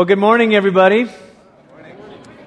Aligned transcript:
Well, 0.00 0.06
good 0.06 0.18
morning, 0.18 0.54
everybody. 0.54 1.10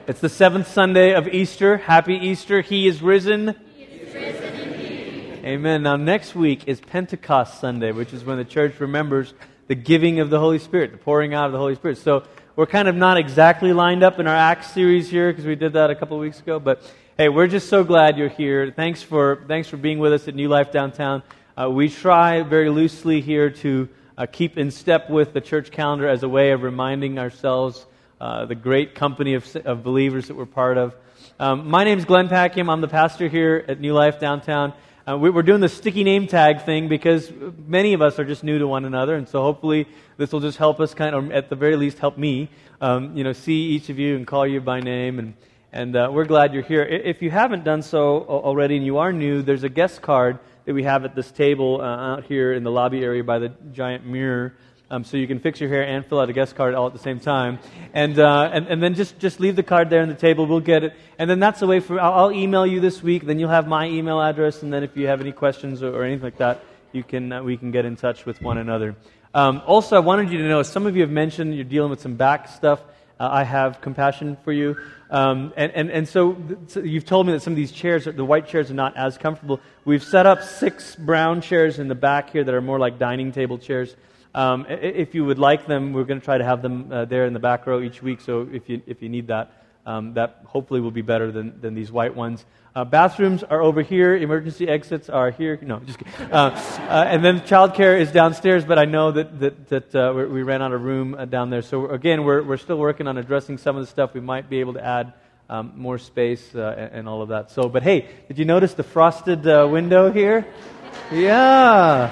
It's 0.08 0.20
the 0.20 0.28
seventh 0.28 0.68
Sunday 0.70 1.14
of 1.14 1.28
Easter. 1.28 1.78
Happy 1.78 2.16
Easter. 2.16 2.62
He 2.62 2.88
is 2.88 3.00
risen. 3.04 3.56
He 3.76 3.84
is 3.84 4.16
risen 4.16 5.46
Amen. 5.46 5.84
Now, 5.84 5.96
next 5.96 6.34
week 6.34 6.64
is 6.66 6.82
Pentecost 6.82 7.62
Sunday, 7.62 7.92
which 7.92 8.12
is 8.12 8.24
when 8.24 8.38
the 8.38 8.44
church 8.44 8.80
remembers 8.80 9.36
the 9.68 9.76
giving 9.76 10.20
of 10.20 10.32
the 10.32 10.40
Holy 10.40 10.58
Spirit, 10.58 10.94
the 10.94 10.98
pouring 10.98 11.36
out 11.36 11.46
of 11.46 11.52
the 11.52 11.60
Holy 11.60 11.76
Spirit. 11.76 12.00
So, 12.00 12.24
we're 12.56 12.66
kind 12.66 12.88
of 12.88 12.96
not 12.96 13.18
exactly 13.18 13.72
lined 13.72 14.02
up 14.02 14.18
in 14.18 14.26
our 14.26 14.36
Acts 14.36 14.72
series 14.72 15.12
here 15.12 15.32
because 15.32 15.46
we 15.46 15.54
did 15.54 15.74
that 15.74 15.92
a 15.92 15.96
couple 15.96 16.18
of 16.18 16.22
weeks 16.22 16.40
ago. 16.40 16.60
But 16.60 16.82
hey, 17.20 17.30
we're 17.30 17.46
just 17.46 17.70
so 17.70 17.84
glad 17.84 18.18
you're 18.18 18.30
here. 18.30 18.74
Thanks 18.76 19.04
for, 19.04 19.44
thanks 19.48 19.68
for 19.68 19.78
being 19.78 20.00
with 20.00 20.12
us 20.12 20.28
at 20.28 20.34
New 20.34 20.50
Life 20.50 20.72
Downtown. 20.72 21.22
Uh, 21.56 21.70
we 21.70 21.88
try 21.88 22.42
very 22.42 22.72
loosely 22.72 23.22
here 23.22 23.52
to 23.52 23.90
uh, 24.18 24.26
keep 24.26 24.58
in 24.58 24.72
step 24.72 25.10
with 25.10 25.34
the 25.34 25.42
church 25.42 25.72
calendar 25.72 26.08
as 26.08 26.24
a 26.24 26.30
way 26.30 26.52
of 26.52 26.64
reminding 26.64 27.18
ourselves 27.18 27.86
uh, 28.22 28.46
the 28.46 28.56
great 28.56 28.96
company 28.96 29.34
of, 29.34 29.56
of, 29.66 29.84
believers 29.84 30.28
that 30.28 30.36
we're 30.36 30.46
part 30.46 30.78
of. 30.78 30.96
Um, 31.40 31.70
my 31.70 31.84
name 31.84 31.98
is 31.98 32.06
Glenn 32.06 32.30
Packiam. 32.30 32.72
I'm 32.72 32.82
the 32.82 32.88
pastor 32.88 33.28
here 33.28 33.66
at 33.68 33.80
New 33.80 33.94
Life 33.94 34.20
Downtown. 34.20 34.74
Uh, 35.06 35.18
we, 35.18 35.30
are 35.30 35.44
doing 35.44 35.60
the 35.60 35.68
sticky 35.68 36.04
name 36.04 36.28
tag 36.28 36.62
thing 36.62 36.88
because 36.88 37.32
many 37.68 37.94
of 37.94 38.02
us 38.02 38.20
are 38.20 38.24
just 38.24 38.44
new 38.44 38.60
to 38.60 38.68
one 38.68 38.86
another, 38.86 39.16
and 39.16 39.28
so 39.28 39.42
hopefully 39.42 39.88
this 40.18 40.32
will 40.32 40.40
just 40.40 40.58
help 40.58 40.80
us 40.80 40.94
kind 40.94 41.16
of, 41.16 41.32
at 41.32 41.50
the 41.50 41.56
very 41.56 41.76
least, 41.76 41.98
help 41.98 42.18
me, 42.18 42.50
um, 42.80 43.18
you 43.18 43.24
know, 43.24 43.34
see 43.34 43.70
each 43.70 43.90
of 43.90 44.00
you 44.00 44.16
and 44.16 44.26
call 44.28 44.48
you 44.48 44.62
by 44.62 44.80
name. 44.80 45.20
And, 45.20 45.34
and 45.74 45.96
uh, 45.96 46.10
we're 46.14 46.26
glad 46.26 46.54
you're 46.54 46.64
here. 46.64 46.84
If 46.84 47.22
you 47.22 47.32
haven't 47.32 47.66
done 47.66 47.82
so 47.82 48.22
already 48.22 48.78
and 48.78 48.86
you 48.86 49.00
are 49.00 49.12
new, 49.12 49.42
there's 49.42 49.64
a 49.64 49.70
guest 49.70 50.02
card 50.02 50.40
that 50.66 50.74
we 50.74 50.84
have 50.84 51.06
at 51.06 51.16
this 51.16 51.32
table 51.32 51.82
uh, 51.82 51.84
out 51.84 52.26
here 52.26 52.54
in 52.54 52.64
the 52.64 52.72
lobby 52.72 53.04
area 53.04 53.24
by 53.24 53.40
the 53.40 53.50
giant 53.72 54.06
mirror. 54.06 54.54
Um, 54.90 55.04
so 55.04 55.18
you 55.18 55.26
can 55.28 55.40
fix 55.40 55.60
your 55.60 55.70
hair 55.70 55.84
and 55.84 56.06
fill 56.06 56.20
out 56.20 56.30
a 56.30 56.34
guest 56.34 56.56
card 56.56 56.76
all 56.76 56.86
at 56.86 56.94
the 56.94 57.00
same 57.00 57.20
time. 57.20 57.58
And, 57.94 58.20
uh, 58.20 58.52
and, 58.54 58.68
and 58.68 58.84
then 58.84 58.94
just, 58.94 59.18
just 59.18 59.40
leave 59.40 59.56
the 59.56 59.64
card 59.64 59.90
there 59.90 60.02
on 60.02 60.08
the 60.08 60.14
table. 60.14 60.46
We'll 60.46 60.60
get 60.60 60.84
it. 60.84 60.94
And 61.18 61.28
then 61.28 61.40
that's 61.40 61.62
the 61.62 61.68
way 61.68 61.80
for, 61.80 62.00
I'll, 62.00 62.14
I'll, 62.14 62.32
email 62.32 62.68
you 62.68 62.80
this 62.80 63.02
week. 63.02 63.26
Then 63.26 63.40
you'll 63.40 63.50
have 63.50 63.68
my 63.68 63.88
email 63.88 64.22
address. 64.22 64.62
And 64.62 64.72
then 64.72 64.84
if 64.84 64.96
you 64.96 65.08
have 65.08 65.20
any 65.20 65.32
questions 65.32 65.82
or, 65.82 65.96
or 65.96 66.04
anything 66.04 66.24
like 66.24 66.38
that, 66.38 66.64
you 66.92 67.04
can, 67.04 67.32
uh, 67.32 67.42
we 67.42 67.58
can 67.58 67.72
get 67.72 67.86
in 67.86 67.96
touch 67.96 68.26
with 68.28 68.40
one 68.42 68.60
another. 68.60 68.96
Um, 69.34 69.64
also, 69.66 69.96
I 69.96 70.00
wanted 70.00 70.30
you 70.30 70.38
to 70.38 70.48
know, 70.48 70.62
some 70.62 70.86
of 70.86 70.96
you 70.96 71.02
have 71.02 71.10
mentioned 71.10 71.56
you're 71.56 71.64
dealing 71.64 71.90
with 71.90 72.02
some 72.02 72.14
back 72.14 72.48
stuff. 72.48 72.80
Uh, 73.24 73.30
I 73.32 73.44
have 73.44 73.80
compassion 73.80 74.36
for 74.44 74.52
you. 74.52 74.76
Um, 75.10 75.54
and, 75.56 75.72
and, 75.72 75.90
and 75.90 76.06
so, 76.06 76.36
so, 76.68 76.82
you've 76.82 77.06
told 77.06 77.26
me 77.26 77.32
that 77.32 77.42
some 77.42 77.54
of 77.54 77.58
these 77.58 77.72
chairs, 77.72 78.04
the 78.04 78.26
white 78.26 78.48
chairs, 78.48 78.70
are 78.70 78.74
not 78.74 78.98
as 78.98 79.18
comfortable. 79.18 79.62
We've 79.86 80.04
set 80.04 80.26
up 80.26 80.44
six 80.44 80.94
brown 80.98 81.40
chairs 81.40 81.80
in 81.80 81.88
the 81.88 81.96
back 81.96 82.32
here 82.32 82.44
that 82.44 82.54
are 82.54 82.60
more 82.60 82.80
like 82.80 83.00
dining 83.00 83.32
table 83.32 83.58
chairs. 83.58 83.96
Um, 84.36 84.66
if 84.68 85.16
you 85.16 85.24
would 85.24 85.40
like 85.40 85.68
them, 85.68 85.94
we're 85.94 86.04
going 86.04 86.20
to 86.20 86.26
try 86.26 86.38
to 86.38 86.44
have 86.44 86.62
them 86.62 86.92
uh, 86.92 87.06
there 87.06 87.26
in 87.26 87.32
the 87.32 87.40
back 87.40 87.66
row 87.66 87.80
each 87.80 88.04
week. 88.04 88.20
So 88.20 88.46
if 88.52 88.68
you, 88.68 88.82
if 88.88 89.02
you 89.02 89.08
need 89.08 89.28
that, 89.28 89.63
um, 89.86 90.14
that 90.14 90.42
hopefully 90.46 90.80
will 90.80 90.92
be 90.92 91.02
better 91.02 91.32
than, 91.32 91.60
than 91.62 91.74
these 91.74 91.92
white 91.92 92.16
ones. 92.16 92.46
Uh, 92.76 92.84
bathrooms 92.84 93.44
are 93.44 93.62
over 93.62 93.84
here. 93.84 94.16
Emergency 94.16 94.68
exits 94.68 95.08
are 95.08 95.30
here. 95.30 95.60
No, 95.62 95.80
just 95.80 96.00
kidding. 96.00 96.32
Uh, 96.32 96.50
uh, 96.90 97.06
and 97.08 97.24
then 97.24 97.42
childcare 97.42 98.00
is 98.00 98.12
downstairs, 98.12 98.66
but 98.66 98.80
I 98.80 98.86
know 98.86 99.12
that, 99.12 99.40
that, 99.40 99.70
that 99.70 99.96
uh, 99.96 100.14
we 100.14 100.42
ran 100.42 100.64
out 100.64 100.74
of 100.74 100.82
room 100.82 101.14
uh, 101.14 101.26
down 101.26 101.52
there. 101.52 101.62
So, 101.62 101.90
again, 101.90 102.24
we're, 102.24 102.42
we're 102.42 102.58
still 102.58 102.78
working 102.78 103.08
on 103.08 103.18
addressing 103.20 103.60
some 103.60 103.76
of 103.76 103.84
the 103.84 103.88
stuff. 103.88 104.16
We 104.16 104.22
might 104.22 104.50
be 104.50 104.60
able 104.60 104.74
to 104.74 104.84
add 104.84 105.14
um, 105.50 105.74
more 105.76 106.00
space 106.00 106.56
uh, 106.56 106.74
and, 106.76 106.94
and, 106.94 107.08
all 107.08 107.22
of 107.22 107.30
that. 107.30 107.52
So, 107.52 107.70
but 107.70 107.84
hey, 107.84 108.08
did 108.28 108.40
you 108.40 108.46
notice 108.46 108.74
the 108.74 108.84
frosted 108.84 109.46
window 109.46 110.12
here? 110.12 110.48
Yeah. 111.12 112.10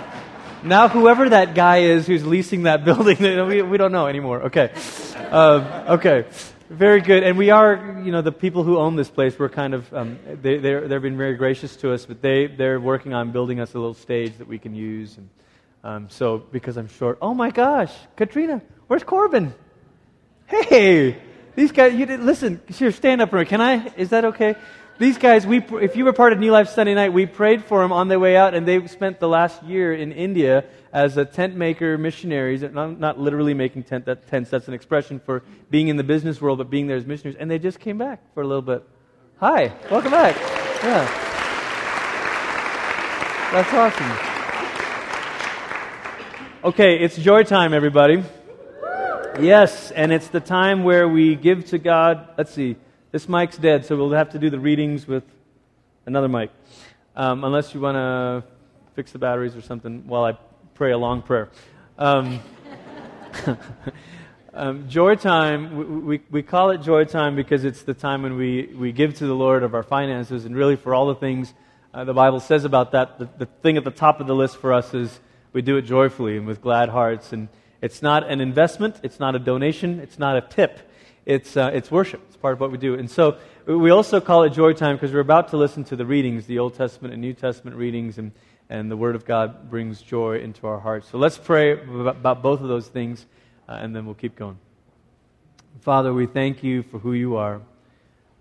Now, 0.64 0.90
whoever 0.90 1.30
that 1.30 1.56
guy 1.56 1.78
is 1.78 2.06
who's 2.06 2.24
leasing 2.24 2.64
that 2.64 2.86
building, 2.86 3.18
we, 3.48 3.64
we 3.64 3.78
don't 3.78 3.92
know 3.92 4.06
anymore. 4.06 4.44
Okay. 4.44 4.72
okay. 5.16 6.26
Very 6.72 7.02
good. 7.02 7.24
And 7.24 7.38
we 7.38 7.50
are, 7.50 8.02
you 8.02 8.14
know, 8.14 8.22
the 8.22 8.32
people 8.32 8.64
who 8.64 8.78
own 8.78 8.96
this 8.96 9.10
place, 9.10 9.38
we're 9.38 9.50
kind 9.50 9.74
of, 9.74 9.94
um, 9.94 10.18
they, 10.42 10.56
they've 10.56 11.02
been 11.02 11.18
very 11.18 11.36
gracious 11.36 11.76
to 11.78 11.92
us, 11.92 12.06
but 12.06 12.22
they, 12.22 12.48
they're 12.48 12.80
working 12.80 13.14
on 13.14 13.34
building 13.34 13.60
us 13.60 13.74
a 13.74 13.78
little 13.78 13.94
stage 13.94 14.38
that 14.38 14.48
we 14.48 14.58
can 14.58 14.74
use. 14.74 15.18
And 15.18 15.30
um, 15.84 16.10
so, 16.10 16.38
because 16.38 16.78
I'm 16.78 16.88
short, 16.88 17.18
oh 17.22 17.34
my 17.34 17.50
gosh, 17.52 17.94
Katrina, 18.16 18.62
where's 18.88 19.04
Corbin? 19.04 19.54
Hey, 20.48 21.18
these 21.56 21.74
guys, 21.74 21.94
you 21.94 22.06
did, 22.06 22.22
listen, 22.22 22.62
here, 22.70 22.94
stand 22.94 23.20
up 23.20 23.32
for 23.32 23.40
me. 23.40 23.44
Can 23.44 23.60
I? 23.60 23.94
Is 23.98 24.12
that 24.12 24.24
okay? 24.24 24.56
These 24.98 25.18
guys, 25.18 25.46
we, 25.46 25.58
if 25.82 25.98
you 25.98 26.06
were 26.06 26.14
part 26.14 26.32
of 26.32 26.40
New 26.40 26.54
Life 26.54 26.70
Sunday 26.70 26.94
night, 26.94 27.12
we 27.12 27.26
prayed 27.26 27.66
for 27.66 27.82
them 27.82 27.92
on 27.92 28.08
their 28.08 28.20
way 28.20 28.38
out, 28.38 28.54
and 28.54 28.66
they 28.66 28.88
spent 28.88 29.20
the 29.20 29.28
last 29.28 29.62
year 29.64 29.94
in 29.94 30.14
India 30.14 30.64
as 30.94 31.18
a 31.18 31.26
tent 31.26 31.56
maker 31.56 31.98
missionaries, 31.98 32.62
not, 32.62 33.00
not 33.00 33.20
literally 33.20 33.54
making 33.54 33.84
tent, 33.84 34.06
that, 34.06 34.28
tents, 34.28 34.50
that's 34.50 34.68
an 34.68 34.74
expression 34.74 35.20
for 35.20 35.42
being 35.70 35.88
in 35.88 35.96
the 35.98 36.04
business 36.04 36.42
world, 36.42 36.58
but 36.58 36.70
being 36.70 36.88
there 36.88 36.98
as 36.98 37.06
missionaries. 37.06 37.38
And 37.40 37.50
they 37.50 37.60
just 37.60 37.80
came 37.80 37.98
back 37.98 38.22
for 38.34 38.44
a 38.44 38.48
little 38.48 38.62
bit. 38.62 38.84
Hi, 39.40 39.74
welcome 39.90 40.12
back. 40.12 40.36
Yeah. 40.84 41.06
That's 43.52 43.74
awesome. 43.74 44.28
Okay, 46.64 47.00
it's 47.00 47.18
joy 47.18 47.44
time, 47.44 47.74
everybody. 47.74 48.24
Yes, 49.40 49.92
and 49.92 50.12
it's 50.12 50.28
the 50.28 50.42
time 50.42 50.84
where 50.84 51.08
we 51.08 51.36
give 51.36 51.66
to 51.68 51.80
God. 51.80 52.28
Let's 52.38 52.54
see. 52.54 52.76
This 53.12 53.28
mic's 53.28 53.58
dead, 53.58 53.86
so 53.86 53.96
we'll 53.96 54.12
have 54.12 54.32
to 54.32 54.40
do 54.40 54.50
the 54.50 54.60
readings 54.60 55.08
with 55.08 55.24
another 56.06 56.28
mic. 56.28 56.52
Um, 57.16 57.44
unless 57.44 57.74
you 57.74 57.80
want 57.80 57.96
to 57.96 58.44
fix 58.96 59.12
the 59.12 59.20
batteries 59.20 59.56
or 59.56 59.62
something 59.62 60.06
while 60.06 60.26
I 60.26 60.38
pray 60.74 60.92
a 60.92 60.98
long 60.98 61.22
prayer. 61.22 61.50
Um, 61.98 62.40
um, 64.54 64.90
joy 64.90 65.16
time, 65.16 65.78
we, 65.78 65.86
we, 65.86 66.22
we, 66.30 66.44
call 66.44 66.72
it 66.72 66.80
joy 66.80 67.06
time 67.06 67.36
because 67.36 67.64
it's 67.64 67.84
the 67.84 67.94
time 67.94 68.24
when 68.24 68.36
we, 68.36 68.72
we 68.76 68.92
give 68.92 69.16
to 69.16 69.28
the 69.28 69.36
Lord 69.36 69.64
of 69.64 69.74
our 69.74 69.84
finances, 69.84 70.46
and 70.46 70.56
really 70.56 70.76
for 70.76 70.96
all 70.96 71.08
the 71.08 71.16
things 71.16 71.54
uh, 71.94 72.04
the 72.04 72.14
Bible 72.14 72.40
says 72.40 72.64
about 72.64 72.92
that, 72.94 73.20
the, 73.20 73.30
the 73.38 73.46
thing 73.46 73.78
at 73.78 73.84
the 73.84 73.92
top 73.92 74.20
of 74.20 74.28
the 74.28 74.36
list 74.36 74.58
for 74.58 74.74
us 74.74 74.94
is 74.94 75.20
we 75.54 75.62
do 75.62 75.78
it 75.78 75.84
joyfully 75.84 76.38
and 76.38 76.48
with 76.48 76.62
glad 76.62 76.90
hearts. 76.90 77.34
And 77.34 77.50
it's 77.82 78.02
not 78.02 78.30
an 78.30 78.40
investment, 78.40 79.00
it's 79.04 79.20
not 79.20 79.36
a 79.36 79.40
donation, 79.40 80.00
it's 80.00 80.18
not 80.18 80.38
a 80.38 80.42
tip 80.42 80.80
it's, 81.26 81.56
uh, 81.56 81.70
it's 81.74 81.92
worship. 81.92 82.22
It's 82.28 82.38
part 82.38 82.54
of 82.54 82.60
what 82.60 82.72
we 82.72 82.78
do. 82.78 82.96
And 82.96 83.10
so 83.10 83.38
we 83.66 83.92
also 83.92 84.20
call 84.20 84.44
it 84.44 84.52
joy 84.52 84.74
time 84.74 84.96
because 84.96 85.14
we're 85.14 85.20
about 85.20 85.50
to 85.50 85.58
listen 85.58 85.84
to 85.86 85.96
the 85.96 86.06
readings, 86.06 86.46
the 86.48 86.60
Old 86.60 86.76
Testament 86.76 87.14
and 87.14 87.22
New 87.22 87.34
Testament 87.34 87.78
readings, 87.78 88.18
and, 88.18 88.32
and 88.72 88.90
the 88.90 88.96
Word 88.96 89.16
of 89.16 89.26
God 89.26 89.70
brings 89.70 90.02
joy 90.02 90.40
into 90.40 90.66
our 90.66 90.80
hearts. 90.80 91.10
So 91.10 91.18
let's 91.18 91.38
pray 91.38 91.74
about 91.74 92.42
both 92.42 92.62
of 92.62 92.70
those 92.70 92.88
things, 92.88 93.26
uh, 93.68 93.74
and 93.74 93.94
then 93.94 94.06
we'll 94.06 94.16
keep 94.16 94.38
going. 94.38 94.58
Father, 95.82 96.14
we 96.14 96.26
thank 96.26 96.64
you 96.64 96.82
for 96.84 96.98
who 96.98 97.12
you 97.12 97.36
are. 97.36 97.60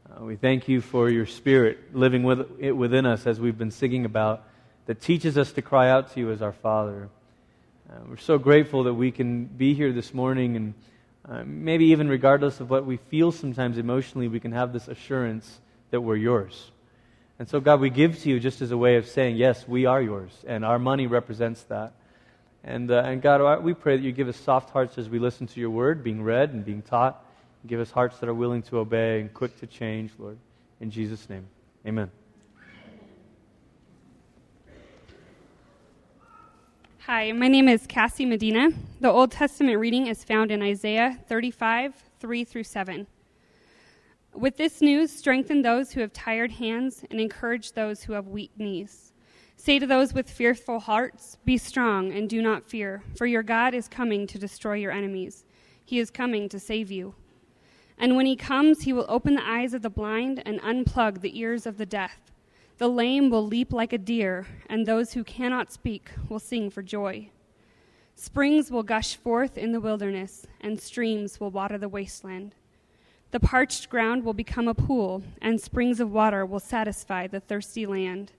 Uh, 0.09 0.25
we 0.25 0.37
thank 0.37 0.69
you 0.69 0.83
for 0.83 1.11
your 1.11 1.27
Spirit 1.27 1.97
living 1.97 2.23
with, 2.23 2.49
it 2.61 2.71
within 2.71 3.07
us 3.07 3.27
as 3.27 3.41
we've 3.41 3.59
been 3.59 3.73
singing 3.73 4.05
about, 4.05 4.47
that 4.87 5.01
teaches 5.01 5.37
us 5.37 5.51
to 5.53 5.63
cry 5.63 5.91
out 5.91 6.15
to 6.15 6.21
you 6.21 6.31
as 6.31 6.43
our 6.43 6.53
Father. 6.53 7.09
Uh, 7.91 7.95
we're 8.09 8.17
so 8.17 8.39
grateful 8.39 8.85
that 8.85 8.95
we 8.95 9.11
can 9.11 9.47
be 9.47 9.75
here 9.75 9.93
this 9.93 10.15
morning 10.15 10.55
and 10.55 10.75
uh, 11.29 11.43
maybe 11.45 11.87
even 11.87 12.09
regardless 12.09 12.61
of 12.61 12.71
what 12.71 12.87
we 12.87 12.99
feel 12.99 13.33
sometimes 13.33 13.79
emotionally, 13.79 14.29
we 14.29 14.39
can 14.39 14.53
have 14.53 14.73
this 14.73 14.87
assurance 14.87 15.59
that 15.91 16.01
we're 16.01 16.15
yours. 16.15 16.71
And 17.41 17.49
so, 17.49 17.59
God, 17.59 17.81
we 17.81 17.89
give 17.89 18.19
to 18.19 18.29
you 18.29 18.39
just 18.39 18.61
as 18.61 18.71
a 18.71 18.77
way 18.77 18.97
of 18.97 19.09
saying, 19.09 19.37
yes, 19.37 19.67
we 19.67 19.87
are 19.87 20.03
yours, 20.03 20.31
and 20.47 20.63
our 20.63 20.79
money 20.79 21.07
represents 21.07 21.63
that. 21.65 21.95
And, 22.63 22.91
uh, 22.91 22.97
and 22.97 23.23
God, 23.23 23.65
we 23.65 23.73
pray 23.73 23.97
that 23.97 24.03
you 24.03 24.13
give 24.13 24.29
us 24.29 24.37
soft 24.37 24.69
hearts 24.69 24.99
as 24.99 25.09
we 25.09 25.19
listen 25.19 25.47
to 25.47 25.59
your 25.59 25.71
word 25.71 26.05
being 26.05 26.23
read 26.23 26.51
and 26.51 26.63
being 26.63 26.83
taught. 26.83 27.25
Give 27.67 27.81
us 27.81 27.91
hearts 27.91 28.19
that 28.19 28.29
are 28.29 28.35
willing 28.35 28.61
to 28.65 28.77
obey 28.77 29.23
and 29.23 29.33
quick 29.33 29.59
to 29.61 29.67
change, 29.67 30.13
Lord. 30.19 30.37
In 30.81 30.91
Jesus' 30.91 31.31
name, 31.31 31.47
amen. 31.87 32.11
Hi, 37.07 37.33
my 37.33 37.49
name 37.49 37.71
is 37.71 37.87
Cassie 37.87 38.27
Medina. 38.27 38.69
The 39.01 39.11
Old 39.11 39.33
Testament 39.33 39.79
reading 39.79 40.09
is 40.09 40.25
found 40.25 40.51
in 40.51 40.61
Isaiah 40.61 41.19
35, 41.27 41.95
3 42.21 42.45
through 42.45 42.65
7. 42.65 43.07
With 44.35 44.57
this 44.57 44.81
news, 44.81 45.11
strengthen 45.11 45.63
those 45.63 45.93
who 45.93 46.01
have 46.01 46.13
tired 46.13 46.53
hands 46.53 47.05
and 47.11 47.21
encourage 47.21 47.73
those 47.73 48.05
who 48.05 48.13
have 48.13 48.29
weak 48.29 48.53
knees. 48.57 49.13
Say 49.57 49.79
to 49.79 49.87
those 49.87 50.15
with 50.15 50.31
fearful 50.31 50.81
hearts, 50.81 51.37
Be 51.45 51.59
strong 51.59 52.13
and 52.13 52.31
do 52.31 52.41
not 52.41 52.65
fear, 52.65 53.03
for 53.17 53.27
your 53.27 53.43
God 53.43 53.75
is 53.75 53.89
coming 53.89 54.27
to 54.29 54.39
destroy 54.39 54.75
your 54.75 54.93
enemies. 54.93 55.45
He 55.85 55.99
is 55.99 56.11
coming 56.11 56.49
to 56.49 56.59
save 56.59 56.91
you. 56.91 57.15
And 57.99 58.17
when 58.17 58.25
he 58.25 58.37
comes, 58.37 58.83
he 58.83 58.93
will 58.95 59.05
open 59.09 59.35
the 59.35 59.47
eyes 59.47 59.75
of 59.75 59.83
the 59.83 59.91
blind 59.91 60.43
and 60.47 60.61
unplug 60.63 61.21
the 61.21 61.39
ears 61.39 61.67
of 61.67 61.77
the 61.77 61.85
deaf. 61.85 62.33
The 62.79 62.89
lame 62.89 63.29
will 63.29 63.45
leap 63.45 63.75
like 63.75 63.93
a 63.93 63.99
deer, 63.99 64.47
and 64.71 64.87
those 64.87 65.13
who 65.13 65.25
cannot 65.25 65.71
speak 65.71 66.11
will 66.31 66.39
sing 66.39 66.71
for 66.71 66.83
joy. 66.83 67.29
Springs 68.15 68.71
will 68.71 68.83
gush 68.83 69.17
forth 69.17 69.59
in 69.59 69.73
the 69.73 69.81
wilderness, 69.81 70.47
and 70.61 70.81
streams 70.81 71.39
will 71.39 71.51
water 71.51 71.77
the 71.77 71.91
wasteland. 71.91 72.55
The 73.33 73.39
parched 73.41 73.89
ground 73.89 74.25
will 74.25 74.35
become 74.35 74.67
a 74.67 74.75
pool, 74.75 75.23
and 75.41 75.61
springs 75.61 76.01
of 76.01 76.11
water 76.11 76.45
will 76.45 76.59
satisfy 76.59 77.29
the 77.29 77.39
thirsty 77.39 77.87
land. 77.87 78.33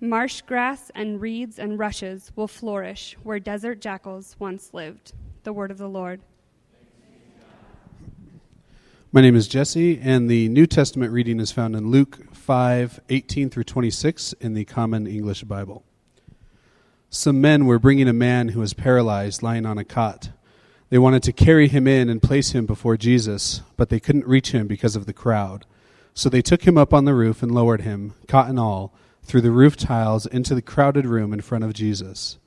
Marsh 0.00 0.42
grass 0.42 0.90
and 0.94 1.18
reeds 1.18 1.58
and 1.58 1.78
rushes 1.78 2.30
will 2.36 2.46
flourish 2.46 3.16
where 3.22 3.40
desert 3.40 3.80
jackals 3.80 4.36
once 4.38 4.74
lived. 4.74 5.14
The 5.44 5.52
word 5.54 5.70
of 5.70 5.78
the 5.78 5.88
Lord. 5.88 6.20
My 9.12 9.22
name 9.22 9.34
is 9.34 9.48
Jesse, 9.48 9.98
and 9.98 10.28
the 10.28 10.50
New 10.50 10.66
Testament 10.66 11.10
reading 11.10 11.40
is 11.40 11.50
found 11.50 11.74
in 11.74 11.90
Luke 11.90 12.34
5 12.34 13.00
18 13.08 13.48
through 13.48 13.64
26 13.64 14.34
in 14.34 14.52
the 14.52 14.66
Common 14.66 15.06
English 15.06 15.44
Bible. 15.44 15.84
Some 17.08 17.40
men 17.40 17.64
were 17.64 17.78
bringing 17.78 18.08
a 18.08 18.12
man 18.12 18.48
who 18.48 18.60
was 18.60 18.74
paralyzed 18.74 19.42
lying 19.42 19.64
on 19.64 19.78
a 19.78 19.84
cot. 19.84 20.28
They 20.90 20.98
wanted 20.98 21.22
to 21.24 21.32
carry 21.32 21.68
him 21.68 21.86
in 21.86 22.08
and 22.08 22.22
place 22.22 22.52
him 22.52 22.64
before 22.64 22.96
Jesus, 22.96 23.62
but 23.76 23.90
they 23.90 24.00
couldn't 24.00 24.26
reach 24.26 24.52
him 24.52 24.66
because 24.66 24.96
of 24.96 25.06
the 25.06 25.12
crowd. 25.12 25.66
So 26.14 26.28
they 26.28 26.42
took 26.42 26.66
him 26.66 26.78
up 26.78 26.94
on 26.94 27.04
the 27.04 27.14
roof 27.14 27.42
and 27.42 27.52
lowered 27.52 27.82
him, 27.82 28.14
cot 28.26 28.48
and 28.48 28.58
all, 28.58 28.94
through 29.22 29.42
the 29.42 29.50
roof 29.50 29.76
tiles 29.76 30.26
into 30.26 30.54
the 30.54 30.62
crowded 30.62 31.06
room 31.06 31.32
in 31.32 31.42
front 31.42 31.64
of 31.64 31.74
Jesus. 31.74 32.38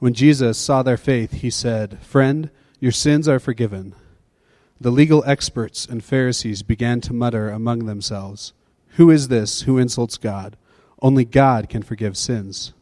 When 0.00 0.12
Jesus 0.12 0.58
saw 0.58 0.82
their 0.82 0.96
faith, 0.96 1.32
he 1.32 1.48
said, 1.48 1.98
Friend, 2.02 2.50
your 2.80 2.92
sins 2.92 3.28
are 3.28 3.38
forgiven. 3.38 3.94
The 4.78 4.90
legal 4.90 5.24
experts 5.24 5.86
and 5.86 6.04
Pharisees 6.04 6.62
began 6.62 7.00
to 7.02 7.14
mutter 7.14 7.48
among 7.48 7.86
themselves, 7.86 8.52
Who 8.96 9.10
is 9.10 9.28
this 9.28 9.62
who 9.62 9.78
insults 9.78 10.18
God? 10.18 10.56
Only 11.00 11.24
God 11.24 11.68
can 11.68 11.82
forgive 11.82 12.16
sins. 12.16 12.74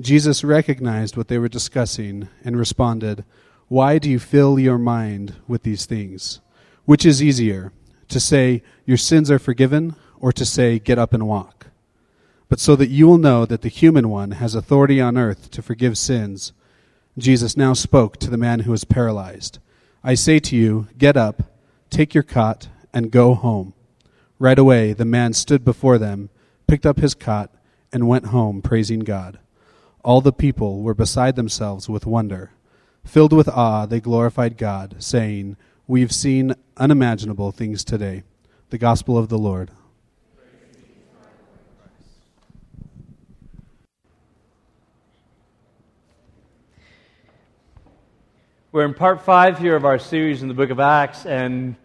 Jesus 0.00 0.44
recognized 0.44 1.16
what 1.16 1.28
they 1.28 1.38
were 1.38 1.48
discussing 1.48 2.28
and 2.44 2.58
responded, 2.58 3.24
Why 3.68 3.98
do 3.98 4.08
you 4.10 4.18
fill 4.18 4.58
your 4.58 4.78
mind 4.78 5.34
with 5.46 5.62
these 5.62 5.84
things? 5.84 6.40
Which 6.86 7.04
is 7.04 7.22
easier, 7.22 7.72
to 8.08 8.18
say, 8.18 8.62
Your 8.86 8.96
sins 8.96 9.30
are 9.30 9.38
forgiven, 9.38 9.94
or 10.18 10.32
to 10.32 10.44
say, 10.44 10.78
Get 10.78 10.98
up 10.98 11.12
and 11.12 11.28
walk? 11.28 11.66
But 12.48 12.60
so 12.60 12.76
that 12.76 12.88
you 12.88 13.06
will 13.06 13.18
know 13.18 13.44
that 13.44 13.60
the 13.60 13.68
human 13.68 14.08
one 14.08 14.32
has 14.32 14.54
authority 14.54 15.00
on 15.02 15.18
earth 15.18 15.50
to 15.50 15.60
forgive 15.60 15.98
sins, 15.98 16.52
Jesus 17.18 17.56
now 17.56 17.74
spoke 17.74 18.16
to 18.18 18.30
the 18.30 18.38
man 18.38 18.60
who 18.60 18.70
was 18.70 18.84
paralyzed. 18.84 19.58
I 20.02 20.14
say 20.14 20.38
to 20.38 20.56
you, 20.56 20.86
get 20.96 21.16
up, 21.16 21.42
take 21.90 22.14
your 22.14 22.22
cot, 22.22 22.68
and 22.94 23.10
go 23.10 23.34
home. 23.34 23.74
Right 24.38 24.58
away, 24.58 24.92
the 24.92 25.04
man 25.04 25.32
stood 25.32 25.64
before 25.64 25.98
them, 25.98 26.30
picked 26.66 26.86
up 26.86 27.00
his 27.00 27.14
cot, 27.14 27.52
and 27.92 28.08
went 28.08 28.26
home, 28.26 28.62
praising 28.62 29.00
God. 29.00 29.38
All 30.04 30.20
the 30.20 30.32
people 30.32 30.80
were 30.80 30.94
beside 30.94 31.36
themselves 31.36 31.88
with 31.88 32.06
wonder. 32.06 32.52
Filled 33.08 33.32
with 33.32 33.48
awe, 33.48 33.86
they 33.86 34.00
glorified 34.00 34.58
God, 34.58 34.96
saying, 34.98 35.56
We've 35.86 36.12
seen 36.12 36.54
unimaginable 36.76 37.52
things 37.52 37.82
today. 37.82 38.22
The 38.68 38.76
Gospel 38.76 39.16
of 39.16 39.30
the 39.30 39.38
Lord. 39.38 39.70
We're 48.72 48.84
in 48.84 48.92
part 48.92 49.22
five 49.22 49.58
here 49.58 49.74
of 49.74 49.86
our 49.86 49.98
series 49.98 50.42
in 50.42 50.48
the 50.48 50.54
book 50.54 50.68
of 50.68 50.78
Acts, 50.78 51.24
and, 51.24 51.76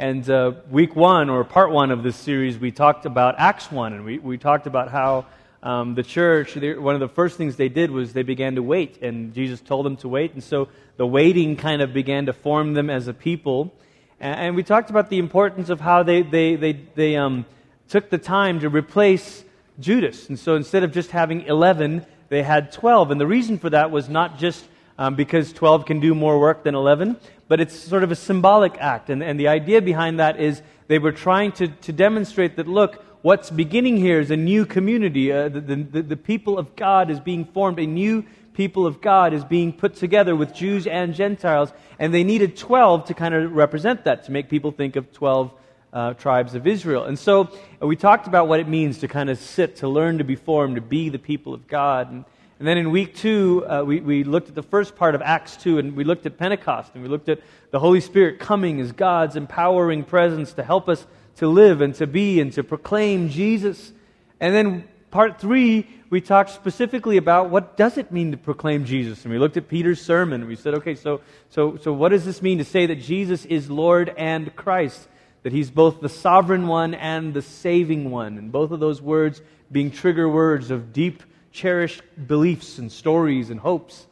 and 0.00 0.28
uh, 0.28 0.50
week 0.68 0.96
one, 0.96 1.30
or 1.30 1.44
part 1.44 1.70
one 1.70 1.92
of 1.92 2.02
this 2.02 2.16
series, 2.16 2.58
we 2.58 2.72
talked 2.72 3.06
about 3.06 3.36
Acts 3.38 3.70
1, 3.70 3.92
and 3.92 4.04
we, 4.04 4.18
we 4.18 4.36
talked 4.36 4.66
about 4.66 4.90
how 4.90 5.26
um, 5.62 5.94
the 5.94 6.02
church, 6.02 6.56
one 6.56 6.94
of 6.94 7.00
the 7.00 7.08
first 7.08 7.36
things 7.36 7.56
they 7.56 7.68
did 7.68 7.90
was 7.90 8.12
they 8.12 8.24
began 8.24 8.56
to 8.56 8.62
wait, 8.62 9.00
and 9.02 9.32
Jesus 9.32 9.60
told 9.60 9.86
them 9.86 9.96
to 9.98 10.08
wait, 10.08 10.32
and 10.34 10.42
so 10.42 10.68
the 10.96 11.06
waiting 11.06 11.56
kind 11.56 11.80
of 11.82 11.92
began 11.92 12.26
to 12.26 12.32
form 12.32 12.74
them 12.74 12.90
as 12.90 13.06
a 13.08 13.14
people. 13.14 13.72
And, 14.20 14.40
and 14.40 14.56
we 14.56 14.62
talked 14.64 14.90
about 14.90 15.08
the 15.08 15.18
importance 15.18 15.70
of 15.70 15.80
how 15.80 16.02
they, 16.02 16.22
they, 16.22 16.56
they, 16.56 16.72
they 16.72 17.16
um, 17.16 17.46
took 17.88 18.10
the 18.10 18.18
time 18.18 18.60
to 18.60 18.68
replace 18.68 19.44
Judas. 19.78 20.28
And 20.28 20.38
so 20.38 20.56
instead 20.56 20.82
of 20.82 20.92
just 20.92 21.10
having 21.10 21.42
11, 21.42 22.06
they 22.28 22.42
had 22.42 22.72
12. 22.72 23.10
And 23.10 23.20
the 23.20 23.26
reason 23.26 23.58
for 23.58 23.70
that 23.70 23.90
was 23.90 24.08
not 24.08 24.38
just 24.38 24.64
um, 24.98 25.14
because 25.14 25.52
12 25.52 25.86
can 25.86 26.00
do 26.00 26.14
more 26.14 26.38
work 26.38 26.64
than 26.64 26.74
11, 26.74 27.16
but 27.48 27.60
it's 27.60 27.78
sort 27.78 28.04
of 28.04 28.10
a 28.10 28.16
symbolic 28.16 28.76
act. 28.78 29.10
And, 29.10 29.22
and 29.22 29.38
the 29.38 29.48
idea 29.48 29.80
behind 29.80 30.18
that 30.18 30.40
is 30.40 30.62
they 30.88 30.98
were 30.98 31.12
trying 31.12 31.52
to, 31.52 31.68
to 31.68 31.92
demonstrate 31.92 32.56
that, 32.56 32.68
look, 32.68 33.04
what's 33.22 33.50
beginning 33.50 33.96
here 33.96 34.20
is 34.20 34.30
a 34.30 34.36
new 34.36 34.66
community. 34.66 35.32
Uh, 35.32 35.48
the, 35.48 35.60
the, 35.60 36.02
the 36.02 36.16
people 36.16 36.58
of 36.58 36.76
God 36.76 37.10
is 37.10 37.20
being 37.20 37.44
formed, 37.44 37.78
a 37.78 37.86
new 37.86 38.24
people 38.52 38.86
of 38.86 39.00
God 39.00 39.32
is 39.32 39.44
being 39.44 39.72
put 39.72 39.94
together 39.94 40.36
with 40.36 40.52
Jews 40.52 40.86
and 40.86 41.14
Gentiles, 41.14 41.72
and 41.98 42.12
they 42.12 42.24
needed 42.24 42.56
12 42.56 43.06
to 43.06 43.14
kind 43.14 43.34
of 43.34 43.52
represent 43.52 44.04
that, 44.04 44.24
to 44.24 44.32
make 44.32 44.50
people 44.50 44.72
think 44.72 44.96
of 44.96 45.10
12 45.12 45.52
uh, 45.92 46.14
tribes 46.14 46.54
of 46.54 46.66
Israel. 46.66 47.04
And 47.04 47.18
so 47.18 47.50
uh, 47.80 47.86
we 47.86 47.96
talked 47.96 48.26
about 48.26 48.48
what 48.48 48.60
it 48.60 48.68
means 48.68 48.98
to 48.98 49.08
kind 49.08 49.30
of 49.30 49.38
sit, 49.38 49.76
to 49.76 49.88
learn 49.88 50.18
to 50.18 50.24
be 50.24 50.36
formed, 50.36 50.74
to 50.74 50.82
be 50.82 51.08
the 51.08 51.18
people 51.18 51.54
of 51.54 51.66
God. 51.66 52.10
And, 52.10 52.24
and 52.58 52.68
then 52.68 52.78
in 52.78 52.90
week 52.90 53.14
two, 53.14 53.64
uh, 53.68 53.82
we, 53.84 54.00
we 54.00 54.24
looked 54.24 54.48
at 54.48 54.54
the 54.54 54.62
first 54.62 54.96
part 54.96 55.14
of 55.14 55.22
Acts 55.22 55.56
2, 55.58 55.78
and 55.78 55.96
we 55.96 56.04
looked 56.04 56.26
at 56.26 56.38
Pentecost, 56.38 56.92
and 56.94 57.02
we 57.02 57.08
looked 57.08 57.28
at 57.28 57.40
the 57.70 57.78
Holy 57.78 58.00
Spirit 58.00 58.38
coming 58.38 58.80
as 58.80 58.92
God's 58.92 59.36
empowering 59.36 60.04
presence 60.04 60.52
to 60.54 60.62
help 60.62 60.88
us 60.88 61.06
to 61.36 61.48
live 61.48 61.80
and 61.80 61.94
to 61.96 62.06
be 62.06 62.40
and 62.40 62.52
to 62.52 62.62
proclaim 62.62 63.28
Jesus. 63.28 63.92
And 64.40 64.54
then 64.54 64.88
part 65.10 65.40
three, 65.40 65.88
we 66.10 66.20
talked 66.20 66.50
specifically 66.50 67.16
about 67.16 67.50
what 67.50 67.76
does 67.76 67.96
it 67.96 68.12
mean 68.12 68.32
to 68.32 68.36
proclaim 68.36 68.84
Jesus. 68.84 69.24
And 69.24 69.32
we 69.32 69.38
looked 69.38 69.56
at 69.56 69.68
Peter's 69.68 70.00
sermon, 70.00 70.42
and 70.42 70.48
we 70.48 70.56
said, 70.56 70.74
okay, 70.74 70.94
so, 70.94 71.20
so, 71.50 71.76
so 71.76 71.92
what 71.92 72.10
does 72.10 72.24
this 72.24 72.42
mean 72.42 72.58
to 72.58 72.64
say 72.64 72.86
that 72.86 72.96
Jesus 72.96 73.44
is 73.44 73.70
Lord 73.70 74.12
and 74.16 74.54
Christ? 74.56 75.08
That 75.42 75.52
he's 75.52 75.70
both 75.70 76.00
the 76.00 76.08
sovereign 76.08 76.66
one 76.66 76.94
and 76.94 77.34
the 77.34 77.42
saving 77.42 78.10
one. 78.10 78.38
And 78.38 78.52
both 78.52 78.70
of 78.72 78.80
those 78.80 79.00
words 79.00 79.40
being 79.70 79.90
trigger 79.90 80.28
words 80.28 80.70
of 80.70 80.92
deep 80.92 81.22
cherished 81.50 82.02
beliefs 82.26 82.78
and 82.78 82.90
stories 82.90 83.50
and 83.50 83.60
hopes. 83.60 84.06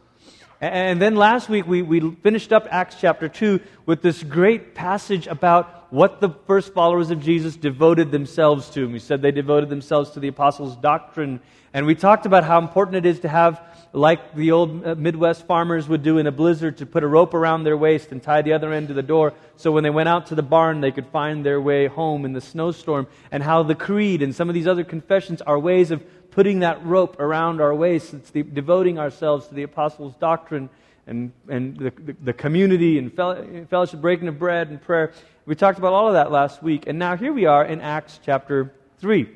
And 0.60 1.00
then 1.00 1.16
last 1.16 1.48
week 1.48 1.66
we, 1.66 1.80
we 1.80 2.00
finished 2.16 2.52
up 2.52 2.68
Acts 2.70 2.96
chapter 3.00 3.28
2 3.28 3.60
with 3.86 4.02
this 4.02 4.22
great 4.22 4.74
passage 4.74 5.26
about 5.26 5.79
what 5.90 6.20
the 6.20 6.30
first 6.46 6.72
followers 6.72 7.10
of 7.10 7.20
Jesus 7.20 7.56
devoted 7.56 8.10
themselves 8.10 8.70
to. 8.70 8.84
And 8.84 8.92
we 8.92 8.98
said 8.98 9.22
they 9.22 9.32
devoted 9.32 9.68
themselves 9.68 10.10
to 10.12 10.20
the 10.20 10.28
apostles' 10.28 10.76
doctrine. 10.76 11.40
And 11.74 11.86
we 11.86 11.94
talked 11.94 12.26
about 12.26 12.44
how 12.44 12.58
important 12.58 12.96
it 12.96 13.06
is 13.06 13.20
to 13.20 13.28
have, 13.28 13.60
like 13.92 14.34
the 14.34 14.52
old 14.52 14.86
uh, 14.86 14.94
Midwest 14.94 15.46
farmers 15.46 15.88
would 15.88 16.02
do 16.02 16.18
in 16.18 16.26
a 16.26 16.32
blizzard, 16.32 16.78
to 16.78 16.86
put 16.86 17.02
a 17.02 17.08
rope 17.08 17.34
around 17.34 17.64
their 17.64 17.76
waist 17.76 18.12
and 18.12 18.22
tie 18.22 18.42
the 18.42 18.52
other 18.52 18.72
end 18.72 18.88
to 18.88 18.94
the 18.94 19.02
door 19.02 19.34
so 19.56 19.72
when 19.72 19.82
they 19.82 19.90
went 19.90 20.08
out 20.08 20.26
to 20.26 20.34
the 20.34 20.42
barn 20.42 20.80
they 20.80 20.92
could 20.92 21.06
find 21.08 21.44
their 21.44 21.60
way 21.60 21.86
home 21.86 22.24
in 22.24 22.32
the 22.32 22.40
snowstorm. 22.40 23.08
And 23.32 23.42
how 23.42 23.62
the 23.64 23.74
creed 23.74 24.22
and 24.22 24.34
some 24.34 24.48
of 24.48 24.54
these 24.54 24.68
other 24.68 24.84
confessions 24.84 25.42
are 25.42 25.58
ways 25.58 25.90
of 25.90 26.02
putting 26.30 26.60
that 26.60 26.84
rope 26.86 27.18
around 27.18 27.60
our 27.60 27.74
waist. 27.74 28.14
It's 28.14 28.30
the, 28.30 28.44
devoting 28.44 28.98
ourselves 28.98 29.48
to 29.48 29.54
the 29.54 29.64
apostles' 29.64 30.14
doctrine 30.20 30.70
and, 31.10 31.32
and 31.48 31.76
the, 31.76 31.90
the, 31.90 32.16
the 32.22 32.32
community 32.32 32.96
and 32.96 33.12
fellowship, 33.14 34.00
breaking 34.00 34.28
of 34.28 34.38
bread 34.38 34.68
and 34.68 34.80
prayer. 34.80 35.12
We 35.44 35.56
talked 35.56 35.78
about 35.78 35.92
all 35.92 36.06
of 36.06 36.14
that 36.14 36.30
last 36.30 36.62
week. 36.62 36.84
And 36.86 36.98
now 36.98 37.16
here 37.16 37.32
we 37.32 37.46
are 37.46 37.64
in 37.64 37.80
Acts 37.80 38.20
chapter 38.24 38.72
3. 39.00 39.28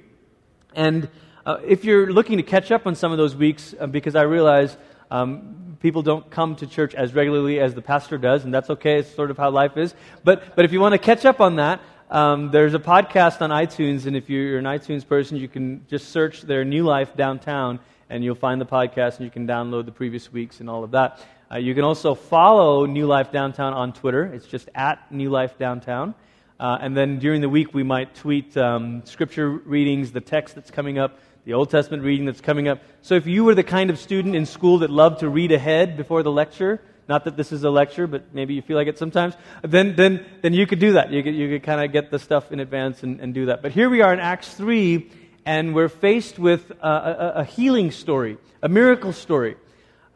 And 0.74 1.08
uh, 1.44 1.58
if 1.66 1.84
you're 1.84 2.12
looking 2.12 2.36
to 2.36 2.44
catch 2.44 2.70
up 2.70 2.86
on 2.86 2.94
some 2.94 3.10
of 3.10 3.18
those 3.18 3.34
weeks, 3.34 3.74
uh, 3.78 3.86
because 3.86 4.14
I 4.14 4.22
realize 4.22 4.76
um, 5.10 5.76
people 5.80 6.02
don't 6.02 6.30
come 6.30 6.54
to 6.56 6.66
church 6.66 6.94
as 6.94 7.12
regularly 7.12 7.58
as 7.58 7.74
the 7.74 7.82
pastor 7.82 8.18
does, 8.18 8.44
and 8.44 8.54
that's 8.54 8.70
okay. 8.70 9.00
It's 9.00 9.12
sort 9.12 9.32
of 9.32 9.36
how 9.36 9.50
life 9.50 9.76
is. 9.76 9.94
But, 10.22 10.54
but 10.54 10.64
if 10.64 10.72
you 10.72 10.80
want 10.80 10.92
to 10.92 10.98
catch 10.98 11.24
up 11.24 11.40
on 11.40 11.56
that, 11.56 11.80
um, 12.08 12.50
there's 12.52 12.74
a 12.74 12.78
podcast 12.78 13.42
on 13.42 13.50
iTunes, 13.50 14.06
and 14.06 14.16
if 14.16 14.30
you're 14.30 14.58
an 14.58 14.64
iTunes 14.64 15.06
person, 15.06 15.36
you 15.36 15.48
can 15.48 15.84
just 15.88 16.10
search 16.10 16.42
their 16.42 16.64
New 16.64 16.84
Life 16.84 17.16
Downtown, 17.16 17.80
and 18.08 18.22
you'll 18.22 18.36
find 18.36 18.60
the 18.60 18.66
podcast, 18.66 19.16
and 19.16 19.24
you 19.24 19.30
can 19.30 19.46
download 19.46 19.86
the 19.86 19.92
previous 19.92 20.32
weeks 20.32 20.60
and 20.60 20.70
all 20.70 20.84
of 20.84 20.92
that. 20.92 21.18
Uh, 21.54 21.58
you 21.58 21.72
can 21.72 21.84
also 21.84 22.16
follow 22.16 22.84
New 22.84 23.06
Life 23.06 23.30
Downtown 23.30 23.74
on 23.74 23.92
Twitter. 23.92 24.24
It's 24.24 24.46
just 24.46 24.68
at 24.74 25.12
New 25.12 25.30
Life 25.30 25.56
Downtown. 25.56 26.16
Uh, 26.58 26.78
and 26.80 26.96
then 26.96 27.20
during 27.20 27.42
the 27.42 27.48
week, 27.48 27.72
we 27.72 27.84
might 27.84 28.12
tweet 28.16 28.56
um, 28.56 29.02
scripture 29.04 29.48
readings, 29.48 30.10
the 30.10 30.20
text 30.20 30.56
that's 30.56 30.72
coming 30.72 30.98
up, 30.98 31.20
the 31.44 31.54
Old 31.54 31.70
Testament 31.70 32.02
reading 32.02 32.26
that's 32.26 32.40
coming 32.40 32.66
up. 32.66 32.82
So 33.02 33.14
if 33.14 33.28
you 33.28 33.44
were 33.44 33.54
the 33.54 33.62
kind 33.62 33.90
of 33.90 34.00
student 34.00 34.34
in 34.34 34.46
school 34.46 34.78
that 34.78 34.90
loved 34.90 35.20
to 35.20 35.28
read 35.28 35.52
ahead 35.52 35.96
before 35.96 36.24
the 36.24 36.32
lecture, 36.32 36.82
not 37.06 37.24
that 37.24 37.36
this 37.36 37.52
is 37.52 37.62
a 37.62 37.70
lecture, 37.70 38.08
but 38.08 38.34
maybe 38.34 38.54
you 38.54 38.62
feel 38.62 38.76
like 38.76 38.88
it 38.88 38.98
sometimes. 38.98 39.34
Then, 39.62 39.94
then, 39.94 40.26
then 40.42 40.54
you 40.54 40.66
could 40.66 40.80
do 40.80 40.94
that. 40.94 41.12
You 41.12 41.22
could, 41.22 41.36
you 41.36 41.48
could 41.48 41.62
kind 41.62 41.84
of 41.84 41.92
get 41.92 42.10
the 42.10 42.18
stuff 42.18 42.50
in 42.50 42.58
advance 42.58 43.04
and, 43.04 43.20
and 43.20 43.32
do 43.32 43.46
that. 43.46 43.62
But 43.62 43.70
here 43.70 43.88
we 43.88 44.00
are 44.00 44.12
in 44.12 44.18
Acts 44.18 44.52
3, 44.54 45.08
and 45.46 45.72
we're 45.72 45.88
faced 45.88 46.36
with 46.36 46.72
a, 46.82 46.88
a, 46.88 47.32
a 47.36 47.44
healing 47.44 47.92
story, 47.92 48.38
a 48.60 48.68
miracle 48.68 49.12
story. 49.12 49.56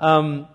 Um, 0.00 0.49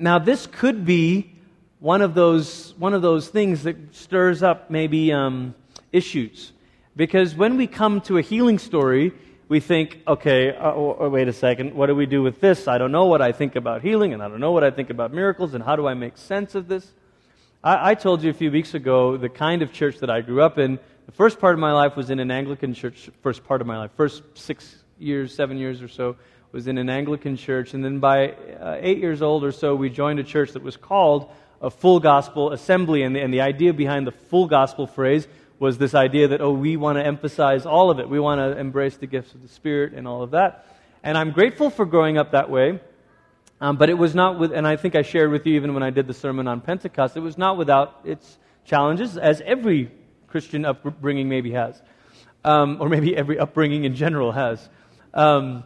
now, 0.00 0.18
this 0.18 0.46
could 0.46 0.84
be 0.84 1.32
one 1.80 2.02
of 2.02 2.14
those, 2.14 2.74
one 2.78 2.94
of 2.94 3.02
those 3.02 3.28
things 3.28 3.62
that 3.64 3.94
stirs 3.94 4.42
up 4.42 4.70
maybe 4.70 5.12
um, 5.12 5.54
issues. 5.92 6.52
Because 6.96 7.34
when 7.34 7.56
we 7.56 7.66
come 7.66 8.00
to 8.02 8.18
a 8.18 8.22
healing 8.22 8.58
story, 8.58 9.12
we 9.48 9.60
think, 9.60 10.00
okay, 10.06 10.54
uh, 10.54 10.74
wait 11.08 11.28
a 11.28 11.32
second, 11.32 11.74
what 11.74 11.86
do 11.86 11.94
we 11.94 12.06
do 12.06 12.22
with 12.22 12.40
this? 12.40 12.68
I 12.68 12.78
don't 12.78 12.92
know 12.92 13.06
what 13.06 13.22
I 13.22 13.32
think 13.32 13.56
about 13.56 13.82
healing, 13.82 14.12
and 14.12 14.22
I 14.22 14.28
don't 14.28 14.40
know 14.40 14.52
what 14.52 14.64
I 14.64 14.70
think 14.70 14.90
about 14.90 15.12
miracles, 15.12 15.54
and 15.54 15.62
how 15.62 15.76
do 15.76 15.86
I 15.86 15.94
make 15.94 16.18
sense 16.18 16.54
of 16.54 16.68
this? 16.68 16.92
I, 17.62 17.90
I 17.90 17.94
told 17.94 18.22
you 18.22 18.30
a 18.30 18.34
few 18.34 18.50
weeks 18.50 18.74
ago 18.74 19.16
the 19.16 19.28
kind 19.28 19.62
of 19.62 19.72
church 19.72 19.98
that 19.98 20.10
I 20.10 20.20
grew 20.20 20.42
up 20.42 20.58
in. 20.58 20.78
The 21.06 21.12
first 21.12 21.38
part 21.38 21.54
of 21.54 21.60
my 21.60 21.72
life 21.72 21.96
was 21.96 22.10
in 22.10 22.20
an 22.20 22.30
Anglican 22.30 22.74
church, 22.74 23.10
first 23.22 23.44
part 23.44 23.60
of 23.60 23.66
my 23.66 23.78
life, 23.78 23.90
first 23.96 24.22
six 24.34 24.84
years, 24.98 25.34
seven 25.34 25.56
years 25.56 25.80
or 25.80 25.88
so, 25.88 26.16
was 26.52 26.66
in 26.66 26.78
an 26.78 26.88
Anglican 26.88 27.36
church. 27.36 27.74
And 27.74 27.84
then 27.84 27.98
by 27.98 28.30
uh, 28.30 28.78
eight 28.80 28.98
years 28.98 29.22
old 29.22 29.44
or 29.44 29.52
so, 29.52 29.74
we 29.74 29.90
joined 29.90 30.18
a 30.18 30.24
church 30.24 30.52
that 30.52 30.62
was 30.62 30.76
called 30.76 31.30
a 31.60 31.70
full 31.70 32.00
gospel 32.00 32.52
assembly. 32.52 33.02
And 33.02 33.14
the, 33.14 33.20
and 33.20 33.32
the 33.32 33.40
idea 33.40 33.72
behind 33.72 34.06
the 34.06 34.12
full 34.12 34.46
gospel 34.46 34.86
phrase 34.86 35.28
was 35.58 35.76
this 35.76 35.94
idea 35.94 36.28
that, 36.28 36.40
oh, 36.40 36.52
we 36.52 36.76
want 36.76 36.98
to 36.98 37.04
emphasize 37.04 37.66
all 37.66 37.90
of 37.90 37.98
it. 37.98 38.08
We 38.08 38.20
want 38.20 38.40
to 38.40 38.58
embrace 38.58 38.96
the 38.96 39.06
gifts 39.06 39.34
of 39.34 39.42
the 39.42 39.48
Spirit 39.48 39.92
and 39.92 40.06
all 40.06 40.22
of 40.22 40.30
that. 40.30 40.66
And 41.02 41.18
I'm 41.18 41.32
grateful 41.32 41.70
for 41.70 41.84
growing 41.84 42.16
up 42.16 42.32
that 42.32 42.48
way. 42.48 42.80
Um, 43.60 43.76
but 43.76 43.90
it 43.90 43.94
was 43.94 44.14
not 44.14 44.38
with, 44.38 44.52
and 44.52 44.66
I 44.66 44.76
think 44.76 44.94
I 44.94 45.02
shared 45.02 45.32
with 45.32 45.44
you 45.46 45.56
even 45.56 45.74
when 45.74 45.82
I 45.82 45.90
did 45.90 46.06
the 46.06 46.14
sermon 46.14 46.46
on 46.46 46.60
Pentecost, 46.60 47.16
it 47.16 47.20
was 47.20 47.36
not 47.36 47.56
without 47.56 48.00
its 48.04 48.38
challenges, 48.64 49.16
as 49.18 49.40
every 49.40 49.90
Christian 50.28 50.64
upbringing 50.64 51.28
maybe 51.28 51.52
has, 51.52 51.80
um, 52.44 52.78
or 52.80 52.88
maybe 52.88 53.16
every 53.16 53.38
upbringing 53.38 53.82
in 53.84 53.96
general 53.96 54.30
has. 54.30 54.68
Um, 55.12 55.64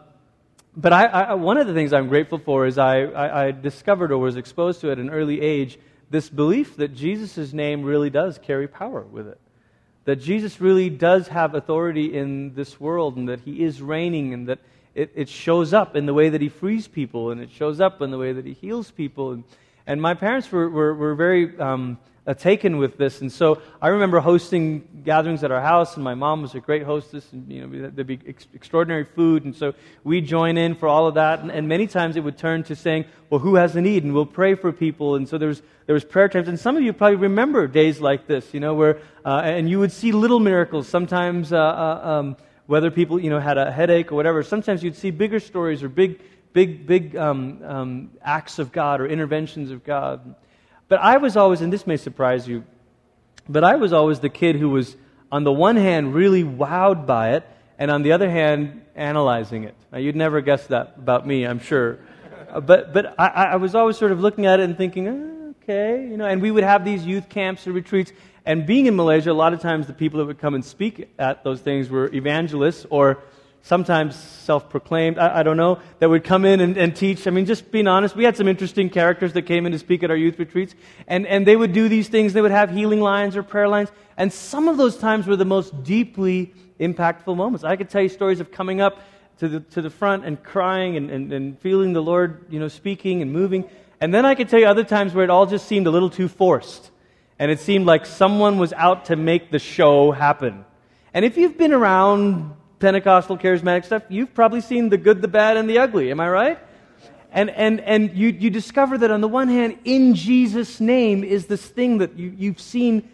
but 0.75 0.93
I, 0.93 1.05
I, 1.05 1.33
one 1.35 1.57
of 1.57 1.67
the 1.67 1.73
things 1.73 1.93
I'm 1.93 2.07
grateful 2.07 2.39
for 2.39 2.65
is 2.65 2.77
I, 2.77 3.01
I, 3.01 3.45
I 3.45 3.51
discovered 3.51 4.11
or 4.11 4.17
was 4.17 4.35
exposed 4.35 4.81
to 4.81 4.91
at 4.91 4.97
an 4.97 5.09
early 5.09 5.41
age 5.41 5.77
this 6.09 6.29
belief 6.29 6.75
that 6.77 6.95
Jesus' 6.95 7.53
name 7.53 7.83
really 7.83 8.09
does 8.09 8.37
carry 8.37 8.67
power 8.67 9.01
with 9.01 9.27
it. 9.27 9.39
That 10.05 10.17
Jesus 10.17 10.59
really 10.59 10.89
does 10.89 11.27
have 11.29 11.55
authority 11.55 12.15
in 12.15 12.53
this 12.55 12.79
world 12.79 13.17
and 13.17 13.29
that 13.29 13.41
he 13.41 13.63
is 13.63 13.81
reigning 13.81 14.33
and 14.33 14.47
that 14.47 14.59
it, 14.95 15.11
it 15.15 15.29
shows 15.29 15.73
up 15.73 15.95
in 15.95 16.05
the 16.05 16.13
way 16.13 16.29
that 16.29 16.41
he 16.41 16.49
frees 16.49 16.87
people 16.87 17.31
and 17.31 17.41
it 17.41 17.49
shows 17.51 17.79
up 17.79 18.01
in 18.01 18.11
the 18.11 18.17
way 18.17 18.33
that 18.33 18.45
he 18.45 18.53
heals 18.53 18.91
people. 18.91 19.31
And, 19.31 19.43
and 19.87 20.01
my 20.01 20.13
parents 20.13 20.51
were, 20.51 20.69
were, 20.69 20.93
were 20.93 21.15
very 21.15 21.57
um, 21.59 21.97
uh, 22.25 22.33
taken 22.33 22.77
with 22.77 22.97
this. 22.97 23.21
And 23.21 23.31
so 23.31 23.61
I 23.81 23.89
remember 23.89 24.19
hosting 24.19 24.87
gatherings 25.03 25.43
at 25.43 25.51
our 25.51 25.61
house, 25.61 25.95
and 25.95 26.03
my 26.03 26.13
mom 26.13 26.41
was 26.41 26.55
a 26.55 26.59
great 26.59 26.83
hostess, 26.83 27.31
and 27.33 27.51
you 27.51 27.67
know 27.67 27.89
there'd 27.89 28.07
be 28.07 28.19
ex- 28.25 28.47
extraordinary 28.53 29.03
food, 29.03 29.43
and 29.43 29.55
so 29.55 29.73
we 30.03 30.21
join 30.21 30.57
in 30.57 30.75
for 30.75 30.87
all 30.87 31.07
of 31.07 31.15
that. 31.15 31.39
And, 31.39 31.51
and, 31.51 31.67
many 31.67 31.87
times 31.87 32.15
it 32.15 32.21
would 32.21 32.37
turn 32.37 32.63
to 32.63 32.75
saying, 32.75 33.05
"Well, 33.29 33.39
who 33.39 33.55
has 33.55 33.75
a 33.75 33.81
need?" 33.81 34.03
and 34.03 34.13
we'll 34.13 34.25
pray 34.25 34.55
for 34.55 34.71
people. 34.71 35.15
And 35.15 35.27
so 35.27 35.37
there 35.37 35.49
was 35.49 35.61
there 35.85 35.93
was 35.93 36.05
prayer 36.05 36.29
times, 36.29 36.47
and 36.47 36.59
some 36.59 36.77
of 36.77 36.83
you 36.83 36.93
probably 36.93 37.17
remember 37.17 37.67
days 37.67 37.99
like 37.99 38.27
this, 38.27 38.53
you 38.53 38.59
know, 38.59 38.73
where 38.73 38.99
uh, 39.25 39.41
and 39.43 39.69
you 39.69 39.79
would 39.79 39.91
see 39.91 40.11
little 40.11 40.39
miracles. 40.39 40.87
Sometimes 40.87 41.51
uh, 41.51 41.57
uh, 41.57 42.01
um, 42.03 42.37
whether 42.67 42.89
people 42.89 43.19
you 43.19 43.29
know 43.29 43.39
had 43.39 43.57
a 43.57 43.71
headache 43.71 44.11
or 44.11 44.15
whatever. 44.15 44.43
Sometimes 44.43 44.83
you'd 44.83 44.95
see 44.95 45.11
bigger 45.11 45.39
stories 45.39 45.83
or 45.83 45.89
big 45.89 46.21
big 46.53 46.87
big 46.87 47.17
um, 47.17 47.61
um, 47.63 48.11
acts 48.21 48.59
of 48.59 48.71
God 48.71 49.01
or 49.01 49.07
interventions 49.07 49.71
of 49.71 49.83
God. 49.83 50.35
But 50.93 51.01
I 51.01 51.17
was 51.17 51.35
always, 51.35 51.61
and 51.61 51.73
this 51.73 51.87
may 51.87 51.97
surprise 51.97 52.47
you, 52.47 52.63
but 53.49 53.63
I 53.63 53.77
was 53.77 53.93
always 53.93 54.19
the 54.19 54.29
kid 54.29 54.57
who 54.57 54.69
was, 54.69 54.95
on 55.31 55.43
the 55.43 55.51
one 55.51 55.75
hand, 55.75 56.13
really 56.13 56.43
wowed 56.43 57.07
by 57.07 57.31
it, 57.31 57.43
and 57.79 57.89
on 57.89 58.03
the 58.03 58.11
other 58.11 58.29
hand, 58.29 58.85
analyzing 58.95 59.63
it. 59.63 59.73
Now, 59.91 59.97
you'd 59.97 60.15
never 60.15 60.39
guess 60.39 60.67
that 60.67 60.93
about 60.95 61.25
me, 61.25 61.45
I'm 61.45 61.57
sure. 61.57 61.97
Uh, 62.47 62.59
but 62.59 62.93
but 62.93 63.15
I, 63.19 63.25
I, 63.25 63.55
was 63.55 63.73
always 63.73 63.97
sort 63.97 64.11
of 64.11 64.19
looking 64.19 64.45
at 64.45 64.59
it 64.59 64.65
and 64.65 64.77
thinking, 64.77 65.55
okay, 65.63 66.07
you 66.07 66.15
know, 66.15 66.25
and 66.25 66.39
we 66.39 66.51
would 66.51 66.63
have 66.63 66.85
these 66.85 67.03
youth 67.03 67.27
camps 67.27 67.65
or 67.65 67.71
retreats. 67.71 68.11
And 68.45 68.67
being 68.67 68.85
in 68.85 68.95
Malaysia, 68.95 69.31
a 69.31 69.33
lot 69.33 69.51
of 69.51 69.61
times 69.61 69.87
the 69.87 69.93
people 69.93 70.19
that 70.19 70.27
would 70.27 70.37
come 70.37 70.53
and 70.53 70.63
speak 70.63 71.11
at 71.17 71.43
those 71.43 71.61
things 71.61 71.89
were 71.89 72.13
evangelists 72.13 72.85
or 72.91 73.23
sometimes 73.63 74.15
self 74.15 74.69
proclaimed, 74.69 75.17
I, 75.17 75.39
I, 75.39 75.43
don't 75.43 75.57
know, 75.57 75.79
that 75.99 76.09
would 76.09 76.23
come 76.23 76.45
in 76.45 76.59
and, 76.59 76.77
and, 76.77 76.95
teach. 76.95 77.25
I 77.27 77.31
mean, 77.31 77.45
just 77.45 77.71
being 77.71 77.87
honest, 77.87 78.15
we 78.15 78.25
had 78.25 78.37
some 78.37 78.47
interesting 78.47 78.89
characters 78.89 79.33
that 79.33 79.43
came 79.43 79.65
in 79.65 79.71
to 79.71 79.79
speak 79.79 80.03
at 80.03 80.11
our 80.11 80.17
youth 80.17 80.37
retreats, 80.37 80.75
and, 81.07 81.25
and 81.25 81.47
they 81.47 81.55
would 81.55 81.73
do 81.73 81.89
these 81.89 82.09
things. 82.09 82.33
They 82.33 82.41
would 82.41 82.51
have 82.51 82.69
healing 82.69 82.99
lines 82.99 83.35
or 83.35 83.41
prayer 83.41 83.67
lines, 83.67 83.89
and 84.17 84.31
some 84.31 84.67
of 84.67 84.77
those 84.77 84.97
times 84.97 85.25
were 85.25 85.37
the 85.37 85.45
most 85.45 85.83
deeply 85.83 86.53
impactful 86.79 87.35
moments. 87.35 87.63
I 87.63 87.77
could 87.77 87.89
tell 87.89 88.01
you 88.01 88.09
stories 88.09 88.41
of 88.41 88.51
coming 88.51 88.81
up 88.81 89.01
to 89.39 89.47
the, 89.47 89.59
to 89.61 89.81
the 89.81 89.89
front 89.89 90.25
and 90.25 90.41
crying 90.43 90.97
and, 90.97 91.09
and, 91.09 91.33
and 91.33 91.59
feeling 91.59 91.93
the 91.93 92.01
Lord, 92.01 92.45
you 92.49 92.59
know, 92.59 92.67
speaking 92.67 93.21
and 93.21 93.31
moving. 93.31 93.69
And 94.01 94.13
then 94.13 94.25
I 94.25 94.35
could 94.35 94.49
tell 94.49 94.59
you 94.59 94.67
other 94.67 94.83
times 94.83 95.13
where 95.13 95.23
it 95.23 95.29
all 95.29 95.45
just 95.45 95.67
seemed 95.67 95.87
a 95.87 95.91
little 95.91 96.09
too 96.09 96.27
forced. 96.27 96.91
And 97.39 97.49
it 97.49 97.59
seemed 97.59 97.85
like 97.85 98.05
someone 98.05 98.57
was 98.57 98.73
out 98.73 99.05
to 99.05 99.15
make 99.15 99.49
the 99.51 99.59
show 99.59 100.11
happen. 100.11 100.65
And 101.13 101.25
if 101.25 101.37
you've 101.37 101.57
been 101.57 101.73
around 101.73 102.53
Pentecostal 102.83 103.37
charismatic 103.37 103.85
stuff, 103.85 104.03
you've 104.09 104.33
probably 104.33 104.59
seen 104.59 104.89
the 104.89 104.97
good, 104.97 105.21
the 105.21 105.27
bad, 105.29 105.55
and 105.55 105.69
the 105.69 105.77
ugly. 105.77 106.11
Am 106.11 106.19
I 106.19 106.27
right? 106.27 106.59
And, 107.31 107.49
and, 107.51 107.79
and 107.79 108.13
you, 108.13 108.27
you 108.27 108.49
discover 108.49 108.97
that 108.97 109.09
on 109.09 109.21
the 109.21 109.27
one 109.29 109.47
hand, 109.47 109.77
in 109.85 110.15
Jesus' 110.15 110.81
name 110.81 111.23
is 111.23 111.45
this 111.45 111.65
thing 111.65 111.99
that 111.99 112.17
you, 112.17 112.35
you've 112.37 112.59
seen 112.59 113.09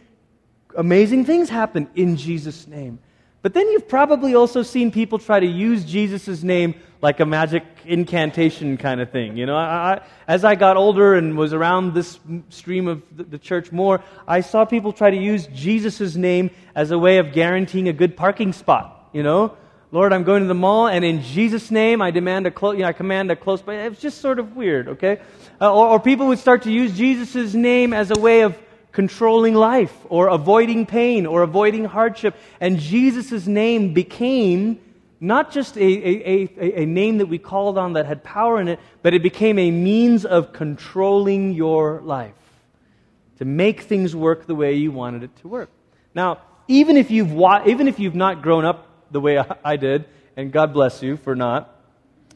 amazing 0.76 1.24
things 1.24 1.50
happen 1.50 1.88
in 1.94 2.18
Jesus' 2.18 2.68
name. 2.68 2.98
But 3.44 3.54
then 3.54 3.70
you've 3.70 3.88
probably 3.88 4.34
also 4.34 4.64
seen 4.64 4.92
people 4.92 5.20
try 5.20 5.40
to 5.40 5.46
use 5.46 5.86
Jesus' 5.86 6.42
name 6.42 6.74
like 7.04 7.20
a 7.20 7.26
magic 7.28 7.64
incantation 7.86 8.76
kind 8.76 9.00
of 9.00 9.12
thing. 9.12 9.38
You 9.38 9.46
know, 9.46 9.56
I, 9.56 9.66
I, 9.66 10.02
as 10.28 10.44
I 10.44 10.56
got 10.56 10.78
older 10.78 11.14
and 11.14 11.38
was 11.38 11.54
around 11.54 11.94
this 11.94 12.20
stream 12.50 12.88
of 12.88 13.04
the, 13.16 13.24
the 13.24 13.38
church 13.38 13.72
more, 13.72 14.04
I 14.28 14.42
saw 14.42 14.66
people 14.66 14.94
try 14.94 15.12
to 15.12 15.18
use 15.18 15.46
Jesus' 15.54 16.16
name 16.16 16.50
as 16.74 16.90
a 16.90 16.98
way 16.98 17.20
of 17.20 17.34
guaranteeing 17.34 17.88
a 17.88 17.94
good 17.94 18.18
parking 18.18 18.52
spot 18.52 18.96
you 19.14 19.24
know. 19.24 19.58
Lord, 19.92 20.14
I'm 20.14 20.24
going 20.24 20.44
to 20.44 20.48
the 20.48 20.54
mall, 20.54 20.88
and 20.88 21.04
in 21.04 21.24
Jesus' 21.24 21.72
name, 21.72 22.00
I 22.00 22.12
demand 22.12 22.46
a 22.46 22.52
close, 22.52 22.76
you 22.76 22.84
know, 22.84 22.90
I 22.90 22.94
command 22.94 23.32
a 23.32 23.36
close 23.36 23.62
by. 23.64 23.74
It 23.74 23.90
was 23.90 24.00
just 24.00 24.22
sort 24.22 24.38
of 24.38 24.56
weird, 24.56 24.88
okay? 24.90 25.20
Uh, 25.60 25.74
or, 25.74 25.88
or 25.88 26.00
people 26.00 26.28
would 26.28 26.38
start 26.38 26.64
to 26.64 26.72
use 26.72 26.96
Jesus' 26.96 27.56
name 27.56 27.92
as 27.92 28.12
a 28.12 28.20
way 28.20 28.42
of 28.42 28.56
controlling 28.92 29.56
life, 29.56 29.96
or 30.10 30.28
avoiding 30.28 30.86
pain, 30.86 31.26
or 31.26 31.42
avoiding 31.42 31.86
hardship. 31.86 32.36
And 32.60 32.78
Jesus' 32.78 33.48
name 33.48 33.94
became 33.94 34.80
not 35.20 35.52
just 35.52 35.76
a, 35.76 35.82
a, 35.82 36.50
a, 36.60 36.84
a 36.84 36.86
name 36.86 37.18
that 37.18 37.26
we 37.26 37.40
called 37.40 37.78
on 37.78 37.94
that 37.94 38.06
had 38.06 38.24
power 38.24 38.62
in 38.62 38.68
it, 38.68 38.80
but 39.02 39.14
it 39.16 39.24
became 39.24 39.58
a 39.58 39.72
means 39.72 40.24
of 40.24 40.54
controlling 40.54 41.54
your 41.54 42.00
life 42.02 42.34
to 43.40 43.46
make 43.46 43.82
things 43.82 44.16
work 44.16 44.46
the 44.46 44.56
way 44.56 44.76
you 44.76 44.92
wanted 44.92 45.24
it 45.24 45.36
to 45.38 45.48
work. 45.48 45.70
Now, 46.14 46.42
even 46.68 46.96
if 46.96 47.10
you've, 47.10 47.32
even 47.66 47.88
if 47.88 48.00
you've 48.00 48.16
not 48.16 48.44
grown 48.44 48.66
up 48.66 48.86
the 49.12 49.22
way 49.22 49.38
I 49.64 49.76
did, 49.78 50.06
and 50.36 50.52
God 50.52 50.74
bless 50.74 51.02
you 51.02 51.18
for 51.18 51.36
not. 51.36 51.76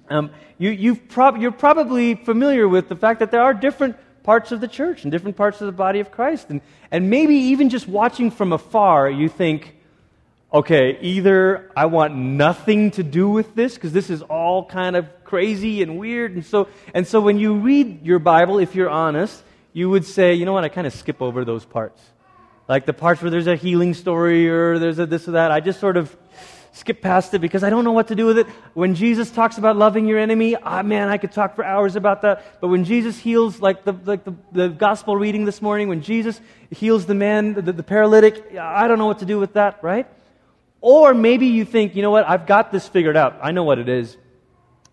Um, 0.10 0.32
you, 0.58 0.70
you've 0.70 1.08
prob- 1.08 1.38
you're 1.38 1.52
probably 1.52 2.16
familiar 2.16 2.68
with 2.68 2.90
the 2.90 2.96
fact 2.96 3.20
that 3.20 3.32
there 3.32 3.42
are 3.42 3.54
different 3.54 3.96
parts 4.24 4.52
of 4.52 4.62
the 4.62 4.68
church 4.68 5.04
and 5.04 5.12
different 5.12 5.38
parts 5.38 5.62
of 5.62 5.68
the 5.68 5.74
body 5.74 6.00
of 6.00 6.12
Christ. 6.12 6.50
And, 6.50 6.62
and 6.92 7.10
maybe 7.10 7.36
even 7.36 7.70
just 7.70 7.88
watching 7.88 8.32
from 8.32 8.54
afar, 8.54 9.10
you 9.10 9.30
think, 9.30 9.76
okay, 10.54 10.98
either 11.02 11.72
I 11.76 11.88
want 11.88 12.16
nothing 12.16 12.92
to 12.92 13.04
do 13.04 13.30
with 13.30 13.56
this 13.56 13.76
because 13.76 13.92
this 13.92 14.10
is 14.10 14.22
all 14.22 14.66
kind 14.66 14.96
of 14.96 15.08
crazy 15.24 15.82
and 15.82 15.98
weird. 15.98 16.34
And 16.34 16.46
so, 16.46 16.68
and 16.94 17.08
so 17.08 17.20
when 17.20 17.38
you 17.38 17.56
read 17.56 18.06
your 18.06 18.20
Bible, 18.20 18.60
if 18.60 18.76
you're 18.76 18.90
honest, 18.90 19.44
you 19.74 19.90
would 19.90 20.06
say, 20.06 20.36
you 20.36 20.46
know 20.46 20.54
what, 20.54 20.64
I 20.64 20.70
kind 20.70 20.88
of 20.88 20.94
skip 20.94 21.22
over 21.22 21.44
those 21.44 21.66
parts. 21.66 22.02
Like 22.68 22.86
the 22.86 22.94
parts 22.94 23.22
where 23.22 23.32
there's 23.32 23.48
a 23.48 23.56
healing 23.56 23.94
story 23.94 24.50
or 24.50 24.80
there's 24.80 25.00
a 25.00 25.06
this 25.06 25.28
or 25.28 25.32
that. 25.32 25.52
I 25.52 25.60
just 25.60 25.80
sort 25.80 25.98
of 25.98 26.16
skip 26.74 27.02
past 27.02 27.34
it 27.34 27.40
because 27.40 27.64
I 27.64 27.70
don't 27.70 27.84
know 27.84 27.92
what 27.92 28.08
to 28.08 28.16
do 28.16 28.26
with 28.26 28.40
it. 28.40 28.48
When 28.74 28.96
Jesus 28.96 29.30
talks 29.30 29.58
about 29.58 29.78
loving 29.78 30.08
your 30.08 30.18
enemy, 30.18 30.56
ah, 30.56 30.82
man, 30.82 31.08
I 31.08 31.18
could 31.18 31.32
talk 31.32 31.56
for 31.56 31.64
hours 31.64 31.96
about 31.96 32.24
that. 32.24 32.60
But 32.60 32.70
when 32.70 32.84
Jesus 32.84 33.18
heals, 33.18 33.62
like 33.62 33.86
the, 33.86 33.94
like 34.06 34.26
the, 34.26 34.34
the 34.52 34.70
gospel 34.70 35.16
reading 35.16 35.46
this 35.46 35.62
morning, 35.62 35.88
when 35.88 36.02
Jesus 36.02 36.42
heals 36.72 37.06
the 37.06 37.14
man, 37.14 37.54
the, 37.54 37.62
the 37.62 37.84
paralytic, 37.84 38.58
I 38.58 38.88
don't 38.88 38.98
know 38.98 39.06
what 39.06 39.20
to 39.20 39.26
do 39.26 39.40
with 39.40 39.54
that, 39.54 39.84
right? 39.84 40.08
Or 40.82 41.14
maybe 41.14 41.46
you 41.48 41.64
think, 41.64 41.96
you 41.96 42.02
know 42.02 42.12
what, 42.12 42.28
I've 42.28 42.48
got 42.48 42.72
this 42.72 42.88
figured 42.88 43.16
out. 43.16 43.38
I 43.42 43.52
know 43.52 43.64
what 43.64 43.78
it 43.78 43.88
is. 43.88 44.18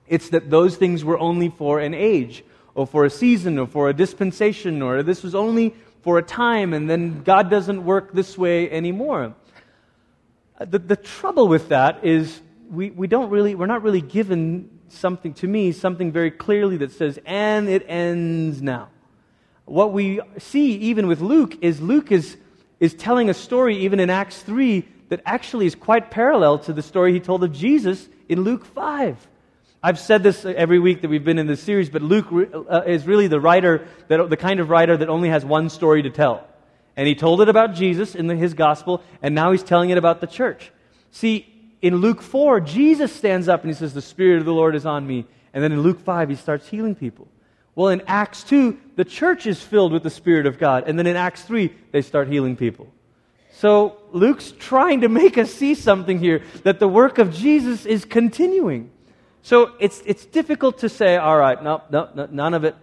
It's 0.07 0.29
that 0.31 0.51
those 0.51 0.77
things 0.77 1.03
were 1.03 1.19
only 1.19 1.49
for 1.49 1.81
an 1.81 1.95
age, 1.95 2.45
or 2.75 2.87
for 2.87 3.05
a 3.05 3.11
season, 3.11 3.59
or 3.59 3.67
for 3.67 3.89
a 3.89 3.95
dispensation, 3.95 4.83
or 4.83 5.03
this 5.03 5.23
was 5.23 5.35
only 5.35 5.75
for 6.03 6.19
a 6.19 6.23
time, 6.23 6.75
and 6.75 6.89
then 6.89 7.23
God 7.23 7.51
doesn't 7.51 7.85
work 7.85 8.13
this 8.13 8.37
way 8.37 8.71
anymore. 8.71 9.35
The, 10.61 10.79
the 10.79 10.97
trouble 10.97 11.49
with 11.49 11.71
that 11.71 12.05
is 12.05 12.39
we, 12.71 12.91
we 12.91 13.07
don't 13.07 13.31
really, 13.31 13.55
we're 13.55 13.67
not 13.67 13.83
really 13.83 14.03
given 14.03 14.69
something, 14.89 15.33
to 15.35 15.47
me, 15.47 15.73
something 15.73 16.13
very 16.13 16.31
clearly 16.31 16.77
that 16.79 16.93
says, 16.93 17.19
and 17.25 17.67
it 17.69 17.87
ends 17.89 18.61
now. 18.61 18.91
What 19.65 19.93
we 19.95 20.21
see 20.37 20.75
even 20.75 21.07
with 21.07 21.23
Luke 21.23 21.57
is 21.63 21.81
Luke 21.81 22.13
is, 22.13 22.37
is 22.79 22.93
telling 22.93 23.31
a 23.31 23.35
story, 23.35 23.79
even 23.79 24.01
in 24.01 24.11
Acts 24.11 24.43
3, 24.43 24.87
that 25.09 25.23
actually 25.25 25.65
is 25.65 25.75
quite 25.75 26.11
parallel 26.11 26.59
to 26.61 26.75
the 26.75 26.83
story 26.83 27.15
he 27.15 27.21
told 27.21 27.43
of 27.43 27.53
Jesus 27.53 28.07
in 28.29 28.43
Luke 28.43 28.67
5. 28.67 29.29
I've 29.83 29.99
said 29.99 30.23
this 30.23 30.45
every 30.45 30.79
week 30.79 31.01
that 31.01 31.09
we've 31.09 31.25
been 31.25 31.39
in 31.39 31.47
this 31.47 31.63
series, 31.63 31.89
but 31.89 32.03
Luke 32.03 32.27
uh, 32.31 32.83
is 32.87 33.07
really 33.07 33.29
the 33.29 33.41
writer, 33.41 33.89
that, 34.09 34.29
the 34.29 34.37
kind 34.37 34.61
of 34.61 34.69
writer 34.69 34.95
that 34.95 35.09
only 35.09 35.31
has 35.31 35.43
one 35.43 35.71
story 35.71 36.03
to 36.03 36.11
tell. 36.11 36.47
And 36.97 37.07
he 37.07 37.15
told 37.15 37.41
it 37.41 37.49
about 37.49 37.75
Jesus 37.75 38.15
in 38.15 38.27
the, 38.27 38.37
his 38.37 38.55
gospel, 38.55 39.03
and 39.23 39.35
now 39.35 39.53
he's 39.53 39.63
telling 39.63 39.91
it 39.91 39.99
about 39.99 40.21
the 40.21 40.27
church. 40.27 40.71
See, 41.11 41.47
in 41.83 41.97
Luke 41.97 42.21
4, 42.21 42.61
Jesus 42.61 43.13
stands 43.15 43.49
up 43.49 43.63
and 43.63 43.71
he 43.71 43.75
says, 43.75 43.95
The 43.95 44.03
Spirit 44.03 44.39
of 44.39 44.45
the 44.45 44.53
Lord 44.53 44.75
is 44.75 44.87
on 44.87 45.07
me. 45.07 45.27
And 45.53 45.65
then 45.65 45.73
in 45.73 45.81
Luke 45.81 46.01
5, 46.01 46.29
he 46.29 46.35
starts 46.35 46.69
healing 46.69 46.95
people. 46.95 47.29
Well, 47.75 47.89
in 47.89 48.03
Acts 48.07 48.43
2, 48.45 48.79
the 48.97 49.05
church 49.05 49.47
is 49.47 49.63
filled 49.63 49.93
with 49.93 50.03
the 50.03 50.11
Spirit 50.11 50.47
of 50.47 50.59
God. 50.59 50.85
And 50.87 50.99
then 50.99 51.07
in 51.07 51.17
Acts 51.17 51.43
3, 51.43 51.73
they 51.93 52.03
start 52.03 52.29
healing 52.29 52.57
people. 52.57 52.93
So 53.53 53.97
Luke's 54.13 54.53
trying 54.59 55.03
to 55.03 55.09
make 55.09 55.39
us 55.39 55.53
see 55.53 55.75
something 55.75 56.19
here 56.19 56.43
that 56.63 56.79
the 56.79 56.89
work 56.89 57.19
of 57.19 57.33
Jesus 57.33 57.87
is 57.87 58.05
continuing. 58.05 58.91
So 59.43 59.73
it's, 59.81 60.03
it's 60.07 60.27
difficult 60.27 60.79
to 60.79 60.89
say, 60.89 61.17
all 61.17 61.37
right, 61.37 61.63
no, 61.63 61.83
no, 61.91 62.09
no 62.15 62.27
none 62.31 62.55
of 62.55 62.65
it 62.65 62.77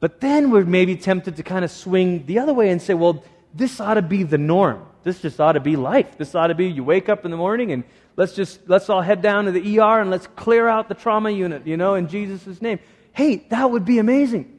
But 0.00 0.20
then 0.20 0.50
we're 0.50 0.64
maybe 0.64 0.96
tempted 0.96 1.36
to 1.36 1.42
kind 1.42 1.64
of 1.64 1.70
swing 1.70 2.24
the 2.26 2.38
other 2.38 2.54
way 2.54 2.70
and 2.70 2.80
say, 2.80 2.94
well, 2.94 3.22
this 3.54 3.80
ought 3.80 3.94
to 3.94 4.02
be 4.02 4.22
the 4.22 4.38
norm. 4.38 4.86
This 5.02 5.20
just 5.20 5.40
ought 5.40 5.52
to 5.52 5.60
be 5.60 5.76
life. 5.76 6.18
This 6.18 6.34
ought 6.34 6.48
to 6.48 6.54
be 6.54 6.66
you 6.66 6.82
wake 6.82 7.08
up 7.08 7.24
in 7.24 7.30
the 7.30 7.36
morning 7.36 7.72
and 7.72 7.84
let's 8.16 8.34
just 8.34 8.60
let's 8.68 8.88
all 8.90 9.00
head 9.00 9.22
down 9.22 9.46
to 9.46 9.52
the 9.52 9.78
ER 9.78 10.00
and 10.00 10.10
let's 10.10 10.26
clear 10.26 10.68
out 10.68 10.88
the 10.88 10.94
trauma 10.94 11.30
unit, 11.30 11.66
you 11.66 11.76
know, 11.76 11.94
in 11.94 12.08
Jesus' 12.08 12.60
name. 12.60 12.78
Hey, 13.12 13.36
that 13.50 13.70
would 13.70 13.84
be 13.84 13.98
amazing. 13.98 14.56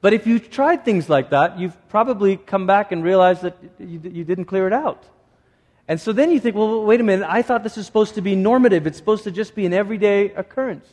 But 0.00 0.12
if 0.12 0.26
you've 0.26 0.50
tried 0.50 0.84
things 0.84 1.08
like 1.08 1.30
that, 1.30 1.58
you've 1.58 1.76
probably 1.88 2.36
come 2.36 2.66
back 2.66 2.92
and 2.92 3.02
realized 3.02 3.42
that 3.42 3.56
you, 3.78 4.00
you 4.02 4.24
didn't 4.24 4.44
clear 4.44 4.66
it 4.66 4.72
out. 4.72 5.04
And 5.88 6.00
so 6.00 6.12
then 6.12 6.30
you 6.30 6.38
think, 6.38 6.54
well, 6.54 6.84
wait 6.84 7.00
a 7.00 7.04
minute, 7.04 7.26
I 7.28 7.42
thought 7.42 7.64
this 7.64 7.76
was 7.76 7.86
supposed 7.86 8.14
to 8.14 8.20
be 8.20 8.36
normative. 8.36 8.86
It's 8.86 8.98
supposed 8.98 9.24
to 9.24 9.30
just 9.30 9.54
be 9.54 9.66
an 9.66 9.72
everyday 9.72 10.30
occurrence. 10.32 10.86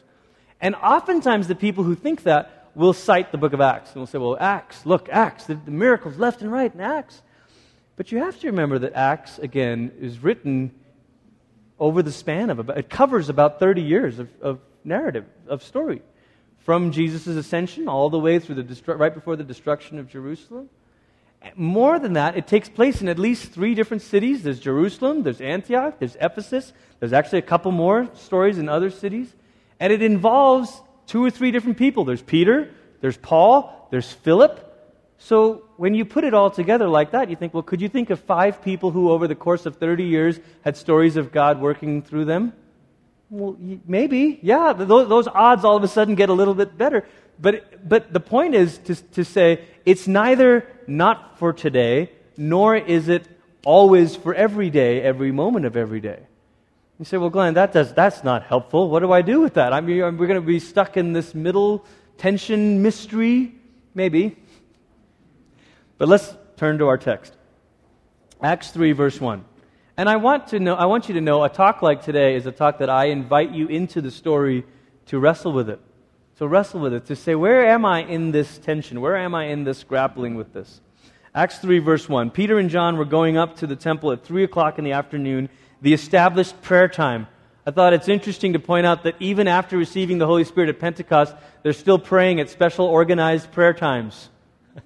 And 0.61 0.73
oftentimes 0.75 1.47
the 1.47 1.55
people 1.55 1.83
who 1.83 1.95
think 1.95 2.23
that 2.23 2.54
will 2.75 2.93
cite 2.93 3.31
the 3.31 3.37
book 3.37 3.53
of 3.53 3.61
Acts. 3.61 3.91
And 3.91 3.97
we'll 3.97 4.07
say, 4.07 4.17
well, 4.17 4.37
Acts, 4.39 4.85
look, 4.85 5.09
Acts, 5.09 5.45
the, 5.45 5.55
the 5.55 5.71
miracles 5.71 6.17
left 6.17 6.41
and 6.41 6.51
right 6.51 6.73
in 6.73 6.81
Acts. 6.81 7.21
But 7.95 8.11
you 8.11 8.19
have 8.19 8.39
to 8.41 8.47
remember 8.47 8.79
that 8.79 8.93
Acts, 8.93 9.39
again, 9.39 9.91
is 9.99 10.19
written 10.19 10.71
over 11.79 12.03
the 12.03 12.11
span 12.11 12.49
of 12.49 12.59
about, 12.59 12.77
it 12.77 12.89
covers 12.89 13.29
about 13.29 13.59
30 13.59 13.81
years 13.81 14.19
of, 14.19 14.29
of 14.41 14.59
narrative, 14.83 15.25
of 15.47 15.63
story. 15.63 16.01
From 16.59 16.91
Jesus' 16.91 17.27
ascension 17.27 17.87
all 17.87 18.09
the 18.09 18.19
way 18.19 18.39
through 18.39 18.55
the, 18.55 18.63
destru- 18.63 18.97
right 18.97 19.13
before 19.13 19.35
the 19.35 19.43
destruction 19.43 19.99
of 19.99 20.09
Jerusalem. 20.09 20.69
More 21.55 21.99
than 21.99 22.13
that, 22.13 22.37
it 22.37 22.47
takes 22.47 22.69
place 22.69 23.01
in 23.01 23.07
at 23.07 23.19
least 23.19 23.51
three 23.51 23.75
different 23.75 24.01
cities. 24.01 24.41
There's 24.41 24.59
Jerusalem, 24.59 25.21
there's 25.21 25.41
Antioch, 25.41 25.99
there's 25.99 26.17
Ephesus. 26.19 26.73
There's 26.99 27.13
actually 27.13 27.39
a 27.39 27.43
couple 27.43 27.71
more 27.71 28.09
stories 28.15 28.57
in 28.57 28.67
other 28.67 28.89
cities. 28.89 29.31
And 29.79 29.93
it 29.93 30.01
involves 30.01 30.81
two 31.07 31.23
or 31.23 31.29
three 31.29 31.51
different 31.51 31.77
people. 31.77 32.05
There's 32.05 32.21
Peter, 32.21 32.71
there's 33.01 33.17
Paul, 33.17 33.87
there's 33.91 34.11
Philip. 34.11 34.61
So 35.17 35.63
when 35.77 35.93
you 35.93 36.05
put 36.05 36.23
it 36.23 36.33
all 36.33 36.49
together 36.51 36.87
like 36.87 37.11
that, 37.11 37.29
you 37.29 37.35
think, 37.35 37.53
well, 37.53 37.63
could 37.63 37.81
you 37.81 37.89
think 37.89 38.09
of 38.09 38.19
five 38.19 38.61
people 38.61 38.91
who, 38.91 39.11
over 39.11 39.27
the 39.27 39.35
course 39.35 39.65
of 39.65 39.77
30 39.77 40.03
years, 40.03 40.39
had 40.63 40.75
stories 40.77 41.15
of 41.15 41.31
God 41.31 41.61
working 41.61 42.01
through 42.01 42.25
them? 42.25 42.53
Well, 43.29 43.57
maybe. 43.87 44.39
Yeah, 44.41 44.73
those, 44.73 45.09
those 45.09 45.27
odds 45.27 45.65
all 45.65 45.75
of 45.75 45.83
a 45.83 45.87
sudden 45.87 46.15
get 46.15 46.29
a 46.29 46.33
little 46.33 46.53
bit 46.53 46.77
better. 46.77 47.05
But, 47.39 47.87
but 47.87 48.13
the 48.13 48.19
point 48.19 48.55
is 48.55 48.77
to, 48.79 48.95
to 48.95 49.25
say 49.25 49.65
it's 49.85 50.07
neither 50.07 50.67
not 50.87 51.37
for 51.39 51.53
today, 51.53 52.11
nor 52.37 52.75
is 52.75 53.09
it 53.09 53.27
always 53.65 54.15
for 54.15 54.33
every 54.33 54.69
day, 54.69 55.01
every 55.01 55.31
moment 55.31 55.65
of 55.65 55.75
every 55.75 55.99
day. 55.99 56.19
You 56.97 57.05
say, 57.05 57.17
well, 57.17 57.29
Glenn, 57.29 57.55
that 57.55 57.73
does, 57.73 57.93
that's 57.93 58.23
not 58.23 58.43
helpful. 58.43 58.89
What 58.89 58.99
do 58.99 59.11
I 59.11 59.21
do 59.21 59.41
with 59.41 59.55
that? 59.55 59.73
I 59.73 59.81
mean, 59.81 59.97
we're 60.17 60.27
going 60.27 60.39
to 60.39 60.41
be 60.41 60.59
stuck 60.59 60.95
in 60.95 61.11
this 61.11 61.35
middle 61.35 61.85
tension 62.17 62.81
mystery? 62.81 63.53
Maybe. 63.93 64.37
But 65.97 66.07
let's 66.07 66.33
turn 66.55 66.77
to 66.77 66.87
our 66.87 66.97
text. 66.97 67.35
Acts 68.41 68.71
3, 68.71 68.93
verse 68.93 69.19
1. 69.19 69.43
And 69.97 70.09
I 70.09 70.17
want, 70.17 70.47
to 70.49 70.59
know, 70.59 70.75
I 70.75 70.85
want 70.85 71.07
you 71.07 71.15
to 71.15 71.21
know 71.21 71.43
a 71.43 71.49
talk 71.49 71.81
like 71.81 72.03
today 72.03 72.35
is 72.35 72.45
a 72.45 72.51
talk 72.51 72.79
that 72.79 72.89
I 72.89 73.05
invite 73.05 73.51
you 73.51 73.67
into 73.67 74.01
the 74.01 74.11
story 74.11 74.65
to 75.07 75.19
wrestle 75.19 75.53
with 75.53 75.69
it. 75.69 75.79
To 76.37 76.47
wrestle 76.47 76.81
with 76.81 76.93
it, 76.93 77.05
to 77.05 77.15
say, 77.15 77.33
where 77.35 77.65
am 77.65 77.85
I 77.85 78.03
in 78.03 78.31
this 78.31 78.57
tension? 78.57 78.99
Where 78.99 79.15
am 79.15 79.33
I 79.33 79.45
in 79.45 79.63
this 79.63 79.83
grappling 79.85 80.35
with 80.35 80.51
this? 80.53 80.81
Acts 81.33 81.59
3, 81.59 81.79
verse 81.79 82.09
1. 82.09 82.31
Peter 82.31 82.59
and 82.59 82.69
John 82.69 82.97
were 82.97 83.05
going 83.05 83.37
up 83.37 83.55
to 83.57 83.67
the 83.67 83.75
temple 83.75 84.11
at 84.11 84.23
3 84.23 84.43
o'clock 84.43 84.77
in 84.77 84.83
the 84.83 84.91
afternoon, 84.91 85.49
the 85.85 85.93
established 85.93 86.59
prayer 86.63 86.87
time. 86.87 87.27
I 87.63 87.69
thought 87.69 87.93
it's 87.93 88.09
interesting 88.09 88.53
to 88.53 88.59
point 88.59 88.87
out 88.87 89.03
that 89.03 89.13
even 89.19 89.47
after 89.47 89.77
receiving 89.77 90.17
the 90.17 90.25
Holy 90.25 90.43
Spirit 90.43 90.67
at 90.69 90.79
Pentecost, 90.79 91.35
they're 91.61 91.73
still 91.73 91.99
praying 91.99 92.39
at 92.39 92.49
special 92.49 92.87
organized 92.87 93.51
prayer 93.51 93.71
times. 93.71 94.29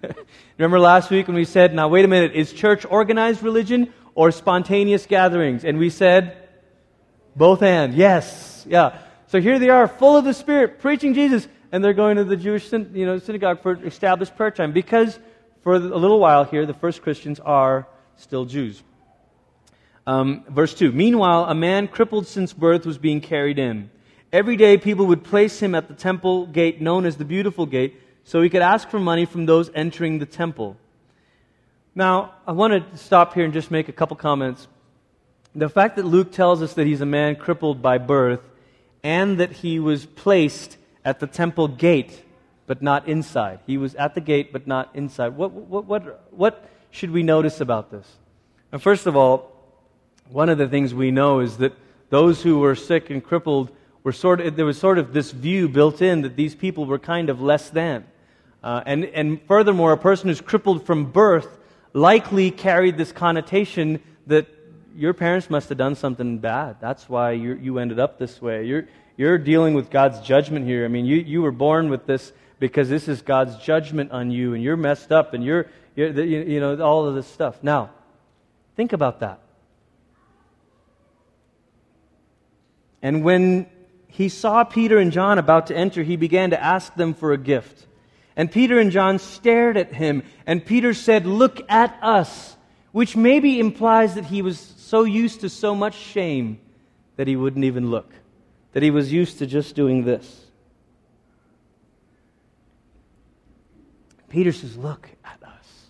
Remember 0.57 0.77
last 0.77 1.09
week 1.09 1.27
when 1.27 1.37
we 1.37 1.45
said, 1.45 1.73
now 1.73 1.87
wait 1.87 2.03
a 2.03 2.09
minute, 2.09 2.33
is 2.33 2.51
church 2.51 2.85
organized 2.85 3.43
religion 3.43 3.93
or 4.13 4.29
spontaneous 4.31 5.05
gatherings? 5.05 5.63
And 5.63 5.77
we 5.77 5.89
said, 5.89 6.35
both 7.33 7.63
and. 7.63 7.93
Yes. 7.93 8.65
Yeah. 8.67 8.99
So 9.27 9.39
here 9.39 9.57
they 9.57 9.69
are, 9.69 9.87
full 9.87 10.17
of 10.17 10.25
the 10.25 10.33
Spirit, 10.33 10.79
preaching 10.79 11.13
Jesus, 11.13 11.47
and 11.71 11.81
they're 11.81 11.93
going 11.93 12.17
to 12.17 12.25
the 12.25 12.35
Jewish 12.35 12.69
you 12.73 13.05
know, 13.05 13.19
synagogue 13.19 13.61
for 13.61 13.81
established 13.85 14.35
prayer 14.35 14.51
time 14.51 14.73
because 14.73 15.17
for 15.61 15.75
a 15.75 15.79
little 15.79 16.19
while 16.19 16.43
here, 16.43 16.65
the 16.65 16.73
first 16.73 17.01
Christians 17.01 17.39
are 17.39 17.87
still 18.17 18.43
Jews. 18.43 18.83
Um, 20.09 20.43
verse 20.49 20.73
2 20.73 20.91
Meanwhile, 20.91 21.45
a 21.45 21.53
man 21.53 21.87
crippled 21.87 22.25
since 22.25 22.51
birth 22.51 22.83
was 22.83 22.97
being 22.97 23.21
carried 23.21 23.59
in. 23.59 23.91
Every 24.33 24.57
day, 24.57 24.75
people 24.75 25.05
would 25.05 25.23
place 25.23 25.59
him 25.59 25.75
at 25.75 25.87
the 25.87 25.93
temple 25.93 26.47
gate 26.47 26.81
known 26.81 27.05
as 27.05 27.17
the 27.17 27.25
Beautiful 27.25 27.67
Gate 27.67 28.01
so 28.23 28.41
he 28.41 28.49
could 28.49 28.63
ask 28.63 28.89
for 28.89 28.99
money 28.99 29.25
from 29.25 29.45
those 29.45 29.69
entering 29.75 30.17
the 30.17 30.25
temple. 30.25 30.77
Now, 31.93 32.33
I 32.47 32.53
want 32.53 32.73
to 32.73 32.97
stop 32.97 33.35
here 33.35 33.45
and 33.45 33.53
just 33.53 33.69
make 33.69 33.87
a 33.87 33.91
couple 33.91 34.17
comments. 34.17 34.67
The 35.53 35.69
fact 35.69 35.95
that 35.97 36.05
Luke 36.05 36.31
tells 36.31 36.63
us 36.63 36.73
that 36.73 36.87
he's 36.87 37.01
a 37.01 37.05
man 37.05 37.35
crippled 37.35 37.79
by 37.83 37.99
birth 37.99 38.41
and 39.03 39.39
that 39.39 39.51
he 39.51 39.77
was 39.77 40.07
placed 40.07 40.77
at 41.05 41.19
the 41.19 41.27
temple 41.27 41.67
gate 41.67 42.23
but 42.65 42.81
not 42.81 43.07
inside. 43.07 43.59
He 43.67 43.77
was 43.77 43.93
at 43.93 44.15
the 44.15 44.21
gate 44.21 44.51
but 44.53 44.65
not 44.65 44.89
inside. 44.95 45.37
What, 45.37 45.51
what, 45.51 45.85
what, 45.85 46.33
what 46.33 46.67
should 46.89 47.11
we 47.11 47.21
notice 47.21 47.61
about 47.61 47.91
this? 47.91 48.07
And 48.71 48.81
first 48.81 49.05
of 49.05 49.15
all, 49.15 49.58
one 50.31 50.49
of 50.49 50.57
the 50.57 50.67
things 50.67 50.93
we 50.93 51.11
know 51.11 51.39
is 51.39 51.57
that 51.57 51.73
those 52.09 52.41
who 52.41 52.59
were 52.59 52.75
sick 52.75 53.09
and 53.09 53.23
crippled 53.23 53.71
were 54.03 54.11
sort 54.11 54.41
of, 54.41 54.55
there 54.55 54.65
was 54.65 54.77
sort 54.77 54.97
of 54.97 55.13
this 55.13 55.31
view 55.31 55.67
built 55.67 56.01
in 56.01 56.21
that 56.21 56.35
these 56.35 56.55
people 56.55 56.85
were 56.85 56.99
kind 56.99 57.29
of 57.29 57.41
less 57.41 57.69
than. 57.69 58.05
Uh, 58.63 58.81
and, 58.85 59.05
and 59.05 59.41
furthermore, 59.47 59.91
a 59.93 59.97
person 59.97 60.29
who's 60.29 60.41
crippled 60.41 60.85
from 60.85 61.11
birth 61.11 61.57
likely 61.93 62.51
carried 62.51 62.97
this 62.97 63.11
connotation 63.11 64.01
that 64.27 64.47
your 64.95 65.13
parents 65.13 65.49
must 65.49 65.69
have 65.69 65.77
done 65.77 65.95
something 65.95 66.39
bad. 66.39 66.77
That's 66.81 67.07
why 67.07 67.31
you 67.31 67.53
you 67.55 67.79
ended 67.79 67.99
up 67.99 68.19
this 68.19 68.41
way. 68.41 68.65
You're, 68.65 68.87
you're 69.17 69.37
dealing 69.37 69.73
with 69.73 69.89
God's 69.89 70.19
judgment 70.21 70.65
here. 70.65 70.85
I 70.85 70.87
mean, 70.87 71.05
you, 71.05 71.17
you 71.17 71.41
were 71.41 71.51
born 71.51 71.89
with 71.89 72.05
this 72.05 72.33
because 72.59 72.89
this 72.89 73.07
is 73.07 73.21
God's 73.21 73.55
judgment 73.57 74.11
on 74.11 74.31
you, 74.31 74.53
and 74.53 74.61
you're 74.61 74.77
messed 74.77 75.11
up, 75.11 75.33
and 75.33 75.43
you're, 75.43 75.67
you're 75.95 76.09
you, 76.09 76.41
you 76.41 76.59
know, 76.59 76.81
all 76.81 77.05
of 77.05 77.15
this 77.15 77.27
stuff. 77.27 77.63
Now, 77.63 77.91
think 78.75 78.91
about 78.91 79.21
that. 79.21 79.39
And 83.01 83.23
when 83.23 83.67
he 84.07 84.29
saw 84.29 84.63
Peter 84.63 84.97
and 84.97 85.11
John 85.11 85.37
about 85.37 85.67
to 85.67 85.75
enter, 85.75 86.03
he 86.03 86.15
began 86.15 86.49
to 86.49 86.61
ask 86.61 86.93
them 86.95 87.13
for 87.13 87.31
a 87.31 87.37
gift. 87.37 87.87
And 88.35 88.51
Peter 88.51 88.79
and 88.79 88.91
John 88.91 89.19
stared 89.19 89.77
at 89.77 89.93
him, 89.93 90.23
and 90.45 90.65
Peter 90.65 90.93
said, 90.93 91.25
Look 91.25 91.61
at 91.69 91.97
us, 92.01 92.55
which 92.91 93.15
maybe 93.15 93.59
implies 93.59 94.15
that 94.15 94.25
he 94.25 94.41
was 94.41 94.59
so 94.59 95.03
used 95.03 95.41
to 95.41 95.49
so 95.49 95.75
much 95.75 95.95
shame 95.95 96.59
that 97.15 97.27
he 97.27 97.35
wouldn't 97.35 97.65
even 97.65 97.91
look, 97.91 98.11
that 98.73 98.83
he 98.83 98.91
was 98.91 99.11
used 99.11 99.39
to 99.39 99.45
just 99.45 99.75
doing 99.75 100.05
this. 100.05 100.45
Peter 104.29 104.51
says, 104.51 104.77
Look 104.77 105.09
at 105.25 105.43
us. 105.43 105.89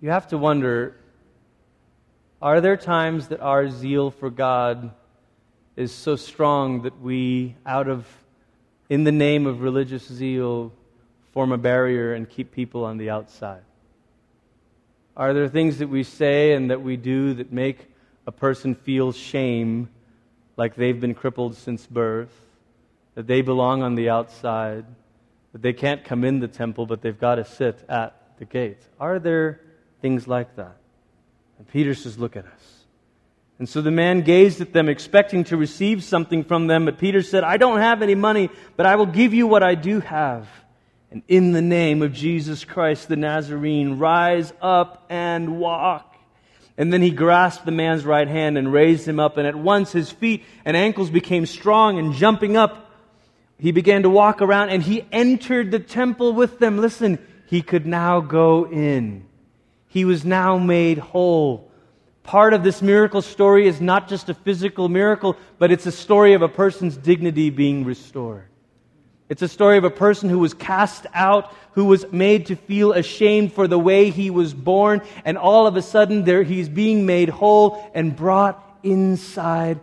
You 0.00 0.10
have 0.10 0.28
to 0.28 0.38
wonder 0.38 0.96
are 2.40 2.60
there 2.60 2.76
times 2.76 3.28
that 3.28 3.40
our 3.40 3.68
zeal 3.70 4.10
for 4.10 4.30
God 4.30 4.90
is 5.74 5.92
so 5.92 6.16
strong 6.16 6.82
that 6.82 7.00
we, 7.00 7.56
out 7.64 7.88
of, 7.88 8.06
in 8.90 9.04
the 9.04 9.12
name 9.12 9.46
of 9.46 9.62
religious 9.62 10.06
zeal, 10.06 10.72
form 11.32 11.52
a 11.52 11.58
barrier 11.58 12.14
and 12.14 12.28
keep 12.28 12.52
people 12.52 12.84
on 12.84 12.98
the 12.98 13.10
outside? 13.10 13.62
Are 15.16 15.32
there 15.32 15.48
things 15.48 15.78
that 15.78 15.88
we 15.88 16.02
say 16.02 16.52
and 16.52 16.70
that 16.70 16.82
we 16.82 16.98
do 16.98 17.34
that 17.34 17.52
make 17.52 17.90
a 18.26 18.32
person 18.32 18.74
feel 18.74 19.12
shame, 19.12 19.88
like 20.58 20.74
they've 20.74 21.00
been 21.00 21.14
crippled 21.14 21.56
since 21.56 21.86
birth, 21.86 22.34
that 23.14 23.26
they 23.26 23.40
belong 23.40 23.82
on 23.82 23.94
the 23.94 24.10
outside, 24.10 24.84
that 25.52 25.62
they 25.62 25.72
can't 25.72 26.04
come 26.04 26.22
in 26.22 26.40
the 26.40 26.48
temple, 26.48 26.84
but 26.84 27.00
they've 27.00 27.18
got 27.18 27.36
to 27.36 27.46
sit 27.46 27.82
at 27.88 28.14
the 28.38 28.44
gate? 28.44 28.82
Are 29.00 29.18
there 29.18 29.62
things 30.02 30.28
like 30.28 30.56
that? 30.56 30.76
And 31.58 31.68
Peter 31.68 31.94
says, 31.94 32.18
Look 32.18 32.36
at 32.36 32.46
us. 32.46 32.76
And 33.58 33.68
so 33.68 33.80
the 33.80 33.90
man 33.90 34.20
gazed 34.20 34.60
at 34.60 34.72
them, 34.72 34.88
expecting 34.88 35.44
to 35.44 35.56
receive 35.56 36.04
something 36.04 36.44
from 36.44 36.66
them. 36.66 36.84
But 36.84 36.98
Peter 36.98 37.22
said, 37.22 37.42
I 37.42 37.56
don't 37.56 37.80
have 37.80 38.02
any 38.02 38.14
money, 38.14 38.50
but 38.76 38.84
I 38.84 38.96
will 38.96 39.06
give 39.06 39.32
you 39.32 39.46
what 39.46 39.62
I 39.62 39.74
do 39.74 40.00
have. 40.00 40.46
And 41.10 41.22
in 41.28 41.52
the 41.52 41.62
name 41.62 42.02
of 42.02 42.12
Jesus 42.12 42.64
Christ 42.64 43.08
the 43.08 43.16
Nazarene, 43.16 43.98
rise 43.98 44.52
up 44.60 45.06
and 45.08 45.58
walk. 45.58 46.14
And 46.76 46.92
then 46.92 47.00
he 47.00 47.10
grasped 47.10 47.64
the 47.64 47.72
man's 47.72 48.04
right 48.04 48.28
hand 48.28 48.58
and 48.58 48.70
raised 48.70 49.08
him 49.08 49.18
up. 49.18 49.38
And 49.38 49.46
at 49.46 49.56
once 49.56 49.92
his 49.92 50.10
feet 50.10 50.44
and 50.64 50.76
ankles 50.76 51.08
became 51.08 51.46
strong 51.46 51.98
and 51.98 52.12
jumping 52.12 52.56
up. 52.58 52.90
He 53.58 53.72
began 53.72 54.02
to 54.02 54.10
walk 54.10 54.42
around 54.42 54.68
and 54.68 54.82
he 54.82 55.06
entered 55.10 55.70
the 55.70 55.78
temple 55.78 56.34
with 56.34 56.58
them. 56.58 56.76
Listen, 56.76 57.18
he 57.46 57.62
could 57.62 57.86
now 57.86 58.20
go 58.20 58.66
in. 58.66 59.26
He 59.96 60.04
was 60.04 60.26
now 60.26 60.58
made 60.58 60.98
whole. 60.98 61.70
Part 62.22 62.52
of 62.52 62.62
this 62.62 62.82
miracle 62.82 63.22
story 63.22 63.66
is 63.66 63.80
not 63.80 64.08
just 64.10 64.28
a 64.28 64.34
physical 64.34 64.90
miracle, 64.90 65.36
but 65.58 65.72
it's 65.72 65.86
a 65.86 65.90
story 65.90 66.34
of 66.34 66.42
a 66.42 66.50
person's 66.50 66.98
dignity 66.98 67.48
being 67.48 67.82
restored. 67.82 68.44
It's 69.30 69.40
a 69.40 69.48
story 69.48 69.78
of 69.78 69.84
a 69.84 69.90
person 69.90 70.28
who 70.28 70.38
was 70.38 70.52
cast 70.52 71.06
out, 71.14 71.50
who 71.72 71.86
was 71.86 72.04
made 72.12 72.44
to 72.48 72.56
feel 72.56 72.92
ashamed 72.92 73.54
for 73.54 73.66
the 73.66 73.78
way 73.78 74.10
he 74.10 74.28
was 74.28 74.52
born, 74.52 75.00
and 75.24 75.38
all 75.38 75.66
of 75.66 75.76
a 75.76 75.82
sudden 75.82 76.24
there, 76.24 76.42
he's 76.42 76.68
being 76.68 77.06
made 77.06 77.30
whole 77.30 77.90
and 77.94 78.14
brought 78.14 78.62
inside 78.82 79.80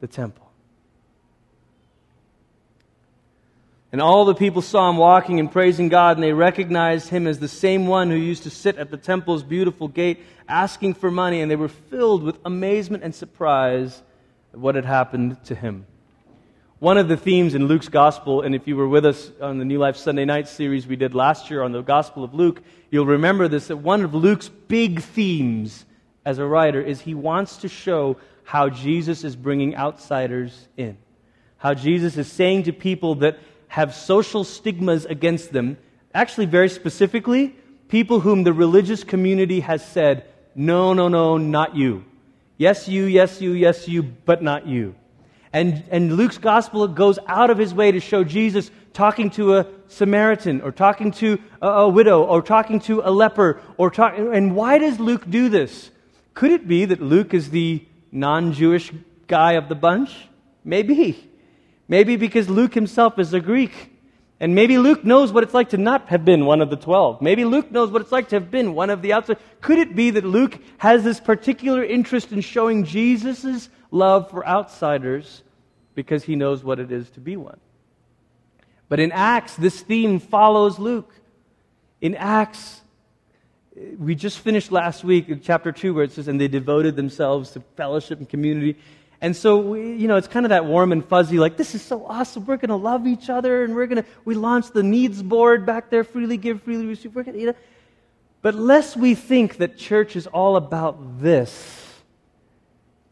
the 0.00 0.06
temple. 0.06 0.41
And 3.92 4.00
all 4.00 4.24
the 4.24 4.34
people 4.34 4.62
saw 4.62 4.88
him 4.88 4.96
walking 4.96 5.38
and 5.38 5.52
praising 5.52 5.90
God, 5.90 6.16
and 6.16 6.24
they 6.24 6.32
recognized 6.32 7.10
him 7.10 7.26
as 7.26 7.38
the 7.38 7.46
same 7.46 7.86
one 7.86 8.08
who 8.08 8.16
used 8.16 8.44
to 8.44 8.50
sit 8.50 8.78
at 8.78 8.90
the 8.90 8.96
temple's 8.96 9.42
beautiful 9.42 9.86
gate 9.86 10.20
asking 10.48 10.94
for 10.94 11.10
money, 11.10 11.42
and 11.42 11.50
they 11.50 11.56
were 11.56 11.68
filled 11.68 12.22
with 12.22 12.38
amazement 12.46 13.04
and 13.04 13.14
surprise 13.14 14.02
at 14.54 14.58
what 14.58 14.76
had 14.76 14.86
happened 14.86 15.44
to 15.44 15.54
him. 15.54 15.86
One 16.78 16.96
of 16.96 17.06
the 17.06 17.18
themes 17.18 17.54
in 17.54 17.68
Luke's 17.68 17.88
gospel, 17.88 18.40
and 18.40 18.54
if 18.54 18.66
you 18.66 18.76
were 18.76 18.88
with 18.88 19.04
us 19.04 19.30
on 19.40 19.58
the 19.58 19.64
New 19.64 19.78
Life 19.78 19.96
Sunday 19.96 20.24
night 20.24 20.48
series 20.48 20.86
we 20.86 20.96
did 20.96 21.14
last 21.14 21.50
year 21.50 21.62
on 21.62 21.72
the 21.72 21.82
Gospel 21.82 22.24
of 22.24 22.32
Luke, 22.34 22.62
you'll 22.90 23.06
remember 23.06 23.46
this 23.46 23.68
that 23.68 23.76
one 23.76 24.02
of 24.02 24.14
Luke's 24.14 24.48
big 24.48 25.00
themes 25.00 25.84
as 26.24 26.38
a 26.38 26.46
writer 26.46 26.80
is 26.80 27.02
he 27.02 27.14
wants 27.14 27.58
to 27.58 27.68
show 27.68 28.16
how 28.42 28.68
Jesus 28.68 29.22
is 29.22 29.36
bringing 29.36 29.76
outsiders 29.76 30.66
in. 30.76 30.96
How 31.58 31.74
Jesus 31.74 32.16
is 32.16 32.30
saying 32.30 32.64
to 32.64 32.72
people 32.72 33.16
that 33.16 33.38
have 33.72 33.94
social 33.94 34.44
stigmas 34.44 35.06
against 35.06 35.50
them, 35.50 35.78
actually, 36.12 36.44
very 36.44 36.68
specifically, 36.68 37.56
people 37.88 38.20
whom 38.20 38.44
the 38.44 38.52
religious 38.52 39.02
community 39.02 39.60
has 39.60 39.82
said, 39.82 40.26
no, 40.54 40.92
no, 40.92 41.08
no, 41.08 41.38
not 41.38 41.74
you. 41.74 42.04
Yes, 42.58 42.86
you, 42.86 43.04
yes, 43.04 43.40
you, 43.40 43.52
yes, 43.52 43.88
you, 43.88 44.02
but 44.02 44.42
not 44.42 44.66
you. 44.66 44.94
And, 45.54 45.84
and 45.90 46.18
Luke's 46.18 46.36
gospel 46.36 46.86
goes 46.86 47.18
out 47.26 47.48
of 47.48 47.56
his 47.56 47.72
way 47.72 47.92
to 47.92 47.98
show 47.98 48.24
Jesus 48.24 48.70
talking 48.92 49.30
to 49.30 49.56
a 49.56 49.66
Samaritan 49.88 50.60
or 50.60 50.70
talking 50.70 51.10
to 51.12 51.38
a, 51.62 51.66
a 51.66 51.88
widow 51.88 52.24
or 52.24 52.42
talking 52.42 52.78
to 52.80 53.00
a 53.02 53.10
leper. 53.10 53.62
Or 53.78 53.90
talk, 53.90 54.18
and 54.18 54.54
why 54.54 54.76
does 54.76 55.00
Luke 55.00 55.24
do 55.30 55.48
this? 55.48 55.90
Could 56.34 56.50
it 56.50 56.68
be 56.68 56.84
that 56.84 57.00
Luke 57.00 57.32
is 57.32 57.48
the 57.48 57.82
non 58.10 58.52
Jewish 58.52 58.92
guy 59.28 59.52
of 59.52 59.70
the 59.70 59.74
bunch? 59.74 60.14
Maybe. 60.62 61.31
Maybe 61.92 62.16
because 62.16 62.48
Luke 62.48 62.72
himself 62.72 63.18
is 63.18 63.34
a 63.34 63.40
Greek. 63.40 63.90
And 64.40 64.54
maybe 64.54 64.78
Luke 64.78 65.04
knows 65.04 65.30
what 65.30 65.44
it's 65.44 65.52
like 65.54 65.68
to 65.68 65.76
not 65.76 66.08
have 66.08 66.24
been 66.24 66.46
one 66.46 66.62
of 66.62 66.70
the 66.70 66.76
twelve. 66.76 67.20
Maybe 67.20 67.44
Luke 67.44 67.70
knows 67.70 67.90
what 67.90 68.00
it's 68.00 68.10
like 68.10 68.30
to 68.30 68.36
have 68.36 68.50
been 68.50 68.74
one 68.74 68.88
of 68.88 69.02
the 69.02 69.12
outside. 69.12 69.36
Could 69.60 69.78
it 69.78 69.94
be 69.94 70.08
that 70.10 70.24
Luke 70.24 70.58
has 70.78 71.04
this 71.04 71.20
particular 71.20 71.84
interest 71.84 72.32
in 72.32 72.40
showing 72.40 72.84
Jesus' 72.84 73.68
love 73.90 74.30
for 74.30 74.44
outsiders 74.46 75.42
because 75.94 76.24
he 76.24 76.34
knows 76.34 76.64
what 76.64 76.80
it 76.80 76.90
is 76.90 77.10
to 77.10 77.20
be 77.20 77.36
one. 77.36 77.60
But 78.88 78.98
in 78.98 79.12
Acts, 79.12 79.54
this 79.54 79.82
theme 79.82 80.18
follows 80.18 80.78
Luke. 80.78 81.14
In 82.00 82.14
Acts, 82.14 82.80
we 83.98 84.14
just 84.14 84.38
finished 84.38 84.72
last 84.72 85.04
week 85.04 85.28
in 85.28 85.40
chapter 85.40 85.72
2 85.72 85.94
where 85.94 86.04
it 86.04 86.12
says, 86.12 86.28
and 86.28 86.40
they 86.40 86.48
devoted 86.48 86.96
themselves 86.96 87.50
to 87.52 87.60
fellowship 87.76 88.18
and 88.18 88.28
community. 88.28 88.78
And 89.22 89.36
so, 89.36 89.56
we, 89.56 89.94
you 89.94 90.08
know, 90.08 90.16
it's 90.16 90.26
kind 90.26 90.44
of 90.44 90.50
that 90.50 90.64
warm 90.64 90.90
and 90.90 91.04
fuzzy, 91.04 91.38
like, 91.38 91.56
this 91.56 91.76
is 91.76 91.80
so 91.80 92.04
awesome. 92.06 92.44
We're 92.44 92.56
going 92.56 92.70
to 92.70 92.74
love 92.74 93.06
each 93.06 93.30
other, 93.30 93.62
and 93.62 93.72
we're 93.72 93.86
going 93.86 94.02
to, 94.02 94.08
we 94.24 94.34
launched 94.34 94.74
the 94.74 94.82
needs 94.82 95.22
board 95.22 95.64
back 95.64 95.90
there, 95.90 96.02
freely 96.02 96.36
give, 96.36 96.60
freely 96.62 96.86
receive. 96.86 97.14
We're 97.14 97.22
to, 97.22 97.38
you 97.38 97.46
know. 97.46 97.54
But 98.42 98.56
lest 98.56 98.96
we 98.96 99.14
think 99.14 99.58
that 99.58 99.78
church 99.78 100.16
is 100.16 100.26
all 100.26 100.56
about 100.56 101.20
this, 101.20 102.02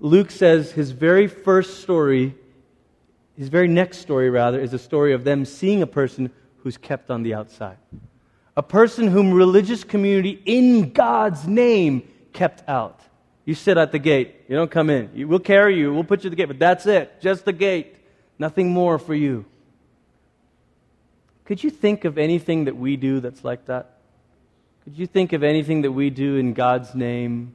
Luke 0.00 0.32
says 0.32 0.72
his 0.72 0.90
very 0.90 1.28
first 1.28 1.80
story, 1.80 2.34
his 3.36 3.48
very 3.48 3.68
next 3.68 3.98
story, 3.98 4.30
rather, 4.30 4.60
is 4.60 4.74
a 4.74 4.80
story 4.80 5.12
of 5.12 5.22
them 5.22 5.44
seeing 5.44 5.80
a 5.80 5.86
person 5.86 6.32
who's 6.64 6.76
kept 6.76 7.12
on 7.12 7.22
the 7.22 7.34
outside. 7.34 7.76
A 8.56 8.64
person 8.64 9.06
whom 9.06 9.32
religious 9.32 9.84
community 9.84 10.42
in 10.44 10.90
God's 10.92 11.46
name 11.46 12.02
kept 12.32 12.68
out. 12.68 13.00
You 13.44 13.54
sit 13.54 13.78
at 13.78 13.92
the 13.92 13.98
gate. 13.98 14.42
You 14.48 14.56
don't 14.56 14.70
come 14.70 14.90
in. 14.90 15.10
we'll 15.28 15.38
carry 15.38 15.78
you. 15.78 15.92
We'll 15.92 16.04
put 16.04 16.24
you 16.24 16.28
at 16.28 16.30
the 16.30 16.36
gate, 16.36 16.46
but 16.46 16.58
that's 16.58 16.86
it. 16.86 17.20
Just 17.20 17.44
the 17.44 17.52
gate. 17.52 17.96
Nothing 18.38 18.70
more 18.70 18.98
for 18.98 19.14
you. 19.14 19.44
Could 21.44 21.64
you 21.64 21.70
think 21.70 22.04
of 22.04 22.16
anything 22.16 22.66
that 22.66 22.76
we 22.76 22.96
do 22.96 23.20
that's 23.20 23.42
like 23.42 23.66
that? 23.66 23.98
Could 24.84 24.98
you 24.98 25.06
think 25.06 25.32
of 25.32 25.42
anything 25.42 25.82
that 25.82 25.92
we 25.92 26.10
do 26.10 26.36
in 26.36 26.54
God's 26.54 26.94
name 26.94 27.54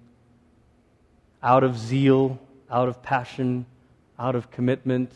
out 1.42 1.64
of 1.64 1.78
zeal, 1.78 2.40
out 2.70 2.88
of 2.88 3.02
passion, 3.02 3.66
out 4.20 4.36
of 4.36 4.52
commitment, 4.52 5.12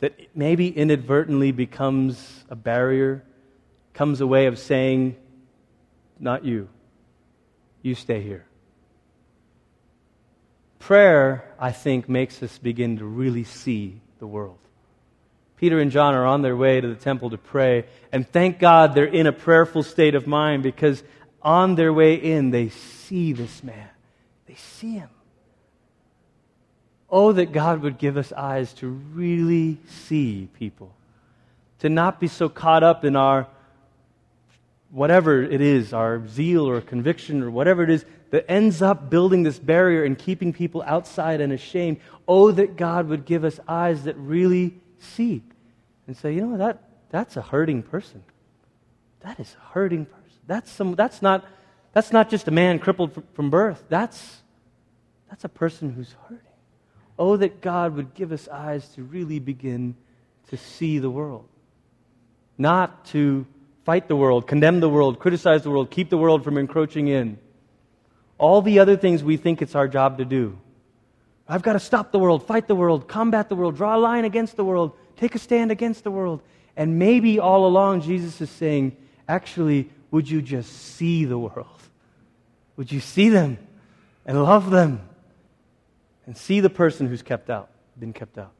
that 0.00 0.18
maybe 0.34 0.68
inadvertently 0.68 1.52
becomes 1.52 2.44
a 2.50 2.56
barrier, 2.56 3.22
comes 3.94 4.20
a 4.20 4.26
way 4.26 4.46
of 4.46 4.58
saying, 4.58 5.16
Not 6.18 6.44
you. 6.44 6.68
You 7.82 7.94
stay 7.94 8.20
here. 8.20 8.44
Prayer, 10.82 11.44
I 11.60 11.70
think, 11.70 12.08
makes 12.08 12.42
us 12.42 12.58
begin 12.58 12.98
to 12.98 13.04
really 13.04 13.44
see 13.44 14.00
the 14.18 14.26
world. 14.26 14.58
Peter 15.56 15.78
and 15.78 15.92
John 15.92 16.16
are 16.16 16.26
on 16.26 16.42
their 16.42 16.56
way 16.56 16.80
to 16.80 16.88
the 16.88 16.96
temple 16.96 17.30
to 17.30 17.38
pray, 17.38 17.84
and 18.10 18.28
thank 18.28 18.58
God 18.58 18.92
they're 18.92 19.04
in 19.04 19.28
a 19.28 19.32
prayerful 19.32 19.84
state 19.84 20.16
of 20.16 20.26
mind 20.26 20.64
because 20.64 21.04
on 21.40 21.76
their 21.76 21.92
way 21.92 22.16
in, 22.16 22.50
they 22.50 22.70
see 22.70 23.32
this 23.32 23.62
man. 23.62 23.90
They 24.46 24.56
see 24.56 24.94
him. 24.94 25.08
Oh, 27.08 27.30
that 27.30 27.52
God 27.52 27.82
would 27.82 27.96
give 27.96 28.16
us 28.16 28.32
eyes 28.32 28.72
to 28.74 28.88
really 28.88 29.78
see 29.86 30.48
people, 30.58 30.92
to 31.78 31.88
not 31.88 32.18
be 32.18 32.26
so 32.26 32.48
caught 32.48 32.82
up 32.82 33.04
in 33.04 33.14
our 33.14 33.46
whatever 34.92 35.42
it 35.42 35.62
is, 35.62 35.92
our 35.94 36.26
zeal 36.28 36.68
or 36.68 36.80
conviction 36.80 37.42
or 37.42 37.50
whatever 37.50 37.82
it 37.82 37.90
is 37.90 38.04
that 38.30 38.48
ends 38.48 38.82
up 38.82 39.08
building 39.10 39.42
this 39.42 39.58
barrier 39.58 40.04
and 40.04 40.18
keeping 40.18 40.52
people 40.52 40.82
outside 40.86 41.40
and 41.40 41.52
ashamed. 41.52 41.98
Oh, 42.28 42.52
that 42.52 42.76
God 42.76 43.08
would 43.08 43.24
give 43.24 43.42
us 43.42 43.58
eyes 43.66 44.04
that 44.04 44.16
really 44.16 44.74
see 44.98 45.42
and 46.06 46.16
say, 46.16 46.34
you 46.34 46.46
know, 46.46 46.58
that, 46.58 46.82
that's 47.10 47.36
a 47.36 47.42
hurting 47.42 47.82
person. 47.82 48.22
That 49.20 49.40
is 49.40 49.56
a 49.58 49.72
hurting 49.72 50.04
person. 50.04 50.38
That's, 50.46 50.70
some, 50.70 50.94
that's, 50.94 51.22
not, 51.22 51.46
that's 51.92 52.12
not 52.12 52.28
just 52.28 52.46
a 52.48 52.50
man 52.50 52.78
crippled 52.78 53.22
from 53.32 53.48
birth. 53.48 53.82
That's, 53.88 54.42
that's 55.30 55.44
a 55.44 55.48
person 55.48 55.90
who's 55.90 56.14
hurting. 56.28 56.44
Oh, 57.18 57.36
that 57.38 57.62
God 57.62 57.96
would 57.96 58.14
give 58.14 58.30
us 58.30 58.46
eyes 58.48 58.86
to 58.90 59.02
really 59.02 59.38
begin 59.38 59.94
to 60.48 60.58
see 60.58 60.98
the 60.98 61.10
world. 61.10 61.48
Not 62.58 63.06
to 63.06 63.46
fight 63.84 64.08
the 64.08 64.16
world, 64.16 64.46
condemn 64.46 64.80
the 64.80 64.88
world, 64.88 65.18
criticize 65.18 65.62
the 65.62 65.70
world, 65.70 65.90
keep 65.90 66.10
the 66.10 66.18
world 66.18 66.44
from 66.44 66.58
encroaching 66.58 67.08
in. 67.08 67.38
All 68.38 68.62
the 68.62 68.78
other 68.78 68.96
things 68.96 69.22
we 69.22 69.36
think 69.36 69.62
it's 69.62 69.74
our 69.74 69.88
job 69.88 70.18
to 70.18 70.24
do. 70.24 70.58
I've 71.48 71.62
got 71.62 71.74
to 71.74 71.80
stop 71.80 72.12
the 72.12 72.18
world, 72.18 72.46
fight 72.46 72.68
the 72.68 72.74
world, 72.74 73.08
combat 73.08 73.48
the 73.48 73.56
world, 73.56 73.76
draw 73.76 73.96
a 73.96 73.98
line 73.98 74.24
against 74.24 74.56
the 74.56 74.64
world, 74.64 74.92
take 75.16 75.34
a 75.34 75.38
stand 75.38 75.70
against 75.70 76.04
the 76.04 76.10
world. 76.10 76.40
And 76.76 76.98
maybe 76.98 77.38
all 77.38 77.66
along 77.66 78.02
Jesus 78.02 78.40
is 78.40 78.50
saying, 78.50 78.96
actually, 79.28 79.90
would 80.10 80.30
you 80.30 80.40
just 80.40 80.72
see 80.72 81.24
the 81.24 81.38
world? 81.38 81.66
Would 82.76 82.90
you 82.90 83.00
see 83.00 83.28
them 83.28 83.58
and 84.24 84.42
love 84.42 84.70
them 84.70 85.00
and 86.26 86.36
see 86.36 86.60
the 86.60 86.70
person 86.70 87.08
who's 87.08 87.22
kept 87.22 87.50
out, 87.50 87.70
been 87.98 88.12
kept 88.12 88.38
out. 88.38 88.52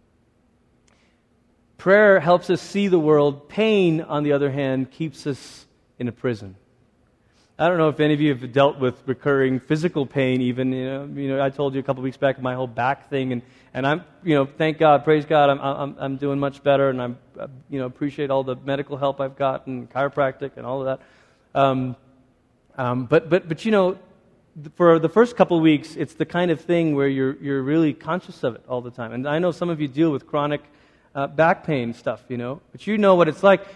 Prayer 1.82 2.20
helps 2.20 2.48
us 2.48 2.62
see 2.62 2.86
the 2.86 2.98
world. 3.00 3.48
Pain, 3.48 4.02
on 4.02 4.22
the 4.22 4.34
other 4.34 4.52
hand, 4.52 4.92
keeps 4.92 5.26
us 5.26 5.66
in 5.98 6.06
a 6.06 6.12
prison. 6.12 6.54
I 7.58 7.66
don't 7.66 7.76
know 7.76 7.88
if 7.88 7.98
any 7.98 8.14
of 8.14 8.20
you 8.20 8.32
have 8.32 8.52
dealt 8.52 8.78
with 8.78 9.02
recurring 9.04 9.58
physical 9.58 10.06
pain, 10.06 10.40
even. 10.42 10.72
You 10.72 10.84
know, 10.84 11.10
you 11.12 11.26
know 11.26 11.42
I 11.42 11.50
told 11.50 11.74
you 11.74 11.80
a 11.80 11.82
couple 11.82 12.04
weeks 12.04 12.16
back 12.16 12.40
my 12.40 12.54
whole 12.54 12.68
back 12.68 13.10
thing, 13.10 13.32
and, 13.32 13.42
and 13.74 13.84
I'm, 13.84 14.04
you 14.22 14.36
know, 14.36 14.46
thank 14.46 14.78
God, 14.78 15.02
praise 15.02 15.24
God, 15.24 15.50
I'm, 15.50 15.58
I'm, 15.58 15.96
I'm 15.98 16.16
doing 16.18 16.38
much 16.38 16.62
better, 16.62 16.88
and 16.88 17.02
I'm, 17.02 17.18
you 17.68 17.80
know, 17.80 17.86
appreciate 17.86 18.30
all 18.30 18.44
the 18.44 18.54
medical 18.54 18.96
help 18.96 19.20
I've 19.20 19.36
gotten, 19.36 19.88
chiropractic, 19.88 20.52
and 20.56 20.64
all 20.64 20.86
of 20.86 21.00
that. 21.00 21.60
Um, 21.60 21.96
um, 22.78 23.06
but, 23.06 23.28
but, 23.28 23.48
but, 23.48 23.64
you 23.64 23.72
know, 23.72 23.98
for 24.76 25.00
the 25.00 25.08
first 25.08 25.34
couple 25.34 25.56
of 25.56 25.64
weeks, 25.64 25.96
it's 25.96 26.14
the 26.14 26.26
kind 26.26 26.52
of 26.52 26.60
thing 26.60 26.94
where 26.94 27.08
you're, 27.08 27.34
you're 27.42 27.62
really 27.62 27.92
conscious 27.92 28.44
of 28.44 28.54
it 28.54 28.62
all 28.68 28.82
the 28.82 28.92
time. 28.92 29.12
And 29.12 29.26
I 29.26 29.40
know 29.40 29.50
some 29.50 29.68
of 29.68 29.80
you 29.80 29.88
deal 29.88 30.12
with 30.12 30.28
chronic 30.28 30.62
uh, 31.14 31.26
back 31.26 31.64
pain 31.64 31.94
stuff, 31.94 32.22
you 32.28 32.36
know, 32.36 32.60
but 32.72 32.86
you 32.86 32.98
know 32.98 33.14
what 33.14 33.28
it's 33.28 33.42
like. 33.42 33.66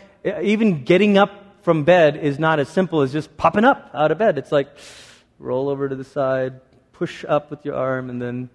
Even 0.42 0.84
getting 0.84 1.18
up 1.18 1.30
from 1.62 1.84
bed 1.84 2.16
is 2.16 2.38
not 2.38 2.58
as 2.58 2.68
simple 2.68 3.02
as 3.02 3.12
just 3.12 3.36
popping 3.36 3.64
up 3.64 3.90
out 3.94 4.10
of 4.10 4.18
bed. 4.18 4.38
It's 4.38 4.52
like 4.52 4.68
roll 5.38 5.68
over 5.68 5.88
to 5.88 5.94
the 5.94 6.04
side, 6.04 6.60
push 6.92 7.24
up 7.28 7.50
with 7.50 7.64
your 7.64 7.74
arm, 7.74 8.08
and 8.10 8.20
then, 8.20 8.48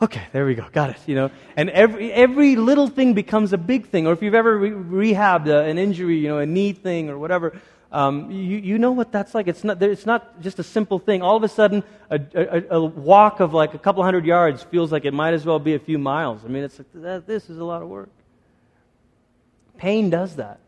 okay, 0.00 0.22
there 0.32 0.46
we 0.46 0.54
go, 0.54 0.66
got 0.72 0.90
it, 0.90 0.98
you 1.06 1.14
know. 1.14 1.30
And 1.56 1.68
every, 1.70 2.12
every 2.12 2.56
little 2.56 2.86
thing 2.86 3.14
becomes 3.14 3.52
a 3.52 3.58
big 3.58 3.88
thing. 3.88 4.06
Or 4.06 4.12
if 4.12 4.22
you've 4.22 4.34
ever 4.34 4.56
re- 4.56 5.12
rehabbed 5.12 5.48
a, 5.48 5.64
an 5.64 5.78
injury, 5.78 6.18
you 6.18 6.28
know, 6.28 6.38
a 6.38 6.46
knee 6.46 6.72
thing 6.72 7.10
or 7.10 7.18
whatever, 7.18 7.60
um, 7.90 8.30
you, 8.30 8.58
you 8.58 8.78
know 8.78 8.92
what 8.92 9.10
that's 9.12 9.34
like. 9.34 9.48
It's 9.48 9.64
not, 9.64 9.82
it's 9.82 10.06
not 10.06 10.40
just 10.40 10.58
a 10.58 10.62
simple 10.62 10.98
thing. 10.98 11.22
All 11.22 11.36
of 11.36 11.42
a 11.42 11.48
sudden, 11.48 11.82
a, 12.10 12.20
a, 12.34 12.76
a, 12.76 12.84
walk 12.84 13.40
of 13.40 13.54
like 13.54 13.74
a 13.74 13.78
couple 13.78 14.02
hundred 14.04 14.26
yards 14.26 14.62
feels 14.62 14.92
like 14.92 15.04
it 15.04 15.14
might 15.14 15.32
as 15.32 15.44
well 15.44 15.58
be 15.58 15.74
a 15.74 15.78
few 15.78 15.98
miles. 15.98 16.44
I 16.44 16.48
mean, 16.48 16.64
it's 16.64 16.78
like, 16.78 17.26
this 17.26 17.48
is 17.48 17.58
a 17.58 17.64
lot 17.64 17.82
of 17.82 17.88
work. 17.88 18.10
Pain 19.78 20.10
does 20.10 20.36
that. 20.36 20.60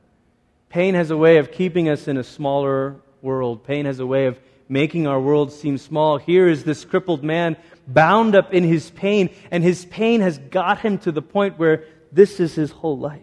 Pain 0.69 0.95
has 0.95 1.11
a 1.11 1.17
way 1.17 1.39
of 1.39 1.53
keeping 1.53 1.89
us 1.89 2.09
in 2.09 2.17
a 2.17 2.25
smaller 2.25 2.97
world. 3.23 3.65
Pain 3.65 3.85
has 3.85 3.99
a 3.99 4.07
way 4.07 4.27
of 4.27 4.39
making 4.69 5.07
our 5.07 5.21
world 5.21 5.53
seem 5.53 5.77
small. 5.77 6.17
Here 6.17 6.49
is 6.49 6.63
this 6.63 6.85
crippled 6.85 7.25
man 7.25 7.57
bound 7.89 8.37
up 8.37 8.55
in 8.55 8.63
his 8.63 8.91
pain, 8.91 9.31
and 9.51 9.65
his 9.65 9.85
pain 9.85 10.21
has 10.21 10.39
got 10.39 10.79
him 10.79 10.99
to 10.99 11.13
the 11.13 11.23
point 11.23 11.59
where 11.59 11.85
this 12.13 12.39
is 12.39 12.55
his 12.55 12.71
whole 12.71 12.97
life. 12.97 13.21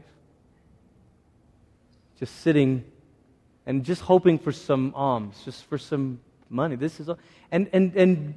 Just 2.19 2.35
sitting 2.41 2.83
and 3.65 3.85
just 3.85 4.01
hoping 4.01 4.39
for 4.39 4.51
some 4.51 4.91
alms, 4.93 5.41
just 5.45 5.63
for 5.65 5.77
some 5.77 6.19
money. 6.49 6.75
This 6.75 6.99
is, 6.99 7.09
all. 7.09 7.17
and 7.51 7.69
and 7.73 7.95
and 7.95 8.35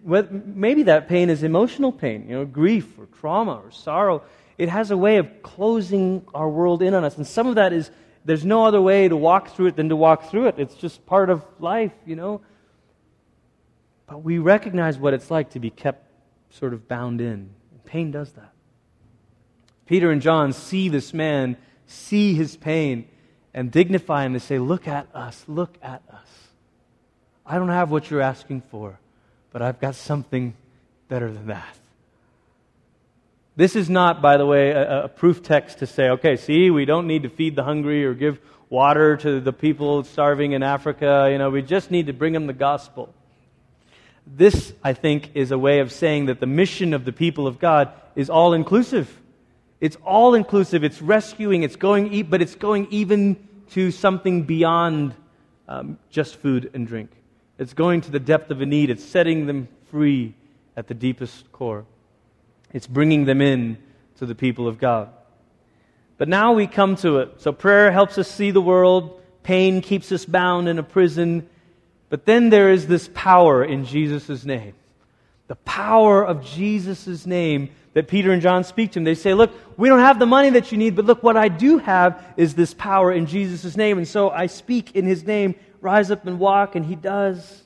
maybe 0.57 0.85
that 0.85 1.09
pain 1.09 1.31
is 1.31 1.43
emotional 1.43 1.93
pain, 1.93 2.29
you 2.29 2.35
know, 2.35 2.45
grief 2.45 2.99
or 2.99 3.07
trauma 3.07 3.61
or 3.65 3.71
sorrow. 3.71 4.23
It 4.61 4.69
has 4.69 4.91
a 4.91 4.97
way 4.97 5.17
of 5.17 5.43
closing 5.43 6.23
our 6.35 6.47
world 6.47 6.83
in 6.83 6.93
on 6.93 7.03
us, 7.03 7.17
and 7.17 7.27
some 7.27 7.47
of 7.47 7.55
that 7.55 7.73
is 7.73 7.91
there's 8.27 8.45
no 8.45 8.67
other 8.67 8.79
way 8.79 9.09
to 9.09 9.17
walk 9.17 9.55
through 9.57 9.69
it 9.69 9.77
than 9.77 9.89
to 9.89 9.97
walk 9.97 10.29
through 10.29 10.49
it. 10.49 10.57
It's 10.59 10.75
just 10.75 11.07
part 11.07 11.31
of 11.31 11.43
life, 11.59 11.95
you 12.05 12.15
know. 12.15 12.43
But 14.07 14.23
we 14.23 14.37
recognize 14.37 14.99
what 14.99 15.15
it's 15.15 15.31
like 15.31 15.53
to 15.53 15.61
be 15.61 15.71
kept 15.71 16.07
sort 16.51 16.75
of 16.75 16.87
bound 16.87 17.23
in. 17.23 17.49
Pain 17.87 18.11
does 18.11 18.33
that. 18.33 18.53
Peter 19.87 20.11
and 20.11 20.21
John 20.21 20.53
see 20.53 20.91
this 20.91 21.15
man, 21.15 21.57
see 21.87 22.35
his 22.35 22.55
pain, 22.55 23.09
and 23.55 23.73
dignify 23.73 24.27
him. 24.27 24.35
They 24.35 24.41
say, 24.41 24.59
Look 24.59 24.87
at 24.87 25.09
us, 25.15 25.43
look 25.49 25.79
at 25.81 26.03
us. 26.13 26.29
I 27.47 27.57
don't 27.57 27.71
have 27.71 27.91
what 27.91 28.11
you're 28.11 28.21
asking 28.21 28.61
for, 28.71 29.01
but 29.53 29.63
I've 29.63 29.81
got 29.81 29.95
something 29.95 30.55
better 31.09 31.33
than 31.33 31.47
that. 31.47 31.80
This 33.61 33.77
is 33.77 33.91
not, 33.91 34.23
by 34.23 34.39
the 34.39 34.47
way, 34.47 34.71
a, 34.71 35.05
a, 35.05 35.09
proof 35.09 35.43
text 35.43 35.81
to 35.81 35.87
say, 35.87 36.09
okay, 36.09 36.37
see, 36.37 36.71
we 36.71 36.87
don't 36.87 37.07
need 37.07 37.25
to 37.25 37.29
feed 37.29 37.57
the 37.57 37.63
hungry 37.63 38.07
or 38.07 38.15
give 38.15 38.41
water 38.71 39.19
to 39.19 39.39
the 39.39 39.53
people 39.53 40.03
starving 40.03 40.53
in 40.53 40.63
Africa. 40.63 41.29
You 41.31 41.37
know, 41.37 41.51
we 41.51 41.61
just 41.61 41.91
need 41.91 42.07
to 42.07 42.15
bring 42.15 42.33
them 42.33 42.47
the 42.47 42.55
gospel. 42.55 43.13
This, 44.27 44.73
I 44.83 44.95
think, 44.95 45.33
is 45.35 45.51
a 45.51 45.59
way 45.59 45.81
of 45.81 45.93
saying 45.93 46.25
that 46.25 46.41
the 46.41 46.47
mission 46.47 46.95
of 46.95 47.05
the 47.05 47.13
people 47.13 47.47
of 47.47 47.59
God 47.59 47.93
is 48.17 48.31
all 48.31 48.55
inclusive. 48.55 49.15
It's 49.79 49.99
all 50.07 50.33
inclusive. 50.33 50.83
It's 50.83 51.03
rescuing. 51.03 51.63
It's 51.63 51.77
going, 51.77 52.31
but 52.31 52.41
it's 52.41 52.55
going 52.55 52.87
even 52.89 53.47
to 53.73 53.91
something 53.91 54.45
beyond 54.45 55.15
um, 55.69 55.99
just 56.09 56.37
food 56.37 56.71
and 56.73 56.87
drink. 56.87 57.11
It's 57.59 57.75
going 57.75 58.01
to 58.01 58.11
the 58.11 58.21
depth 58.21 58.51
of 58.51 58.63
a 58.63 58.65
need. 58.65 58.89
It's 58.89 59.05
setting 59.05 59.45
them 59.45 59.69
free 59.91 60.35
at 60.79 60.87
the 60.87 60.95
deepest 60.95 61.53
core. 61.53 61.85
It's 62.73 62.87
bringing 62.87 63.25
them 63.25 63.41
in 63.41 63.79
to 64.19 64.27
the 64.27 64.35
people 64.35 64.69
of 64.69 64.79
God. 64.79 65.11
But 66.19 66.29
now 66.29 66.53
we 66.53 66.67
come 66.67 66.97
to 66.97 67.19
it. 67.19 67.41
So 67.41 67.53
prayer 67.53 67.91
helps 67.91 68.19
us 68.19 68.31
see 68.31 68.51
the 68.51 68.61
world. 68.61 69.21
Pain 69.43 69.81
keeps 69.81 70.13
us 70.13 70.27
bound 70.27 70.69
in 70.69 70.79
a 70.79 70.83
prison. 70.83 71.49
But 72.11 72.27
then 72.27 72.51
there 72.51 72.71
is 72.71 72.87
this 72.87 73.09
power 73.15 73.65
in 73.65 73.85
Jesus' 73.85 74.45
name. 74.45 74.75
The 75.49 75.57
power 75.57 76.23
of 76.25 76.45
Jesus' 76.45 77.27
name 77.27 77.71
that 77.95 78.07
Peter 78.07 78.31
and 78.33 78.43
John 78.43 78.65
speak 78.65 78.93
to 78.93 78.99
him. 78.99 79.05
They 79.05 79.15
say, 79.15 79.35
Look, 79.35 79.51
we 79.77 79.89
don't 79.89 80.01
have 80.01 80.19
the 80.19 80.27
money 80.27 80.51
that 80.51 80.71
you 80.71 80.79
need, 80.79 80.95
but 80.95 81.07
look, 81.07 81.23
what 81.23 81.37
I 81.37 81.49
do 81.49 81.79
have 81.79 82.23
is 82.37 82.55
this 82.55 82.75
power 82.75 83.11
in 83.13 83.27
Jesus' 83.27 83.77
name. 83.77 83.99
And 83.99 84.07
so 84.07 84.31
I 84.31 84.47
speak 84.47 84.95
in 84.95 85.07
his 85.07 85.25
name, 85.25 85.55
rise 85.81 86.11
up 86.11 86.27
and 86.27 86.39
walk, 86.39 86.77
and 86.77 86.85
he 86.85 86.95
does. 86.95 87.63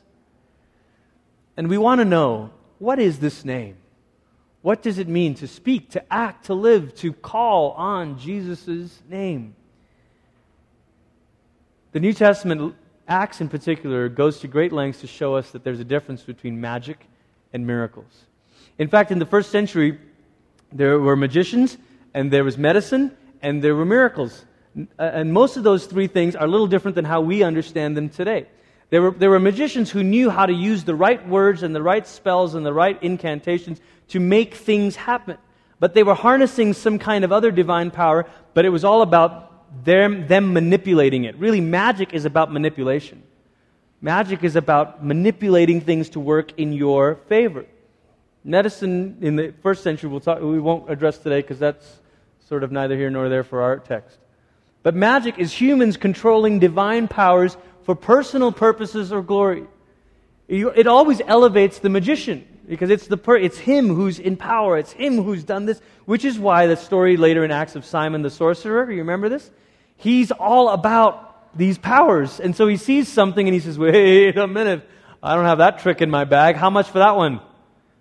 And 1.57 1.69
we 1.69 1.77
want 1.77 2.01
to 2.01 2.05
know 2.05 2.51
what 2.79 2.99
is 2.99 3.19
this 3.19 3.45
name? 3.45 3.77
What 4.65 4.81
does 4.81 4.99
it 4.99 5.09
mean 5.09 5.35
to 5.35 5.47
speak, 5.47 5.91
to 5.91 6.03
act, 6.11 6.47
to 6.47 6.55
live, 6.55 6.95
to 7.01 7.13
call 7.13 7.73
on 7.73 8.19
Jesus' 8.19 8.99
name? 9.11 9.55
The 11.93 12.01
New 12.01 12.15
Testament 12.15 12.75
Acts, 13.07 13.43
in 13.43 13.51
particular, 13.51 14.09
goes 14.09 14.41
to 14.41 14.49
great 14.49 14.73
lengths 14.73 15.03
to 15.03 15.07
show 15.07 15.37
us 15.37 15.51
that 15.51 15.65
there's 15.65 15.81
a 15.81 15.85
difference 15.85 16.23
between 16.23 16.63
magic 16.63 17.07
and 17.53 17.67
miracles. 17.67 18.25
In 18.79 18.89
fact, 18.89 19.11
in 19.11 19.19
the 19.19 19.27
first 19.27 19.51
century, 19.51 19.99
there 20.73 20.99
were 20.99 21.15
magicians, 21.15 21.77
and 22.15 22.33
there 22.33 22.43
was 22.43 22.57
medicine, 22.57 23.15
and 23.43 23.63
there 23.63 23.75
were 23.75 23.85
miracles. 23.85 24.47
Uh, 24.79 25.03
and 25.03 25.31
most 25.31 25.59
of 25.59 25.63
those 25.63 25.85
three 25.85 26.07
things 26.07 26.35
are 26.35 26.47
a 26.47 26.51
little 26.51 26.69
different 26.69 26.95
than 26.95 27.05
how 27.05 27.21
we 27.21 27.43
understand 27.43 27.99
them 27.99 28.09
today. 28.09 28.47
There 28.95 29.03
were, 29.03 29.11
there 29.11 29.31
were 29.31 29.41
magicians 29.41 29.91
who 29.91 30.05
knew 30.05 30.31
how 30.31 30.47
to 30.47 30.53
use 30.53 30.85
the 30.85 30.95
right 30.95 31.27
words 31.29 31.65
and 31.65 31.75
the 31.75 31.83
right 31.83 32.07
spells 32.07 32.55
and 32.55 32.65
the 32.65 32.73
right 32.73 32.97
incantations 33.03 33.81
to 34.11 34.21
make 34.21 34.55
things 34.55 34.95
happen. 34.95 35.37
But 35.81 35.95
they 35.95 36.05
were 36.05 36.15
harnessing 36.15 36.75
some 36.75 37.01
kind 37.01 37.25
of 37.25 37.33
other 37.33 37.51
divine 37.51 37.91
power, 37.91 38.25
but 38.55 38.65
it 38.65 38.69
was 38.69 38.85
all 38.85 39.03
about 39.03 39.85
them, 39.85 40.29
them 40.29 40.53
manipulating 40.53 41.25
it. 41.25 41.37
Really, 41.41 41.61
magic 41.61 42.15
is 42.15 42.25
about 42.25 42.53
manipulation. 42.53 43.25
Magic 44.01 44.45
is 44.45 44.55
about 44.55 45.05
manipulating 45.05 45.81
things 45.81 46.11
to 46.11 46.21
work 46.21 46.57
in 46.57 46.73
your 46.73 47.17
favor. 47.29 47.67
Medicine 48.45 49.19
in 49.21 49.35
the 49.35 49.53
first 49.61 49.83
century, 49.83 50.09
we'll 50.09 50.21
talk, 50.21 50.41
we 50.41 50.61
won't 50.61 50.89
address 50.89 51.19
today 51.19 51.41
because 51.41 51.59
that's 51.59 52.01
sort 52.47 52.63
of 52.63 52.71
neither 52.71 52.97
here 52.97 53.11
nor 53.11 53.29
there 53.29 53.43
for 53.43 53.61
our 53.61 53.81
text. 53.81 54.21
But 54.85 54.95
magic 54.95 55.39
is 55.41 55.53
humans 55.53 55.97
controlling 55.97 56.61
divine 56.61 57.09
powers 57.09 57.57
for 57.85 57.95
personal 57.95 58.53
purposes 58.53 59.13
or 59.13 59.23
glory. 59.23 59.65
It 60.49 60.87
always 60.87 61.23
elevates 61.27 61.79
the 61.79 61.89
magician 61.89 62.47
because 62.69 62.91
it's, 62.91 63.07
the 63.07 63.17
per- 63.17 63.37
it's 63.37 63.59
him 63.59 63.89
who's 63.89 64.19
in 64.19 64.37
power. 64.37 64.77
It's 64.77 64.93
him 64.93 65.23
who's 65.23 65.45
done 65.45 65.67
this, 65.67 65.81
which 66.05 66.25
is 66.25 66.39
why 66.39 66.67
the 66.67 66.77
story 66.77 67.17
later 67.17 67.45
in 67.45 67.51
Acts 67.51 67.77
of 67.77 67.85
Simon 67.85 68.23
the 68.23 68.31
sorcerer, 68.31 68.91
you 68.91 68.99
remember 68.99 69.29
this? 69.29 69.51
He's 69.97 70.31
all 70.33 70.69
about 70.71 71.57
these 71.57 71.79
powers. 71.79 72.41
And 72.41 72.55
so 72.55 72.67
he 72.67 72.77
sees 72.77 73.09
something 73.09 73.47
and 73.47 73.55
he 73.55 73.61
says, 73.61 73.79
wait 73.79 74.37
a 74.37 74.47
minute, 74.47 74.87
I 75.23 75.35
don't 75.35 75.47
have 75.47 75.59
that 75.59 75.79
trick 75.79 76.03
in 76.03 76.11
my 76.11 76.25
bag. 76.25 76.57
How 76.57 76.69
much 76.71 76.91
for 76.91 76.99
that 76.99 77.17
one? 77.17 77.41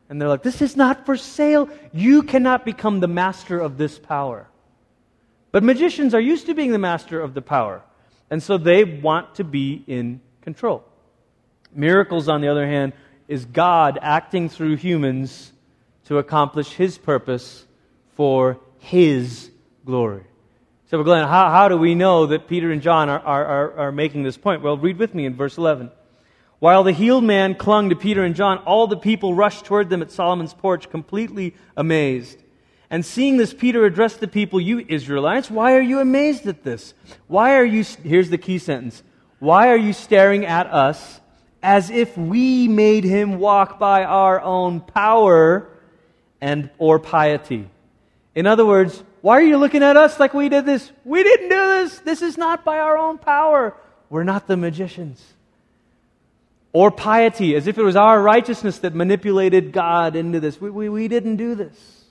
And 0.10 0.22
they're 0.22 0.30
like, 0.30 0.44
this 0.44 0.62
is 0.62 0.76
not 0.76 1.06
for 1.06 1.16
sale. 1.16 1.70
You 1.94 2.24
cannot 2.24 2.66
become 2.66 3.00
the 3.00 3.08
master 3.08 3.60
of 3.60 3.78
this 3.78 3.98
power. 3.98 4.48
But 5.52 5.64
magicians 5.64 6.14
are 6.14 6.20
used 6.20 6.48
to 6.48 6.54
being 6.54 6.72
the 6.72 6.80
master 6.80 7.22
of 7.22 7.34
the 7.34 7.42
power. 7.42 7.84
And 8.34 8.42
so 8.42 8.58
they 8.58 8.84
want 8.84 9.36
to 9.36 9.44
be 9.44 9.84
in 9.86 10.20
control. 10.42 10.84
Miracles, 11.72 12.28
on 12.28 12.42
the 12.42 12.48
other 12.48 12.66
hand, 12.66 12.94
is 13.28 13.46
God 13.46 14.00
acting 14.02 14.50
through 14.50 14.78
humans 14.78 15.54
to 16.06 16.18
accomplish 16.18 16.72
his 16.72 16.98
purpose 16.98 17.64
for 18.16 18.60
his 18.80 19.52
glory. 19.86 20.24
So, 20.88 21.04
Glenn, 21.04 21.28
how, 21.28 21.52
how 21.52 21.68
do 21.68 21.78
we 21.78 21.94
know 21.94 22.26
that 22.26 22.48
Peter 22.48 22.72
and 22.72 22.82
John 22.82 23.08
are, 23.08 23.20
are, 23.20 23.46
are, 23.46 23.78
are 23.78 23.92
making 23.92 24.24
this 24.24 24.36
point? 24.36 24.64
Well, 24.64 24.78
read 24.78 24.98
with 24.98 25.14
me 25.14 25.28
in 25.28 25.36
verse 25.36 25.60
11. 25.60 25.92
While 26.58 26.84
the 26.84 26.92
healed 26.92 27.24
man 27.24 27.54
clung 27.54 27.92
to 27.92 27.96
Peter 27.96 28.24
and 28.24 28.34
John, 28.34 28.58
all 28.66 28.88
the 28.88 28.98
people 28.98 29.36
rushed 29.36 29.66
toward 29.66 29.92
them 29.92 30.02
at 30.02 30.10
Solomon's 30.10 30.56
porch, 30.56 30.90
completely 30.90 31.54
amazed. 31.78 32.43
And 32.94 33.04
seeing 33.04 33.38
this, 33.38 33.56
Peter 33.56 33.86
addressed 33.86 34.20
the 34.20 34.28
people, 34.28 34.62
You 34.62 34.86
Israelites, 34.88 35.50
why 35.50 35.74
are 35.74 35.82
you 35.82 36.00
amazed 36.00 36.46
at 36.46 36.64
this? 36.64 36.94
Why 37.26 37.56
are 37.56 37.66
you, 37.66 37.84
here's 38.04 38.30
the 38.30 38.38
key 38.38 38.60
sentence, 38.60 39.02
why 39.40 39.70
are 39.70 39.78
you 39.78 39.94
staring 39.94 40.46
at 40.46 40.68
us 40.68 41.20
as 41.64 41.90
if 41.90 42.16
we 42.16 42.68
made 42.68 43.04
him 43.04 43.40
walk 43.40 43.80
by 43.80 44.04
our 44.04 44.40
own 44.40 44.80
power 44.80 45.68
and 46.40 46.70
or 46.78 47.00
piety? 47.00 47.68
In 48.36 48.46
other 48.46 48.64
words, 48.64 49.04
why 49.22 49.40
are 49.40 49.42
you 49.42 49.58
looking 49.58 49.82
at 49.82 49.98
us 49.98 50.20
like 50.20 50.36
we 50.36 50.48
did 50.48 50.68
this? 50.68 50.92
We 51.04 51.24
didn't 51.24 51.50
do 51.50 51.68
this. 51.70 51.98
This 51.98 52.22
is 52.22 52.38
not 52.38 52.64
by 52.64 52.78
our 52.78 52.96
own 52.96 53.18
power. 53.18 53.76
We're 54.12 54.24
not 54.24 54.46
the 54.46 54.56
magicians. 54.56 55.34
Or 56.74 56.92
piety, 56.92 57.56
as 57.56 57.66
if 57.66 57.80
it 57.80 57.84
was 57.84 57.96
our 57.96 58.22
righteousness 58.22 58.78
that 58.80 58.94
manipulated 58.94 59.72
God 59.72 60.16
into 60.16 60.40
this. 60.40 60.62
We, 60.62 60.70
we, 60.70 60.90
we 60.90 61.08
didn't 61.08 61.38
do 61.38 61.56
this. 61.56 62.03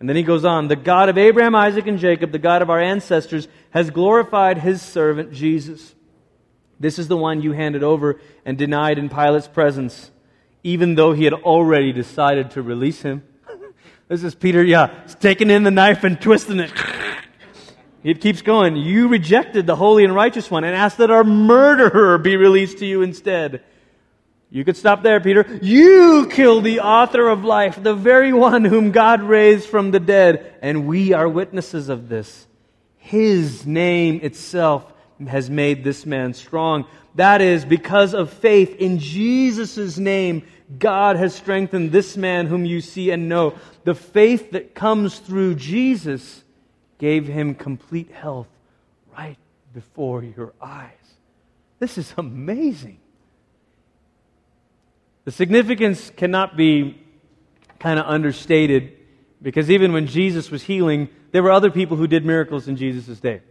And 0.00 0.08
then 0.08 0.16
he 0.16 0.22
goes 0.22 0.46
on 0.46 0.66
The 0.66 0.76
God 0.76 1.10
of 1.10 1.18
Abraham, 1.18 1.54
Isaac, 1.54 1.86
and 1.86 1.98
Jacob, 1.98 2.32
the 2.32 2.38
God 2.38 2.62
of 2.62 2.70
our 2.70 2.80
ancestors, 2.80 3.46
has 3.70 3.90
glorified 3.90 4.58
his 4.58 4.80
servant 4.80 5.32
Jesus. 5.32 5.94
This 6.80 6.98
is 6.98 7.08
the 7.08 7.16
one 7.16 7.42
you 7.42 7.52
handed 7.52 7.82
over 7.82 8.18
and 8.46 8.56
denied 8.56 8.98
in 8.98 9.10
Pilate's 9.10 9.46
presence, 9.46 10.10
even 10.64 10.94
though 10.94 11.12
he 11.12 11.24
had 11.24 11.34
already 11.34 11.92
decided 11.92 12.52
to 12.52 12.62
release 12.62 13.02
him. 13.02 13.22
This 14.08 14.24
is 14.24 14.34
Peter, 14.34 14.64
yeah, 14.64 14.88
taking 15.20 15.50
in 15.50 15.62
the 15.62 15.70
knife 15.70 16.02
and 16.02 16.20
twisting 16.20 16.58
it. 16.58 16.72
It 18.02 18.22
keeps 18.22 18.40
going. 18.40 18.76
You 18.76 19.08
rejected 19.08 19.66
the 19.66 19.76
holy 19.76 20.04
and 20.04 20.14
righteous 20.14 20.50
one 20.50 20.64
and 20.64 20.74
asked 20.74 20.96
that 20.98 21.10
our 21.10 21.22
murderer 21.22 22.16
be 22.16 22.34
released 22.34 22.78
to 22.78 22.86
you 22.86 23.02
instead. 23.02 23.62
You 24.50 24.64
could 24.64 24.76
stop 24.76 25.02
there, 25.02 25.20
Peter. 25.20 25.46
You 25.62 26.26
killed 26.28 26.64
the 26.64 26.80
author 26.80 27.28
of 27.28 27.44
life, 27.44 27.80
the 27.80 27.94
very 27.94 28.32
one 28.32 28.64
whom 28.64 28.90
God 28.90 29.22
raised 29.22 29.68
from 29.68 29.92
the 29.92 30.00
dead, 30.00 30.54
and 30.60 30.88
we 30.88 31.12
are 31.12 31.28
witnesses 31.28 31.88
of 31.88 32.08
this. 32.08 32.46
His 32.96 33.64
name 33.64 34.20
itself 34.22 34.92
has 35.28 35.48
made 35.48 35.84
this 35.84 36.04
man 36.04 36.34
strong. 36.34 36.86
That 37.14 37.40
is, 37.40 37.64
because 37.64 38.14
of 38.14 38.32
faith 38.32 38.76
in 38.76 38.98
Jesus' 38.98 39.98
name, 39.98 40.42
God 40.78 41.16
has 41.16 41.34
strengthened 41.34 41.90
this 41.90 42.16
man 42.16 42.46
whom 42.46 42.64
you 42.64 42.80
see 42.80 43.10
and 43.10 43.28
know. 43.28 43.54
The 43.84 43.94
faith 43.94 44.52
that 44.52 44.74
comes 44.74 45.18
through 45.18 45.56
Jesus 45.56 46.44
gave 46.98 47.26
him 47.26 47.54
complete 47.54 48.10
health 48.12 48.48
right 49.16 49.38
before 49.74 50.22
your 50.22 50.52
eyes. 50.60 50.90
This 51.78 51.98
is 51.98 52.12
amazing. 52.16 52.99
The 55.24 55.32
significance 55.32 56.10
cannot 56.10 56.56
be 56.56 56.98
kind 57.78 57.98
of 57.98 58.06
understated 58.06 58.96
because 59.42 59.70
even 59.70 59.92
when 59.92 60.06
Jesus 60.06 60.50
was 60.50 60.62
healing, 60.62 61.08
there 61.32 61.42
were 61.42 61.50
other 61.50 61.70
people 61.70 61.96
who 61.96 62.06
did 62.06 62.24
miracles 62.24 62.68
in 62.68 62.76
Jesus' 62.76 63.20
day. 63.20 63.42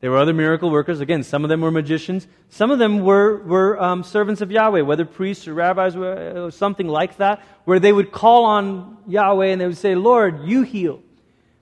There 0.00 0.10
were 0.10 0.18
other 0.18 0.32
miracle 0.32 0.70
workers. 0.70 1.00
Again, 1.00 1.22
some 1.22 1.44
of 1.44 1.48
them 1.48 1.60
were 1.60 1.70
magicians. 1.70 2.26
Some 2.48 2.72
of 2.72 2.80
them 2.80 3.04
were, 3.04 3.40
were 3.44 3.80
um, 3.80 4.02
servants 4.02 4.40
of 4.40 4.50
Yahweh, 4.50 4.80
whether 4.80 5.04
priests 5.04 5.46
or 5.46 5.54
rabbis 5.54 5.94
or 5.94 6.06
uh, 6.06 6.50
something 6.50 6.88
like 6.88 7.18
that, 7.18 7.40
where 7.64 7.78
they 7.78 7.92
would 7.92 8.10
call 8.10 8.44
on 8.44 8.98
Yahweh 9.06 9.46
and 9.46 9.60
they 9.60 9.66
would 9.66 9.76
say, 9.76 9.94
Lord, 9.94 10.44
you 10.44 10.62
heal. 10.62 11.00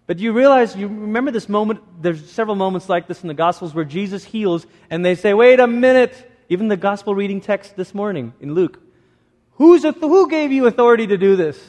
But 0.07 0.19
you 0.19 0.33
realize, 0.33 0.75
you 0.75 0.89
remember 0.89 1.31
this 1.31 1.51
moment, 1.51 1.81
there's 2.03 2.31
several 2.31 2.57
moments 2.57 2.89
like 2.89 3.07
this 3.07 3.21
in 3.21 3.29
the 3.29 3.35
Gospels 3.35 3.75
where 3.75 3.85
Jesus 3.85 4.25
heals 4.25 4.67
and 4.89 5.05
they 5.05 5.15
say, 5.15 5.35
wait 5.35 5.61
a 5.61 5.67
minute. 5.67 6.29
Even 6.49 6.69
the 6.69 6.79
Gospel 6.79 7.15
reading 7.15 7.43
text 7.43 7.77
this 7.77 7.95
morning 7.95 8.33
in 8.41 8.55
Luke. 8.55 8.81
Who's, 9.61 9.83
who 9.83 10.31
gave 10.31 10.53
you 10.53 10.67
authority 10.67 11.09
to 11.09 11.19
do 11.19 11.37
this? 11.37 11.61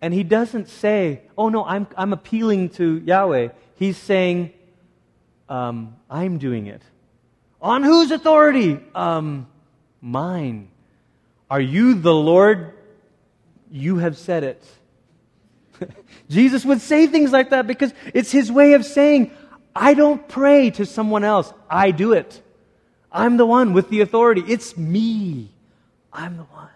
And 0.00 0.12
he 0.12 0.24
doesn't 0.24 0.68
say, 0.68 1.22
oh 1.38 1.50
no, 1.50 1.64
I'm, 1.64 1.86
I'm 1.96 2.12
appealing 2.12 2.70
to 2.70 2.98
Yahweh. 2.98 3.50
He's 3.76 3.96
saying, 3.96 4.52
um, 5.48 5.94
I'm 6.10 6.38
doing 6.38 6.66
it. 6.66 6.82
On 7.62 7.84
whose 7.84 8.10
authority? 8.10 8.80
Um, 8.92 9.46
mine. 10.00 10.68
Are 11.48 11.60
you 11.60 11.94
the 11.94 12.12
Lord? 12.12 12.74
You 13.70 13.98
have 13.98 14.18
said 14.18 14.42
it. 14.42 14.64
Jesus 16.28 16.64
would 16.64 16.80
say 16.80 17.06
things 17.06 17.30
like 17.30 17.50
that 17.50 17.68
because 17.68 17.94
it's 18.12 18.32
his 18.32 18.50
way 18.50 18.72
of 18.72 18.84
saying, 18.84 19.30
I 19.76 19.94
don't 19.94 20.26
pray 20.26 20.70
to 20.70 20.86
someone 20.86 21.22
else, 21.22 21.52
I 21.70 21.92
do 21.92 22.14
it. 22.14 22.42
I'm 23.12 23.36
the 23.36 23.46
one 23.46 23.74
with 23.74 23.90
the 23.90 24.00
authority. 24.00 24.42
It's 24.48 24.76
me. 24.76 25.52
I'm 26.12 26.36
the 26.36 26.44
one. 26.44 26.70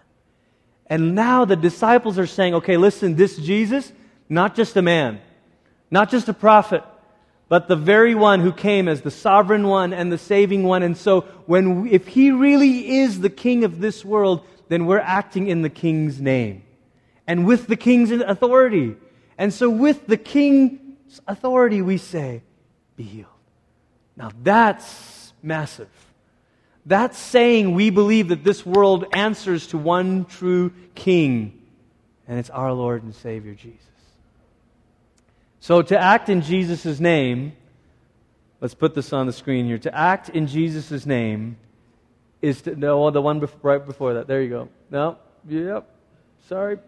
And 0.87 1.15
now 1.15 1.45
the 1.45 1.55
disciples 1.55 2.19
are 2.19 2.27
saying, 2.27 2.55
okay, 2.55 2.77
listen, 2.77 3.15
this 3.15 3.37
Jesus, 3.37 3.91
not 4.29 4.55
just 4.55 4.75
a 4.77 4.81
man, 4.81 5.21
not 5.89 6.09
just 6.09 6.29
a 6.29 6.33
prophet, 6.33 6.83
but 7.49 7.67
the 7.67 7.75
very 7.75 8.15
one 8.15 8.39
who 8.39 8.51
came 8.51 8.87
as 8.87 9.01
the 9.01 9.11
sovereign 9.11 9.67
one 9.67 9.93
and 9.93 10.11
the 10.11 10.17
saving 10.17 10.63
one. 10.63 10.83
And 10.83 10.97
so, 10.97 11.21
when, 11.45 11.87
if 11.87 12.07
he 12.07 12.31
really 12.31 12.97
is 12.97 13.19
the 13.19 13.29
king 13.29 13.63
of 13.63 13.79
this 13.79 14.03
world, 14.03 14.45
then 14.69 14.85
we're 14.85 14.99
acting 14.99 15.47
in 15.47 15.61
the 15.61 15.69
king's 15.69 16.19
name 16.19 16.63
and 17.27 17.45
with 17.45 17.67
the 17.67 17.75
king's 17.75 18.11
authority. 18.11 18.95
And 19.37 19.53
so, 19.53 19.69
with 19.69 20.07
the 20.07 20.17
king's 20.17 21.21
authority, 21.27 21.81
we 21.81 21.97
say, 21.97 22.41
Be 22.95 23.03
healed. 23.03 23.27
Now, 24.15 24.31
that's 24.41 25.33
massive. 25.41 25.89
That's 26.85 27.17
saying 27.17 27.73
we 27.73 27.89
believe 27.89 28.27
that 28.29 28.43
this 28.43 28.65
world 28.65 29.05
answers 29.13 29.67
to 29.67 29.77
one 29.77 30.25
true 30.25 30.73
king, 30.95 31.61
and 32.27 32.37
it's 32.39 32.49
our 32.49 32.73
Lord 32.73 33.03
and 33.03 33.15
Savior 33.15 33.53
Jesus. 33.53 33.79
So, 35.61 35.81
to 35.81 35.97
act 35.97 36.27
in 36.27 36.41
Jesus' 36.41 36.99
name, 36.99 37.53
let's 38.59 38.73
put 38.73 38.95
this 38.95 39.13
on 39.13 39.27
the 39.27 39.33
screen 39.33 39.65
here. 39.65 39.77
To 39.77 39.95
act 39.95 40.27
in 40.27 40.47
Jesus' 40.47 41.05
name 41.05 41.55
is 42.41 42.63
to, 42.63 42.75
no, 42.75 43.09
the 43.11 43.21
one 43.21 43.47
right 43.61 43.85
before 43.85 44.15
that. 44.15 44.27
There 44.27 44.41
you 44.41 44.49
go. 44.49 44.69
No, 44.91 45.17
yep, 45.47 45.89
sorry. 46.49 46.79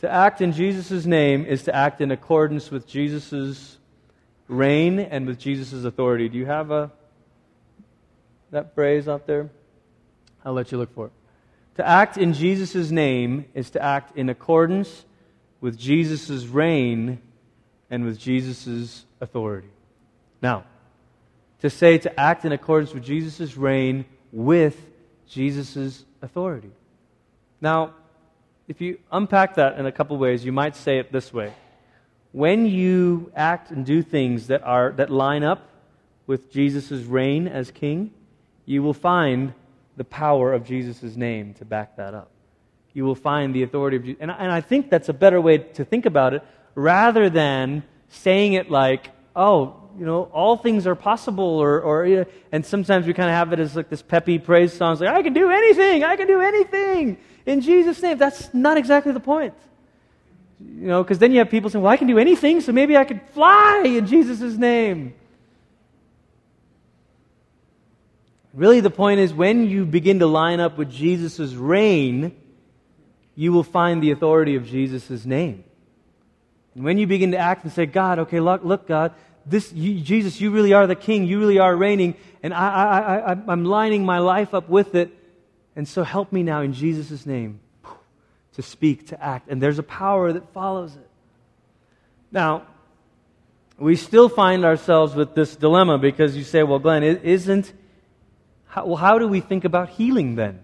To 0.00 0.10
act 0.10 0.40
in 0.40 0.52
Jesus' 0.52 1.04
name 1.04 1.44
is 1.44 1.64
to 1.64 1.74
act 1.74 2.00
in 2.00 2.10
accordance 2.10 2.70
with 2.70 2.86
Jesus' 2.86 3.76
reign 4.46 4.98
and 4.98 5.26
with 5.26 5.38
Jesus' 5.38 5.84
authority. 5.84 6.28
Do 6.28 6.38
you 6.38 6.46
have 6.46 6.70
a, 6.70 6.90
that 8.50 8.74
phrase 8.74 9.08
out 9.08 9.26
there? 9.26 9.50
I'll 10.44 10.52
let 10.52 10.72
you 10.72 10.78
look 10.78 10.94
for 10.94 11.06
it. 11.06 11.12
To 11.76 11.86
act 11.86 12.16
in 12.16 12.32
Jesus' 12.32 12.90
name 12.90 13.44
is 13.54 13.70
to 13.70 13.82
act 13.82 14.16
in 14.16 14.28
accordance 14.28 15.04
with 15.60 15.78
Jesus' 15.78 16.46
reign 16.46 17.20
and 17.90 18.04
with 18.04 18.18
Jesus' 18.18 19.04
authority. 19.20 19.68
Now, 20.42 20.64
to 21.60 21.70
say 21.70 21.98
to 21.98 22.20
act 22.20 22.44
in 22.44 22.52
accordance 22.52 22.94
with 22.94 23.04
Jesus' 23.04 23.56
reign 23.56 24.04
with 24.32 24.90
Jesus' 25.28 26.04
authority. 26.22 26.70
Now, 27.60 27.94
if 28.66 28.80
you 28.80 28.98
unpack 29.10 29.54
that 29.54 29.78
in 29.78 29.86
a 29.86 29.92
couple 29.92 30.16
ways, 30.18 30.44
you 30.44 30.52
might 30.52 30.76
say 30.76 30.98
it 30.98 31.10
this 31.10 31.32
way. 31.32 31.52
When 32.32 32.66
you 32.66 33.32
act 33.34 33.70
and 33.70 33.84
do 33.84 34.02
things 34.02 34.48
that, 34.48 34.62
are, 34.62 34.92
that 34.92 35.10
line 35.10 35.42
up 35.42 35.68
with 36.26 36.52
Jesus' 36.52 37.04
reign 37.04 37.48
as 37.48 37.70
king, 37.70 38.12
you 38.68 38.82
will 38.82 38.94
find 38.94 39.52
the 39.96 40.04
power 40.04 40.52
of 40.52 40.64
Jesus' 40.64 41.16
name 41.16 41.54
to 41.54 41.64
back 41.64 41.96
that 41.96 42.14
up 42.14 42.30
you 42.98 43.04
will 43.04 43.14
find 43.14 43.54
the 43.54 43.62
authority 43.62 43.96
of 43.96 44.04
Jesus. 44.04 44.20
And, 44.20 44.30
and 44.30 44.50
I 44.50 44.60
think 44.60 44.90
that's 44.90 45.08
a 45.08 45.12
better 45.12 45.40
way 45.40 45.58
to 45.58 45.84
think 45.84 46.04
about 46.04 46.34
it 46.34 46.42
rather 46.74 47.30
than 47.30 47.84
saying 48.08 48.54
it 48.54 48.72
like, 48.72 49.10
oh, 49.36 49.76
you 49.96 50.04
know, 50.04 50.24
all 50.32 50.56
things 50.56 50.84
are 50.84 50.96
possible, 50.96 51.44
or, 51.44 51.80
or 51.80 52.26
and 52.50 52.66
sometimes 52.66 53.06
we 53.06 53.14
kind 53.14 53.28
of 53.28 53.34
have 53.34 53.52
it 53.52 53.60
as 53.60 53.76
like 53.76 53.88
this 53.88 54.02
peppy 54.02 54.38
praise 54.38 54.72
songs, 54.72 55.00
like, 55.00 55.10
I 55.10 55.22
can 55.22 55.32
do 55.32 55.50
anything, 55.50 56.02
I 56.02 56.16
can 56.16 56.26
do 56.26 56.40
anything 56.40 57.18
in 57.46 57.60
Jesus' 57.60 58.02
name. 58.02 58.18
That's 58.18 58.52
not 58.52 58.76
exactly 58.76 59.12
the 59.12 59.20
point. 59.20 59.54
You 60.60 60.88
know, 60.88 61.02
because 61.04 61.18
then 61.18 61.30
you 61.30 61.38
have 61.38 61.50
people 61.50 61.70
saying, 61.70 61.82
well, 61.82 61.92
I 61.92 61.96
can 61.96 62.08
do 62.08 62.18
anything, 62.18 62.60
so 62.60 62.72
maybe 62.72 62.96
I 62.96 63.04
could 63.04 63.20
fly 63.32 63.84
in 63.84 64.06
Jesus' 64.06 64.56
name. 64.56 65.14
Really, 68.58 68.80
the 68.80 68.90
point 68.90 69.20
is 69.20 69.32
when 69.32 69.68
you 69.68 69.86
begin 69.86 70.18
to 70.18 70.26
line 70.26 70.58
up 70.58 70.78
with 70.78 70.90
Jesus' 70.90 71.54
reign, 71.54 72.34
you 73.36 73.52
will 73.52 73.62
find 73.62 74.02
the 74.02 74.10
authority 74.10 74.56
of 74.56 74.66
Jesus' 74.66 75.24
name. 75.24 75.62
And 76.74 76.82
when 76.82 76.98
you 76.98 77.06
begin 77.06 77.30
to 77.30 77.38
act 77.38 77.62
and 77.62 77.72
say, 77.72 77.86
God, 77.86 78.18
okay, 78.18 78.40
look, 78.40 78.64
look 78.64 78.88
God, 78.88 79.14
this, 79.46 79.72
you, 79.72 80.00
Jesus, 80.00 80.40
you 80.40 80.50
really 80.50 80.72
are 80.72 80.88
the 80.88 80.96
king, 80.96 81.24
you 81.24 81.38
really 81.38 81.60
are 81.60 81.74
reigning, 81.74 82.16
and 82.42 82.52
I, 82.52 82.68
I, 82.68 83.32
I, 83.32 83.36
I'm 83.46 83.64
lining 83.64 84.04
my 84.04 84.18
life 84.18 84.52
up 84.52 84.68
with 84.68 84.96
it. 84.96 85.12
And 85.76 85.86
so 85.86 86.02
help 86.02 86.32
me 86.32 86.42
now 86.42 86.62
in 86.62 86.72
Jesus' 86.72 87.24
name 87.24 87.60
to 88.54 88.62
speak, 88.62 89.06
to 89.10 89.22
act. 89.22 89.48
And 89.48 89.62
there's 89.62 89.78
a 89.78 89.84
power 89.84 90.32
that 90.32 90.52
follows 90.52 90.96
it. 90.96 91.08
Now, 92.32 92.66
we 93.78 93.94
still 93.94 94.28
find 94.28 94.64
ourselves 94.64 95.14
with 95.14 95.36
this 95.36 95.54
dilemma 95.54 95.96
because 95.98 96.36
you 96.36 96.42
say, 96.42 96.64
well, 96.64 96.80
Glenn, 96.80 97.04
isn't. 97.04 97.72
How, 98.68 98.86
well, 98.86 98.96
how 98.96 99.18
do 99.18 99.26
we 99.26 99.40
think 99.40 99.64
about 99.64 99.88
healing 99.90 100.36
then? 100.36 100.60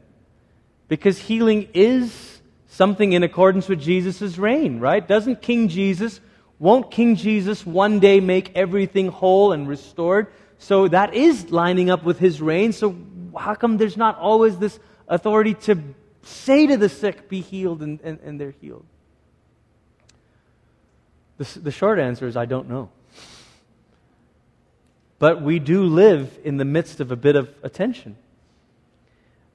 Because 0.89 1.19
healing 1.19 1.69
is 1.75 2.41
something 2.69 3.13
in 3.13 3.23
accordance 3.23 3.69
with 3.69 3.81
Jesus' 3.81 4.37
reign, 4.39 4.81
right? 4.81 5.07
Doesn't 5.07 5.43
King 5.43 5.69
Jesus, 5.69 6.21
won't 6.59 6.91
King 6.91 7.17
Jesus 7.17 7.67
one 7.67 8.01
day 8.01 8.21
make 8.21 8.55
everything 8.55 9.09
whole 9.09 9.53
and 9.53 9.67
restored? 9.67 10.29
So 10.59 10.89
that 10.89 11.15
is 11.15 11.51
lining 11.51 11.91
up 11.91 12.05
with 12.05 12.19
his 12.19 12.41
reign. 12.41 12.73
So 12.73 12.97
how 13.39 13.55
come 13.55 13.77
there's 13.77 13.97
not 13.97 14.19
always 14.19 14.59
this 14.59 14.79
authority 15.09 15.55
to 15.55 15.83
say 16.23 16.67
to 16.67 16.77
the 16.77 16.89
sick, 16.89 17.29
be 17.29 17.41
healed, 17.41 17.83
and, 17.83 18.01
and, 18.03 18.19
and 18.21 18.41
they're 18.41 18.55
healed? 18.61 18.85
The, 21.39 21.59
the 21.59 21.71
short 21.71 21.99
answer 21.99 22.27
is 22.27 22.37
I 22.37 22.47
don't 22.47 22.69
know. 22.69 22.91
But 25.19 25.43
we 25.43 25.59
do 25.59 25.85
live 25.85 26.39
in 26.45 26.57
the 26.57 26.65
midst 26.65 27.01
of 27.01 27.11
a 27.11 27.17
bit 27.17 27.37
of 27.37 27.49
attention. 27.63 28.17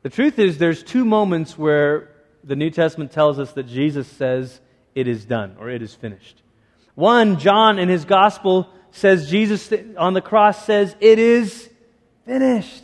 The 0.02 0.10
truth 0.10 0.39
is, 0.39 0.58
there's 0.58 0.82
two 0.82 1.04
moments 1.04 1.58
where 1.58 2.10
the 2.43 2.56
New 2.56 2.69
Testament 2.69 3.12
tells 3.12 3.38
us 3.38 3.52
that 3.54 3.67
Jesus 3.67 4.08
says, 4.08 4.60
It 4.95 5.08
is 5.08 5.26
done, 5.26 5.58
or 5.60 5.69
it 5.69 5.82
is 5.82 5.93
finished. 5.93 6.41
One, 6.96 7.40
John 7.40 7.79
in 7.79 7.90
his 7.90 8.06
gospel 8.06 8.69
says, 8.92 9.29
Jesus 9.29 9.71
on 9.98 10.13
the 10.13 10.21
cross 10.21 10.65
says, 10.65 10.96
It 11.00 11.19
is 11.19 11.69
finished. 12.25 12.83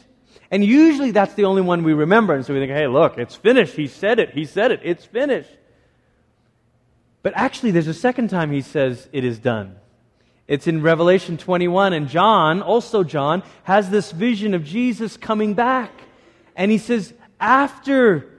And 0.52 0.64
usually 0.64 1.12
that's 1.12 1.34
the 1.34 1.46
only 1.46 1.62
one 1.62 1.84
we 1.84 1.94
remember. 1.94 2.34
And 2.34 2.46
so 2.46 2.54
we 2.54 2.60
think, 2.60 2.72
hey, 2.72 2.88
look, 2.88 3.18
it's 3.18 3.36
finished. 3.36 3.76
He 3.76 3.88
said 3.88 4.20
it. 4.20 4.32
He 4.32 4.46
said 4.46 4.72
it. 4.72 4.82
It's 4.84 5.04
finished. 5.04 5.50
But 7.24 7.34
actually, 7.36 7.72
there's 7.72 7.88
a 7.88 7.94
second 7.94 8.30
time 8.30 8.52
he 8.52 8.62
says, 8.62 9.10
It 9.12 9.24
is 9.24 9.40
done. 9.40 9.78
It's 10.48 10.68
in 10.68 10.82
Revelation 10.82 11.38
21. 11.38 11.94
And 11.94 12.08
John, 12.08 12.62
also 12.62 13.04
John, 13.04 13.44
has 13.64 13.90
this 13.90 14.12
vision 14.12 14.54
of 14.54 14.64
Jesus 14.64 15.18
coming 15.18 15.54
back. 15.54 15.92
And 16.56 16.72
he 16.72 16.78
says, 16.78 17.14
After 17.40 18.30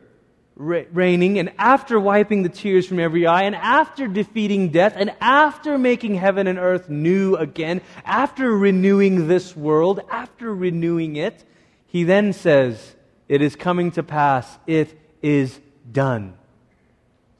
reigning, 0.56 1.38
and 1.38 1.52
after 1.58 2.00
wiping 2.00 2.42
the 2.42 2.48
tears 2.48 2.86
from 2.86 2.98
every 2.98 3.26
eye, 3.26 3.42
and 3.42 3.54
after 3.54 4.08
defeating 4.08 4.70
death, 4.70 4.94
and 4.96 5.12
after 5.20 5.76
making 5.76 6.14
heaven 6.14 6.46
and 6.46 6.58
earth 6.58 6.88
new 6.88 7.36
again, 7.36 7.82
after 8.04 8.56
renewing 8.56 9.28
this 9.28 9.54
world, 9.54 10.00
after 10.10 10.54
renewing 10.54 11.16
it, 11.16 11.44
he 11.86 12.04
then 12.04 12.32
says, 12.32 12.96
It 13.28 13.42
is 13.42 13.54
coming 13.54 13.90
to 13.92 14.02
pass, 14.02 14.58
it 14.66 14.98
is 15.20 15.60
done. 15.90 16.36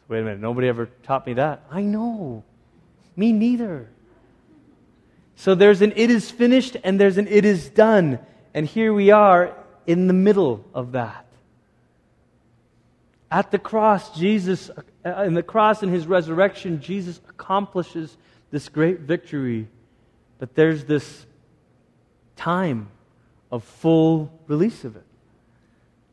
Wait 0.08 0.20
a 0.20 0.22
minute, 0.22 0.40
nobody 0.40 0.68
ever 0.68 0.86
taught 1.02 1.26
me 1.26 1.34
that. 1.34 1.64
I 1.70 1.82
know. 1.82 2.44
Me 3.16 3.32
neither. 3.32 3.88
So 5.36 5.54
there's 5.54 5.82
an 5.82 5.92
it 5.96 6.10
is 6.10 6.30
finished 6.30 6.76
and 6.82 6.98
there's 6.98 7.18
an 7.18 7.28
it 7.28 7.44
is 7.44 7.68
done. 7.68 8.18
And 8.54 8.66
here 8.66 8.92
we 8.92 9.10
are 9.10 9.54
in 9.86 10.06
the 10.06 10.14
middle 10.14 10.64
of 10.74 10.92
that. 10.92 11.26
At 13.30 13.50
the 13.50 13.58
cross, 13.58 14.18
Jesus, 14.18 14.70
uh, 15.04 15.22
in 15.22 15.34
the 15.34 15.42
cross 15.42 15.82
and 15.82 15.92
his 15.92 16.06
resurrection, 16.06 16.80
Jesus 16.80 17.20
accomplishes 17.28 18.16
this 18.50 18.68
great 18.68 19.00
victory. 19.00 19.68
But 20.38 20.54
there's 20.54 20.84
this 20.84 21.26
time 22.36 22.88
of 23.50 23.62
full 23.62 24.32
release 24.46 24.84
of 24.84 24.96
it. 24.96 25.04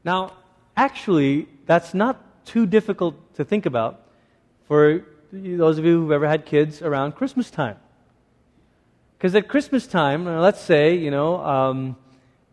Now, 0.03 0.33
actually, 0.75 1.47
that's 1.65 1.93
not 1.93 2.45
too 2.45 2.65
difficult 2.65 3.35
to 3.35 3.45
think 3.45 3.65
about 3.65 4.01
for 4.67 5.05
those 5.31 5.77
of 5.77 5.85
you 5.85 6.01
who've 6.01 6.11
ever 6.11 6.27
had 6.27 6.45
kids 6.45 6.81
around 6.81 7.13
Christmas 7.15 7.49
time. 7.49 7.77
Because 9.23 9.35
at 9.35 9.47
Christmas 9.47 9.87
time, 9.87 10.25
let's 10.25 10.59
say, 10.59 10.95
you 10.95 11.09
know, 11.09 11.37
um, 11.37 11.95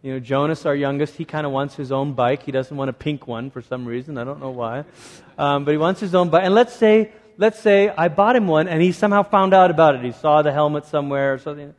you 0.03 0.13
know, 0.13 0.21
Jonas, 0.21 0.65
our 0.67 0.77
youngest, 0.77 1.17
he 1.17 1.25
kind 1.25 1.45
of 1.45 1.51
wants 1.51 1.75
his 1.75 1.91
own 1.91 2.13
bike. 2.13 2.45
He 2.45 2.53
doesn't 2.53 2.77
want 2.77 2.89
a 2.89 2.93
pink 2.93 3.27
one 3.27 3.51
for 3.51 3.61
some 3.61 3.85
reason. 3.85 4.17
I 4.17 4.23
don't 4.23 4.39
know 4.39 4.51
why. 4.51 4.85
Um, 5.37 5.65
but 5.65 5.73
he 5.73 5.79
wants 5.79 6.01
his 6.01 6.15
own 6.15 6.29
bike. 6.29 6.45
And 6.45 6.55
let's 6.55 6.73
say, 6.73 7.11
let's 7.39 7.59
say 7.59 7.89
I 7.89 8.07
bought 8.07 8.37
him 8.37 8.47
one 8.47 8.69
and 8.69 8.81
he 8.81 8.93
somehow 8.93 9.25
found 9.25 9.53
out 9.53 9.73
about 9.73 9.97
it. 9.97 10.05
He 10.05 10.13
saw 10.13 10.43
the 10.43 10.53
helmet 10.53 10.87
somewhere 10.87 11.35
or 11.35 11.39
something. 11.39 11.75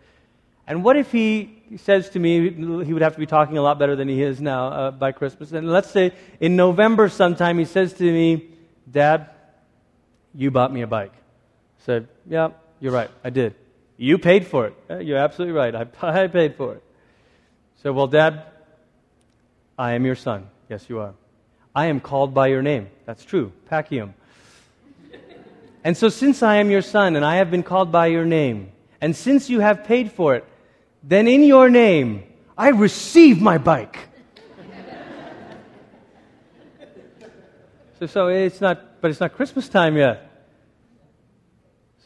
And 0.67 0.83
what 0.83 0.97
if 0.97 1.09
he 1.09 1.63
says 1.77 2.09
to 2.09 2.19
me, 2.19 2.49
he 2.83 2.91
would 2.91 3.01
have 3.01 3.13
to 3.13 3.19
be 3.19 3.25
talking 3.25 3.57
a 3.57 3.61
lot 3.61 3.79
better 3.79 3.95
than 3.95 4.09
he 4.09 4.21
is 4.21 4.41
now 4.41 4.67
uh, 4.67 4.91
by 4.91 5.13
Christmas. 5.13 5.53
And 5.53 5.71
let's 5.71 5.89
say 5.89 6.11
in 6.41 6.57
November 6.57 7.07
sometime 7.07 7.57
he 7.57 7.63
says 7.63 7.93
to 7.93 8.03
me, 8.03 8.49
Dad, 8.91 9.29
you 10.35 10.51
bought 10.51 10.73
me 10.73 10.81
a 10.81 10.87
bike. 10.87 11.13
I 11.13 11.85
said, 11.85 12.09
Yeah, 12.27 12.49
you're 12.81 12.91
right. 12.91 13.09
I 13.23 13.29
did. 13.29 13.55
You 14.01 14.17
paid 14.17 14.47
for 14.47 14.65
it. 14.65 15.05
You're 15.05 15.19
absolutely 15.19 15.53
right. 15.53 15.75
I, 15.75 15.85
I 16.23 16.25
paid 16.25 16.55
for 16.55 16.73
it. 16.73 16.83
So, 17.83 17.93
well, 17.93 18.07
Dad, 18.07 18.45
I 19.77 19.93
am 19.93 20.07
your 20.07 20.15
son. 20.15 20.49
Yes, 20.69 20.89
you 20.89 21.01
are. 21.01 21.13
I 21.75 21.85
am 21.85 21.99
called 21.99 22.33
by 22.33 22.47
your 22.47 22.63
name. 22.63 22.89
That's 23.05 23.23
true. 23.23 23.51
Pacium. 23.69 24.13
and 25.83 25.95
so, 25.95 26.09
since 26.09 26.41
I 26.41 26.55
am 26.55 26.71
your 26.71 26.81
son 26.81 27.15
and 27.15 27.23
I 27.23 27.35
have 27.35 27.51
been 27.51 27.61
called 27.61 27.91
by 27.91 28.07
your 28.07 28.25
name, 28.25 28.71
and 29.01 29.15
since 29.15 29.51
you 29.51 29.59
have 29.59 29.83
paid 29.83 30.11
for 30.11 30.33
it, 30.33 30.45
then 31.03 31.27
in 31.27 31.43
your 31.43 31.69
name 31.69 32.23
I 32.57 32.69
receive 32.69 33.39
my 33.39 33.59
bike. 33.59 33.99
so, 37.99 38.07
so 38.07 38.27
it's 38.29 38.59
not, 38.59 38.99
but 38.99 39.11
it's 39.11 39.19
not 39.19 39.35
Christmas 39.35 39.69
time 39.69 39.95
yet. 39.95 40.30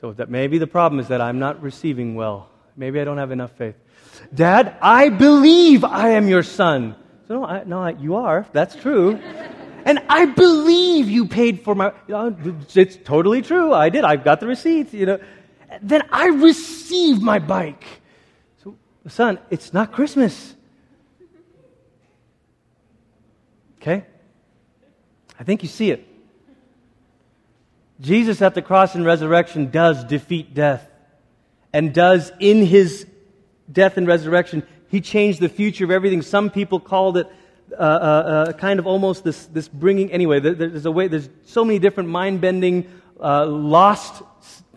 So 0.01 0.13
that 0.13 0.29
maybe 0.29 0.57
the 0.57 0.67
problem 0.67 0.99
is 0.99 1.07
that 1.07 1.21
I'm 1.21 1.39
not 1.39 1.61
receiving 1.61 2.15
well. 2.15 2.49
Maybe 2.75 2.99
I 2.99 3.05
don't 3.05 3.17
have 3.17 3.31
enough 3.31 3.51
faith. 3.51 3.75
Dad, 4.33 4.77
I 4.81 5.09
believe 5.09 5.83
I 5.83 6.09
am 6.09 6.27
your 6.27 6.43
son. 6.43 6.95
So, 7.27 7.39
no, 7.39 7.45
I, 7.45 7.63
no 7.63 7.81
I, 7.81 7.89
you 7.91 8.15
are. 8.15 8.45
That's 8.51 8.75
true. 8.75 9.15
and 9.85 9.99
I 10.09 10.25
believe 10.25 11.09
you 11.09 11.27
paid 11.27 11.63
for 11.63 11.75
my. 11.75 11.93
You 12.07 12.13
know, 12.13 12.55
it's 12.73 12.97
totally 12.97 13.41
true. 13.41 13.73
I 13.73 13.89
did. 13.89 14.03
I've 14.03 14.23
got 14.23 14.39
the 14.39 14.47
receipts. 14.47 14.93
You 14.93 15.05
know. 15.05 15.19
Then 15.81 16.03
I 16.11 16.27
received 16.27 17.21
my 17.21 17.39
bike. 17.39 17.85
So, 18.63 18.75
son, 19.07 19.39
it's 19.49 19.73
not 19.73 19.91
Christmas. 19.91 20.55
Okay? 23.81 24.05
I 25.39 25.43
think 25.43 25.63
you 25.63 25.69
see 25.69 25.91
it. 25.91 26.07
Jesus 27.99 28.41
at 28.41 28.55
the 28.55 28.61
cross 28.61 28.95
and 28.95 29.05
resurrection 29.05 29.71
does 29.71 30.03
defeat 30.03 30.53
death 30.53 30.87
and 31.73 31.93
does 31.93 32.31
in 32.39 32.65
his 32.65 33.05
death 33.71 33.97
and 33.97 34.07
resurrection, 34.07 34.63
he 34.87 35.01
changed 35.01 35.39
the 35.39 35.49
future 35.49 35.83
of 35.83 35.91
everything. 35.91 36.21
Some 36.21 36.49
people 36.49 36.79
called 36.79 37.17
it 37.17 37.27
uh, 37.71 37.75
uh, 37.75 37.83
uh, 37.83 38.53
kind 38.53 38.79
of 38.79 38.87
almost 38.87 39.23
this, 39.23 39.47
this 39.47 39.67
bringing, 39.67 40.11
anyway, 40.11 40.39
there's 40.39 40.85
a 40.85 40.91
way, 40.91 41.07
there's 41.07 41.27
so 41.45 41.65
many 41.65 41.79
different 41.79 42.09
mind 42.09 42.39
bending, 42.39 42.87
uh, 43.19 43.45
lost 43.45 44.23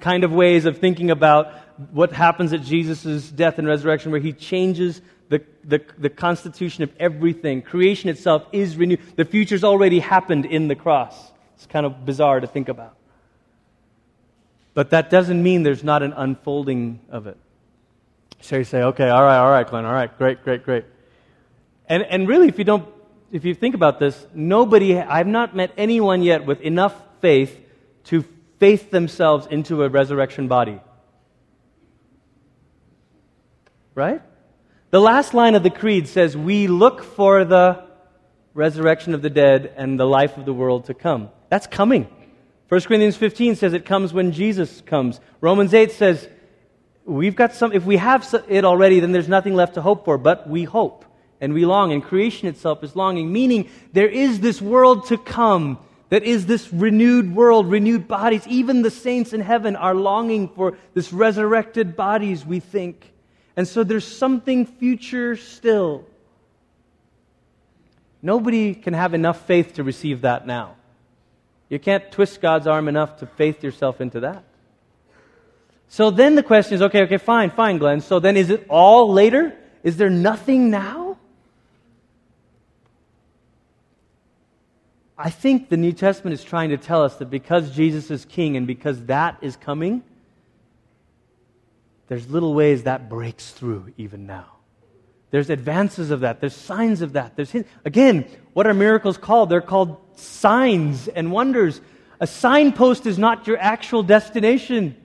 kind 0.00 0.24
of 0.24 0.32
ways 0.32 0.64
of 0.64 0.78
thinking 0.78 1.10
about 1.10 1.52
what 1.92 2.12
happens 2.12 2.52
at 2.52 2.62
Jesus' 2.62 3.30
death 3.30 3.58
and 3.58 3.68
resurrection, 3.68 4.10
where 4.10 4.20
he 4.20 4.32
changes 4.32 5.00
the, 5.28 5.44
the, 5.64 5.80
the 5.98 6.10
constitution 6.10 6.82
of 6.82 6.90
everything. 6.98 7.62
Creation 7.62 8.08
itself 8.08 8.44
is 8.52 8.76
renewed. 8.76 9.00
The 9.16 9.24
future's 9.24 9.62
already 9.62 10.00
happened 10.00 10.46
in 10.46 10.66
the 10.66 10.74
cross. 10.74 11.14
It's 11.54 11.66
kind 11.66 11.86
of 11.86 12.04
bizarre 12.04 12.40
to 12.40 12.46
think 12.46 12.68
about. 12.68 12.97
But 14.79 14.91
that 14.91 15.11
doesn't 15.11 15.43
mean 15.43 15.64
there's 15.64 15.83
not 15.83 16.05
an 16.05 16.12
unfolding 16.12 17.01
of 17.11 17.26
it. 17.26 17.37
So 18.41 18.59
you 18.59 18.62
say, 18.62 18.81
okay, 18.81 19.09
all 19.09 19.24
right, 19.24 19.39
all 19.39 19.51
right, 19.51 19.66
Glenn, 19.66 19.85
all 19.85 19.93
right, 19.93 20.16
great, 20.16 20.45
great, 20.45 20.62
great. 20.62 20.85
And, 21.89 22.05
and 22.05 22.29
really, 22.29 22.47
if 22.47 22.59
you 22.59 22.64
don't, 22.64 22.89
if 23.33 23.45
you 23.45 23.57
think 23.57 23.74
about 23.74 23.99
this, 23.99 24.24
nobody, 24.33 24.97
I've 24.97 25.26
not 25.26 25.57
met 25.57 25.72
anyone 25.76 26.22
yet 26.22 26.47
with 26.47 26.61
enough 26.61 26.95
faith 27.20 27.59
to 28.05 28.24
faith 28.61 28.93
themselves 28.93 29.49
into 29.49 29.83
a 29.83 29.89
resurrection 29.89 30.47
body. 30.47 30.81
Right? 33.97 34.22
The 34.93 35.01
last 35.01 35.35
line 35.35 35.57
of 35.57 35.64
the 35.64 35.70
creed 35.70 36.07
says, 36.07 36.37
We 36.37 36.68
look 36.68 37.03
for 37.03 37.45
the 37.45 37.83
resurrection 38.55 39.12
of 39.12 39.22
the 39.22 39.31
dead 39.31 39.74
and 39.76 39.99
the 39.99 40.07
life 40.07 40.37
of 40.37 40.45
the 40.45 40.55
world 40.55 40.85
to 40.85 40.95
come. 40.95 41.31
That's 41.49 41.66
coming. 41.66 42.07
1 42.68 42.80
Corinthians 42.82 43.16
15 43.16 43.56
says 43.56 43.72
it 43.72 43.86
comes 43.86 44.12
when 44.12 44.32
Jesus 44.32 44.82
comes. 44.82 45.20
Romans 45.40 45.72
8 45.72 45.90
says 45.90 46.28
we've 47.04 47.36
got 47.36 47.54
some, 47.54 47.72
if 47.72 47.84
we 47.84 47.96
have 47.96 48.28
it 48.48 48.64
already, 48.64 49.00
then 49.00 49.12
there's 49.12 49.28
nothing 49.28 49.54
left 49.54 49.74
to 49.74 49.82
hope 49.82 50.04
for, 50.04 50.18
but 50.18 50.48
we 50.48 50.64
hope 50.64 51.04
and 51.40 51.54
we 51.54 51.64
long, 51.64 51.92
and 51.92 52.02
creation 52.02 52.48
itself 52.48 52.82
is 52.82 52.96
longing, 52.96 53.32
meaning 53.32 53.70
there 53.92 54.08
is 54.08 54.40
this 54.40 54.60
world 54.60 55.06
to 55.06 55.16
come 55.16 55.78
that 56.08 56.24
is 56.24 56.46
this 56.46 56.72
renewed 56.72 57.34
world, 57.34 57.70
renewed 57.70 58.08
bodies. 58.08 58.46
Even 58.46 58.82
the 58.82 58.90
saints 58.90 59.32
in 59.32 59.40
heaven 59.40 59.76
are 59.76 59.94
longing 59.94 60.48
for 60.48 60.76
this 60.94 61.12
resurrected 61.12 61.96
bodies, 61.96 62.44
we 62.44 62.60
think. 62.60 63.12
And 63.56 63.68
so 63.68 63.84
there's 63.84 64.06
something 64.06 64.66
future 64.66 65.36
still. 65.36 66.06
Nobody 68.22 68.74
can 68.74 68.94
have 68.94 69.14
enough 69.14 69.46
faith 69.46 69.74
to 69.74 69.84
receive 69.84 70.22
that 70.22 70.46
now. 70.46 70.78
You 71.68 71.78
can't 71.78 72.10
twist 72.10 72.40
God's 72.40 72.66
arm 72.66 72.88
enough 72.88 73.18
to 73.18 73.26
faith 73.26 73.62
yourself 73.62 74.00
into 74.00 74.20
that. 74.20 74.44
So 75.88 76.10
then 76.10 76.34
the 76.34 76.42
question 76.42 76.74
is 76.74 76.82
okay, 76.82 77.02
okay, 77.02 77.16
fine, 77.16 77.50
fine, 77.50 77.78
Glenn. 77.78 78.00
So 78.00 78.20
then 78.20 78.36
is 78.36 78.50
it 78.50 78.66
all 78.68 79.12
later? 79.12 79.56
Is 79.82 79.96
there 79.96 80.10
nothing 80.10 80.70
now? 80.70 81.16
I 85.16 85.30
think 85.30 85.68
the 85.68 85.76
New 85.76 85.92
Testament 85.92 86.34
is 86.34 86.44
trying 86.44 86.70
to 86.70 86.76
tell 86.76 87.02
us 87.02 87.16
that 87.16 87.26
because 87.26 87.74
Jesus 87.74 88.10
is 88.10 88.24
king 88.24 88.56
and 88.56 88.66
because 88.66 89.06
that 89.06 89.38
is 89.40 89.56
coming, 89.56 90.04
there's 92.06 92.30
little 92.30 92.54
ways 92.54 92.84
that 92.84 93.08
breaks 93.08 93.50
through 93.50 93.92
even 93.96 94.26
now. 94.26 94.57
There's 95.31 95.51
advances 95.51 96.11
of 96.11 96.20
that. 96.20 96.41
There's 96.41 96.55
signs 96.55 97.03
of 97.03 97.12
that. 97.12 97.37
There's 97.37 97.55
again, 97.85 98.26
what 98.55 98.66
are 98.66 98.74
miracles 98.74 99.18
called? 99.18 99.51
They're 99.51 99.61
called 99.61 99.99
signs 100.16 101.09
and 101.09 101.31
wonders. 101.31 101.81
A 102.20 102.26
signpost 102.26 103.07
is 103.07 103.18
not 103.18 103.47
your 103.47 103.59
actual 103.59 104.03
destination. 104.03 104.97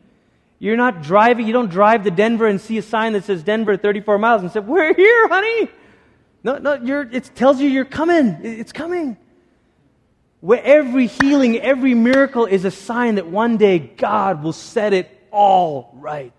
You're 0.59 0.77
not 0.77 1.03
driving, 1.03 1.45
you 1.45 1.51
don't 1.51 1.69
drive 1.69 2.05
to 2.05 2.11
Denver 2.11 2.47
and 2.47 2.59
see 2.59 2.77
a 2.77 2.81
sign 2.81 3.13
that 3.13 3.25
says 3.25 3.43
Denver 3.43 3.75
34 3.75 4.17
miles 4.17 4.41
and 4.41 4.51
say, 4.51 4.61
We're 4.61 4.93
here, 4.93 5.27
honey. 5.27 5.69
No, 6.43 6.57
no, 6.57 6.73
it 7.11 7.31
tells 7.35 7.59
you 7.59 7.69
you're 7.69 7.85
coming. 7.85 8.39
It's 8.43 8.71
coming. 8.71 9.17
Where 10.39 10.61
every 10.63 11.07
healing, 11.07 11.57
every 11.59 11.93
miracle 11.93 12.45
is 12.45 12.65
a 12.65 12.71
sign 12.71 13.15
that 13.15 13.27
one 13.27 13.57
day 13.57 13.79
God 13.79 14.43
will 14.43 14.53
set 14.53 14.93
it 14.93 15.09
all 15.31 15.91
right. 15.95 16.33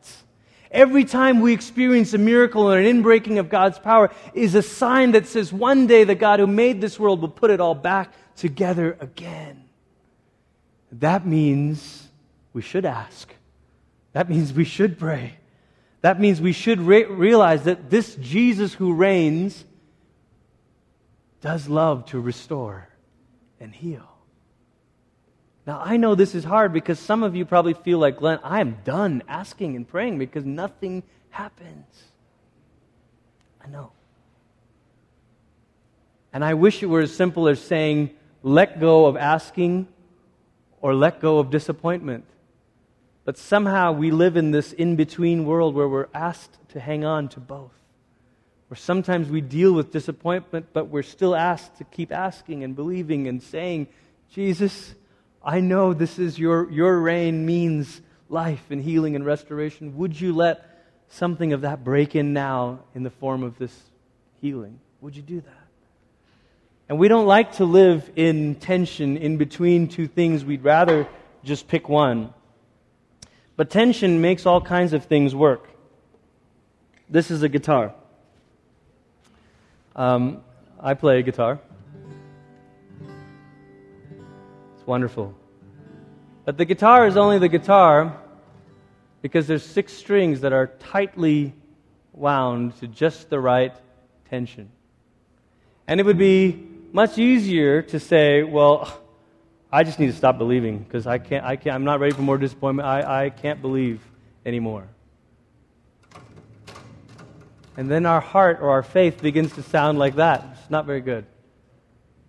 Every 0.74 1.04
time 1.04 1.40
we 1.40 1.52
experience 1.52 2.14
a 2.14 2.18
miracle 2.18 2.64
or 2.64 2.76
an 2.76 2.84
inbreaking 2.84 3.38
of 3.38 3.48
God's 3.48 3.78
power 3.78 4.10
is 4.34 4.56
a 4.56 4.62
sign 4.62 5.12
that 5.12 5.28
says 5.28 5.52
one 5.52 5.86
day 5.86 6.02
the 6.02 6.16
God 6.16 6.40
who 6.40 6.48
made 6.48 6.80
this 6.80 6.98
world 6.98 7.20
will 7.20 7.28
put 7.28 7.52
it 7.52 7.60
all 7.60 7.76
back 7.76 8.12
together 8.34 8.96
again. 8.98 9.62
That 10.90 11.24
means 11.24 12.08
we 12.52 12.60
should 12.60 12.84
ask. 12.84 13.32
That 14.14 14.28
means 14.28 14.52
we 14.52 14.64
should 14.64 14.98
pray. 14.98 15.36
That 16.00 16.20
means 16.20 16.40
we 16.40 16.52
should 16.52 16.80
re- 16.80 17.04
realize 17.04 17.62
that 17.64 17.88
this 17.88 18.16
Jesus 18.16 18.74
who 18.74 18.94
reigns 18.94 19.64
does 21.40 21.68
love 21.68 22.04
to 22.06 22.18
restore 22.18 22.88
and 23.60 23.72
heal. 23.72 24.13
Now, 25.66 25.80
I 25.82 25.96
know 25.96 26.14
this 26.14 26.34
is 26.34 26.44
hard 26.44 26.72
because 26.72 26.98
some 26.98 27.22
of 27.22 27.34
you 27.34 27.44
probably 27.46 27.74
feel 27.74 27.98
like, 27.98 28.18
Glenn, 28.18 28.38
I 28.42 28.60
am 28.60 28.78
done 28.84 29.22
asking 29.28 29.76
and 29.76 29.88
praying 29.88 30.18
because 30.18 30.44
nothing 30.44 31.02
happens. 31.30 31.86
I 33.64 33.68
know. 33.70 33.92
And 36.34 36.44
I 36.44 36.54
wish 36.54 36.82
it 36.82 36.86
were 36.86 37.00
as 37.00 37.14
simple 37.14 37.48
as 37.48 37.60
saying, 37.60 38.10
let 38.42 38.78
go 38.78 39.06
of 39.06 39.16
asking 39.16 39.88
or 40.82 40.94
let 40.94 41.20
go 41.20 41.38
of 41.38 41.48
disappointment. 41.48 42.26
But 43.24 43.38
somehow 43.38 43.92
we 43.92 44.10
live 44.10 44.36
in 44.36 44.50
this 44.50 44.72
in 44.74 44.96
between 44.96 45.46
world 45.46 45.74
where 45.74 45.88
we're 45.88 46.08
asked 46.12 46.58
to 46.70 46.80
hang 46.80 47.06
on 47.06 47.28
to 47.30 47.40
both. 47.40 47.72
Where 48.68 48.76
sometimes 48.76 49.30
we 49.30 49.40
deal 49.40 49.72
with 49.72 49.92
disappointment, 49.92 50.66
but 50.74 50.88
we're 50.88 51.02
still 51.02 51.34
asked 51.34 51.78
to 51.78 51.84
keep 51.84 52.12
asking 52.12 52.64
and 52.64 52.76
believing 52.76 53.28
and 53.28 53.42
saying, 53.42 53.86
Jesus, 54.30 54.94
I 55.44 55.60
know 55.60 55.92
this 55.92 56.18
is 56.18 56.38
your, 56.38 56.70
your 56.70 56.98
reign 56.98 57.44
means 57.44 58.00
life 58.30 58.64
and 58.70 58.82
healing 58.82 59.14
and 59.14 59.26
restoration. 59.26 59.96
Would 59.98 60.18
you 60.18 60.32
let 60.32 60.64
something 61.08 61.52
of 61.52 61.60
that 61.60 61.84
break 61.84 62.16
in 62.16 62.32
now 62.32 62.80
in 62.94 63.02
the 63.02 63.10
form 63.10 63.42
of 63.42 63.58
this 63.58 63.78
healing? 64.40 64.80
Would 65.02 65.14
you 65.14 65.22
do 65.22 65.42
that? 65.42 65.64
And 66.88 66.98
we 66.98 67.08
don't 67.08 67.26
like 67.26 67.52
to 67.56 67.64
live 67.64 68.10
in 68.16 68.54
tension 68.54 69.16
in 69.18 69.36
between 69.36 69.88
two 69.88 70.06
things. 70.06 70.44
We'd 70.44 70.64
rather 70.64 71.06
just 71.44 71.68
pick 71.68 71.88
one. 71.88 72.32
But 73.56 73.70
tension 73.70 74.20
makes 74.20 74.46
all 74.46 74.60
kinds 74.60 74.94
of 74.94 75.04
things 75.04 75.34
work. 75.34 75.68
This 77.08 77.30
is 77.30 77.42
a 77.42 77.48
guitar. 77.48 77.94
Um, 79.94 80.42
I 80.80 80.94
play 80.94 81.22
guitar. 81.22 81.60
It's 84.84 84.88
wonderful. 84.88 85.34
But 86.44 86.58
the 86.58 86.66
guitar 86.66 87.06
is 87.06 87.16
only 87.16 87.38
the 87.38 87.48
guitar 87.48 88.18
because 89.22 89.46
there's 89.46 89.64
six 89.64 89.94
strings 89.94 90.42
that 90.42 90.52
are 90.52 90.66
tightly 90.78 91.54
wound 92.12 92.78
to 92.80 92.86
just 92.86 93.30
the 93.30 93.40
right 93.40 93.74
tension. 94.28 94.68
And 95.88 96.00
it 96.00 96.02
would 96.04 96.18
be 96.18 96.68
much 96.92 97.16
easier 97.16 97.80
to 97.80 97.98
say, 97.98 98.42
well, 98.42 99.00
I 99.72 99.84
just 99.84 99.98
need 99.98 100.08
to 100.08 100.12
stop 100.12 100.36
believing 100.36 100.80
because 100.80 101.06
I 101.06 101.16
can't, 101.16 101.46
I 101.46 101.56
can't, 101.56 101.74
I'm 101.74 101.84
not 101.84 101.98
ready 101.98 102.12
for 102.12 102.20
more 102.20 102.36
disappointment. 102.36 102.86
I, 102.86 103.24
I 103.24 103.30
can't 103.30 103.62
believe 103.62 104.02
anymore. 104.44 104.86
And 107.78 107.90
then 107.90 108.04
our 108.04 108.20
heart 108.20 108.58
or 108.60 108.68
our 108.68 108.82
faith 108.82 109.22
begins 109.22 109.54
to 109.54 109.62
sound 109.62 109.98
like 109.98 110.16
that. 110.16 110.58
It's 110.60 110.70
not 110.70 110.84
very 110.84 111.00
good. 111.00 111.24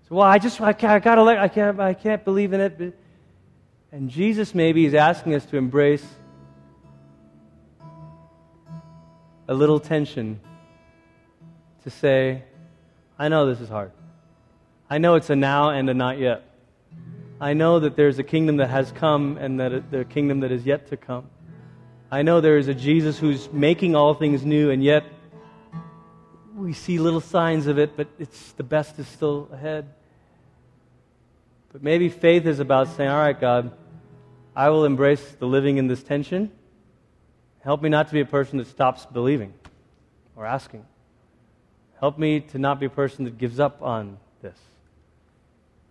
So, 0.08 0.16
well, 0.16 0.28
I 0.28 0.38
just, 0.38 0.62
I, 0.62 0.70
I 0.70 1.00
gotta 1.00 1.24
let, 1.24 1.40
I 1.40 1.48
can't, 1.48 1.80
I 1.80 1.96
can't 1.96 2.24
believe 2.24 2.54
in 2.54 2.62
it. 2.62 2.96
And 3.92 4.10
Jesus 4.10 4.54
maybe 4.54 4.86
is 4.86 4.94
asking 4.94 5.34
us 5.34 5.46
to 5.48 5.58
embrace 5.58 6.06
a 9.48 9.54
little 9.54 9.80
tension 9.80 10.40
to 11.84 11.90
say, 11.90 12.44
I 13.18 13.30
know 13.30 13.48
this 13.48 13.60
is 13.62 13.70
hard. 13.70 13.92
I 14.90 15.00
know 15.00 15.16
it's 15.16 15.32
a 15.32 15.36
now 15.36 15.70
and 15.70 15.90
a 15.90 15.94
not 15.96 16.20
yet. 16.20 16.44
I 17.42 17.54
know 17.54 17.80
that 17.80 17.96
there's 17.96 18.20
a 18.20 18.24
kingdom 18.24 18.58
that 18.58 18.70
has 18.70 18.92
come 18.92 19.38
and 19.38 19.60
that 19.60 19.90
the 19.90 20.06
kingdom 20.06 20.42
that 20.42 20.52
is 20.52 20.68
yet 20.68 20.90
to 20.90 20.98
come. 20.98 21.30
I 22.12 22.22
know 22.22 22.42
there 22.42 22.60
is 22.60 22.68
a 22.68 22.76
Jesus 22.76 23.18
who's 23.18 23.52
making 23.52 23.96
all 23.96 24.14
things 24.14 24.46
new, 24.46 24.70
and 24.70 24.84
yet 24.84 25.04
we 26.56 26.74
see 26.74 27.00
little 27.00 27.22
signs 27.22 27.68
of 27.68 27.78
it, 27.78 27.98
but 27.98 28.08
it's 28.18 28.54
the 28.54 28.64
best 28.64 28.98
is 28.98 29.08
still 29.08 29.50
ahead. 29.52 29.86
But 31.72 31.84
maybe 31.84 32.08
faith 32.10 32.46
is 32.46 32.60
about 32.60 32.88
saying, 32.96 33.10
All 33.10 33.18
right, 33.20 33.40
God, 33.40 33.72
I 34.56 34.70
will 34.70 34.86
embrace 34.86 35.36
the 35.38 35.46
living 35.46 35.78
in 35.78 35.88
this 35.88 36.02
tension. 36.02 36.52
Help 37.60 37.82
me 37.82 37.90
not 37.90 38.08
to 38.08 38.14
be 38.14 38.22
a 38.22 38.26
person 38.26 38.58
that 38.60 38.68
stops 38.68 39.06
believing 39.06 39.54
or 40.36 40.46
asking. 40.46 40.86
Help 42.00 42.18
me 42.18 42.40
to 42.40 42.60
not 42.60 42.80
be 42.80 42.86
a 42.86 42.90
person 42.90 43.26
that 43.26 43.38
gives 43.38 43.60
up 43.60 43.82
on 43.82 44.18
this. 44.42 44.58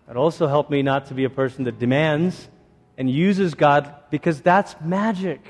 And 0.09 0.17
also 0.17 0.47
help 0.47 0.71
me 0.71 0.83
not 0.83 1.07
to 1.07 1.15
be 1.15 1.25
a 1.25 1.31
person 1.31 1.65
that 1.65 1.79
demands 1.79 2.49
and 2.97 3.11
uses 3.11 3.55
God 3.55 3.93
because 4.11 4.41
that's 4.41 4.75
magic. 4.81 5.43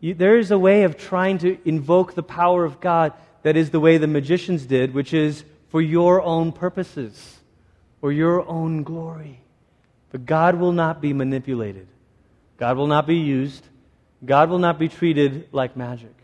You, 0.00 0.14
there 0.14 0.38
is 0.38 0.50
a 0.50 0.58
way 0.58 0.84
of 0.84 0.96
trying 0.96 1.38
to 1.38 1.58
invoke 1.64 2.14
the 2.14 2.22
power 2.22 2.64
of 2.64 2.80
God 2.80 3.12
that 3.44 3.56
is 3.56 3.70
the 3.70 3.78
way 3.78 3.98
the 3.98 4.06
magicians 4.06 4.64
did, 4.64 4.94
which 4.94 5.12
is 5.12 5.44
for 5.68 5.80
your 5.80 6.20
own 6.22 6.50
purposes 6.50 7.40
or 8.00 8.10
your 8.10 8.46
own 8.48 8.82
glory. 8.82 9.38
But 10.10 10.24
God 10.24 10.56
will 10.56 10.72
not 10.72 11.00
be 11.00 11.12
manipulated, 11.12 11.86
God 12.56 12.76
will 12.76 12.86
not 12.86 13.06
be 13.06 13.16
used, 13.16 13.64
God 14.24 14.48
will 14.48 14.58
not 14.58 14.78
be 14.78 14.88
treated 14.88 15.48
like 15.52 15.76
magic. 15.76 16.14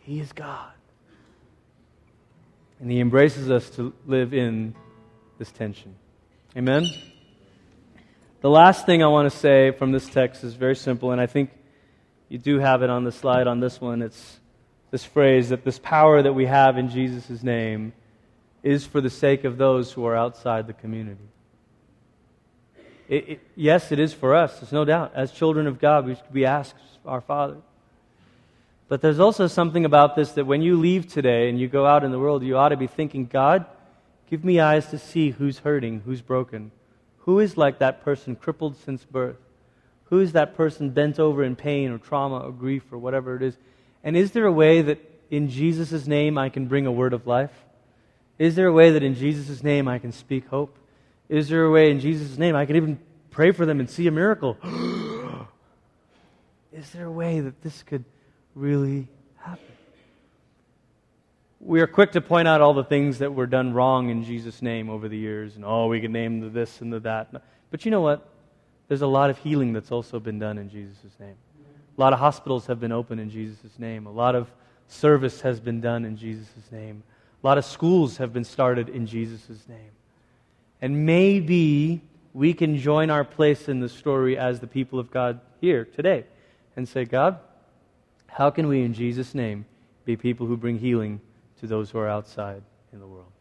He 0.00 0.20
is 0.20 0.32
God. 0.32 0.70
And 2.80 2.90
He 2.90 3.00
embraces 3.00 3.50
us 3.50 3.70
to 3.70 3.94
live 4.06 4.34
in 4.34 4.74
this 5.38 5.50
tension. 5.50 5.94
Amen? 6.56 6.84
The 8.40 8.50
last 8.50 8.84
thing 8.84 9.02
I 9.02 9.06
want 9.06 9.30
to 9.30 9.36
say 9.36 9.70
from 9.70 9.90
this 9.90 10.06
text 10.06 10.44
is 10.44 10.54
very 10.54 10.76
simple, 10.76 11.12
and 11.12 11.20
I 11.20 11.26
think 11.26 11.50
you 12.28 12.36
do 12.36 12.58
have 12.58 12.82
it 12.82 12.90
on 12.90 13.04
the 13.04 13.12
slide 13.12 13.46
on 13.46 13.60
this 13.60 13.80
one. 13.80 14.02
It's 14.02 14.38
this 14.90 15.04
phrase 15.04 15.50
that 15.50 15.64
this 15.64 15.78
power 15.78 16.22
that 16.22 16.32
we 16.32 16.46
have 16.46 16.78
in 16.78 16.88
Jesus' 16.88 17.42
name 17.42 17.92
is 18.62 18.86
for 18.86 19.00
the 19.00 19.10
sake 19.10 19.44
of 19.44 19.58
those 19.58 19.92
who 19.92 20.04
are 20.06 20.16
outside 20.16 20.66
the 20.66 20.72
community. 20.72 21.28
It, 23.08 23.28
it, 23.28 23.40
yes, 23.56 23.92
it 23.92 23.98
is 23.98 24.12
for 24.12 24.34
us, 24.34 24.60
there's 24.60 24.72
no 24.72 24.84
doubt. 24.84 25.12
As 25.14 25.32
children 25.32 25.66
of 25.66 25.78
God, 25.78 26.06
we, 26.06 26.16
we 26.32 26.44
ask 26.44 26.74
our 27.06 27.20
Father. 27.20 27.56
But 28.88 29.02
there's 29.02 29.20
also 29.20 29.46
something 29.46 29.84
about 29.84 30.16
this 30.16 30.32
that 30.32 30.46
when 30.46 30.62
you 30.62 30.76
leave 30.78 31.06
today 31.06 31.48
and 31.48 31.60
you 31.60 31.68
go 31.68 31.86
out 31.86 32.04
in 32.04 32.10
the 32.10 32.18
world, 32.18 32.42
you 32.42 32.56
ought 32.56 32.70
to 32.70 32.76
be 32.76 32.86
thinking, 32.86 33.26
God, 33.26 33.66
give 34.30 34.44
me 34.44 34.60
eyes 34.60 34.86
to 34.88 34.98
see 34.98 35.30
who's 35.30 35.58
hurting, 35.58 36.00
who's 36.00 36.22
broken. 36.22 36.70
Who 37.20 37.38
is 37.38 37.58
like 37.58 37.78
that 37.78 38.02
person 38.02 38.34
crippled 38.34 38.76
since 38.76 39.04
birth? 39.04 39.36
Who 40.04 40.20
is 40.20 40.32
that 40.32 40.54
person 40.54 40.90
bent 40.90 41.18
over 41.18 41.44
in 41.44 41.54
pain 41.54 41.90
or 41.90 41.98
trauma 41.98 42.38
or 42.38 42.52
grief 42.52 42.84
or 42.90 42.96
whatever 42.96 43.36
it 43.36 43.42
is? 43.42 43.58
And 44.02 44.16
is 44.16 44.32
there 44.32 44.46
a 44.46 44.52
way 44.52 44.82
that 44.82 44.98
in 45.30 45.48
Jesus' 45.48 46.06
name 46.06 46.38
I 46.38 46.48
can 46.48 46.66
bring 46.66 46.86
a 46.86 46.92
word 46.92 47.12
of 47.12 47.26
life? 47.26 47.52
Is 48.38 48.54
there 48.54 48.66
a 48.66 48.72
way 48.72 48.90
that 48.92 49.02
in 49.02 49.14
Jesus' 49.14 49.62
name 49.62 49.88
I 49.88 49.98
can 49.98 50.12
speak 50.12 50.46
hope? 50.48 50.78
Is 51.28 51.48
there 51.48 51.64
a 51.64 51.70
way 51.70 51.90
in 51.90 52.00
Jesus' 52.00 52.38
name 52.38 52.54
I 52.56 52.64
can 52.66 52.76
even 52.76 52.98
pray 53.30 53.50
for 53.50 53.66
them 53.66 53.80
and 53.80 53.90
see 53.90 54.06
a 54.06 54.10
miracle? 54.10 54.56
is 56.72 56.90
there 56.90 57.06
a 57.06 57.12
way 57.12 57.40
that 57.40 57.60
this 57.62 57.82
could 57.82 58.04
really 58.54 59.08
happen? 59.36 59.64
We 61.60 61.80
are 61.80 61.88
quick 61.88 62.12
to 62.12 62.20
point 62.20 62.46
out 62.46 62.60
all 62.60 62.74
the 62.74 62.84
things 62.84 63.18
that 63.18 63.34
were 63.34 63.46
done 63.46 63.74
wrong 63.74 64.10
in 64.10 64.22
Jesus' 64.24 64.62
name 64.62 64.88
over 64.88 65.08
the 65.08 65.18
years, 65.18 65.56
and 65.56 65.64
oh, 65.64 65.88
we 65.88 66.00
can 66.00 66.12
name 66.12 66.40
the 66.40 66.48
this 66.48 66.80
and 66.80 66.92
the 66.92 67.00
that. 67.00 67.30
But 67.70 67.84
you 67.84 67.90
know 67.90 68.00
what? 68.00 68.28
There's 68.86 69.02
a 69.02 69.08
lot 69.08 69.28
of 69.28 69.38
healing 69.38 69.72
that's 69.72 69.90
also 69.90 70.20
been 70.20 70.38
done 70.38 70.56
in 70.56 70.70
Jesus' 70.70 71.12
name. 71.18 71.34
A 71.98 72.00
lot 72.00 72.12
of 72.12 72.20
hospitals 72.20 72.66
have 72.66 72.78
been 72.78 72.92
opened 72.92 73.20
in 73.20 73.28
Jesus' 73.28 73.76
name. 73.76 74.06
A 74.06 74.12
lot 74.12 74.36
of 74.36 74.48
service 74.86 75.40
has 75.40 75.58
been 75.58 75.80
done 75.80 76.04
in 76.04 76.16
Jesus' 76.16 76.70
name. 76.70 77.02
A 77.42 77.46
lot 77.46 77.58
of 77.58 77.64
schools 77.64 78.18
have 78.18 78.32
been 78.32 78.44
started 78.44 78.88
in 78.88 79.06
Jesus' 79.06 79.68
name. 79.68 79.90
And 80.80 81.04
maybe 81.04 82.00
we 82.32 82.54
can 82.54 82.78
join 82.78 83.10
our 83.10 83.24
place 83.24 83.68
in 83.68 83.80
the 83.80 83.88
story 83.88 84.38
as 84.38 84.60
the 84.60 84.68
people 84.68 85.00
of 85.00 85.10
God 85.10 85.40
here 85.60 85.84
today 85.84 86.24
and 86.76 86.88
say, 86.88 87.04
God, 87.04 87.40
how 88.28 88.50
can 88.50 88.68
we 88.68 88.82
in 88.82 88.94
Jesus' 88.94 89.34
name 89.34 89.66
be 90.04 90.16
people 90.16 90.46
who 90.46 90.56
bring 90.56 90.78
healing 90.78 91.20
to 91.60 91.66
those 91.66 91.90
who 91.90 91.98
are 91.98 92.08
outside 92.08 92.62
in 92.92 93.00
the 93.00 93.06
world? 93.08 93.32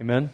Amen. 0.00 0.30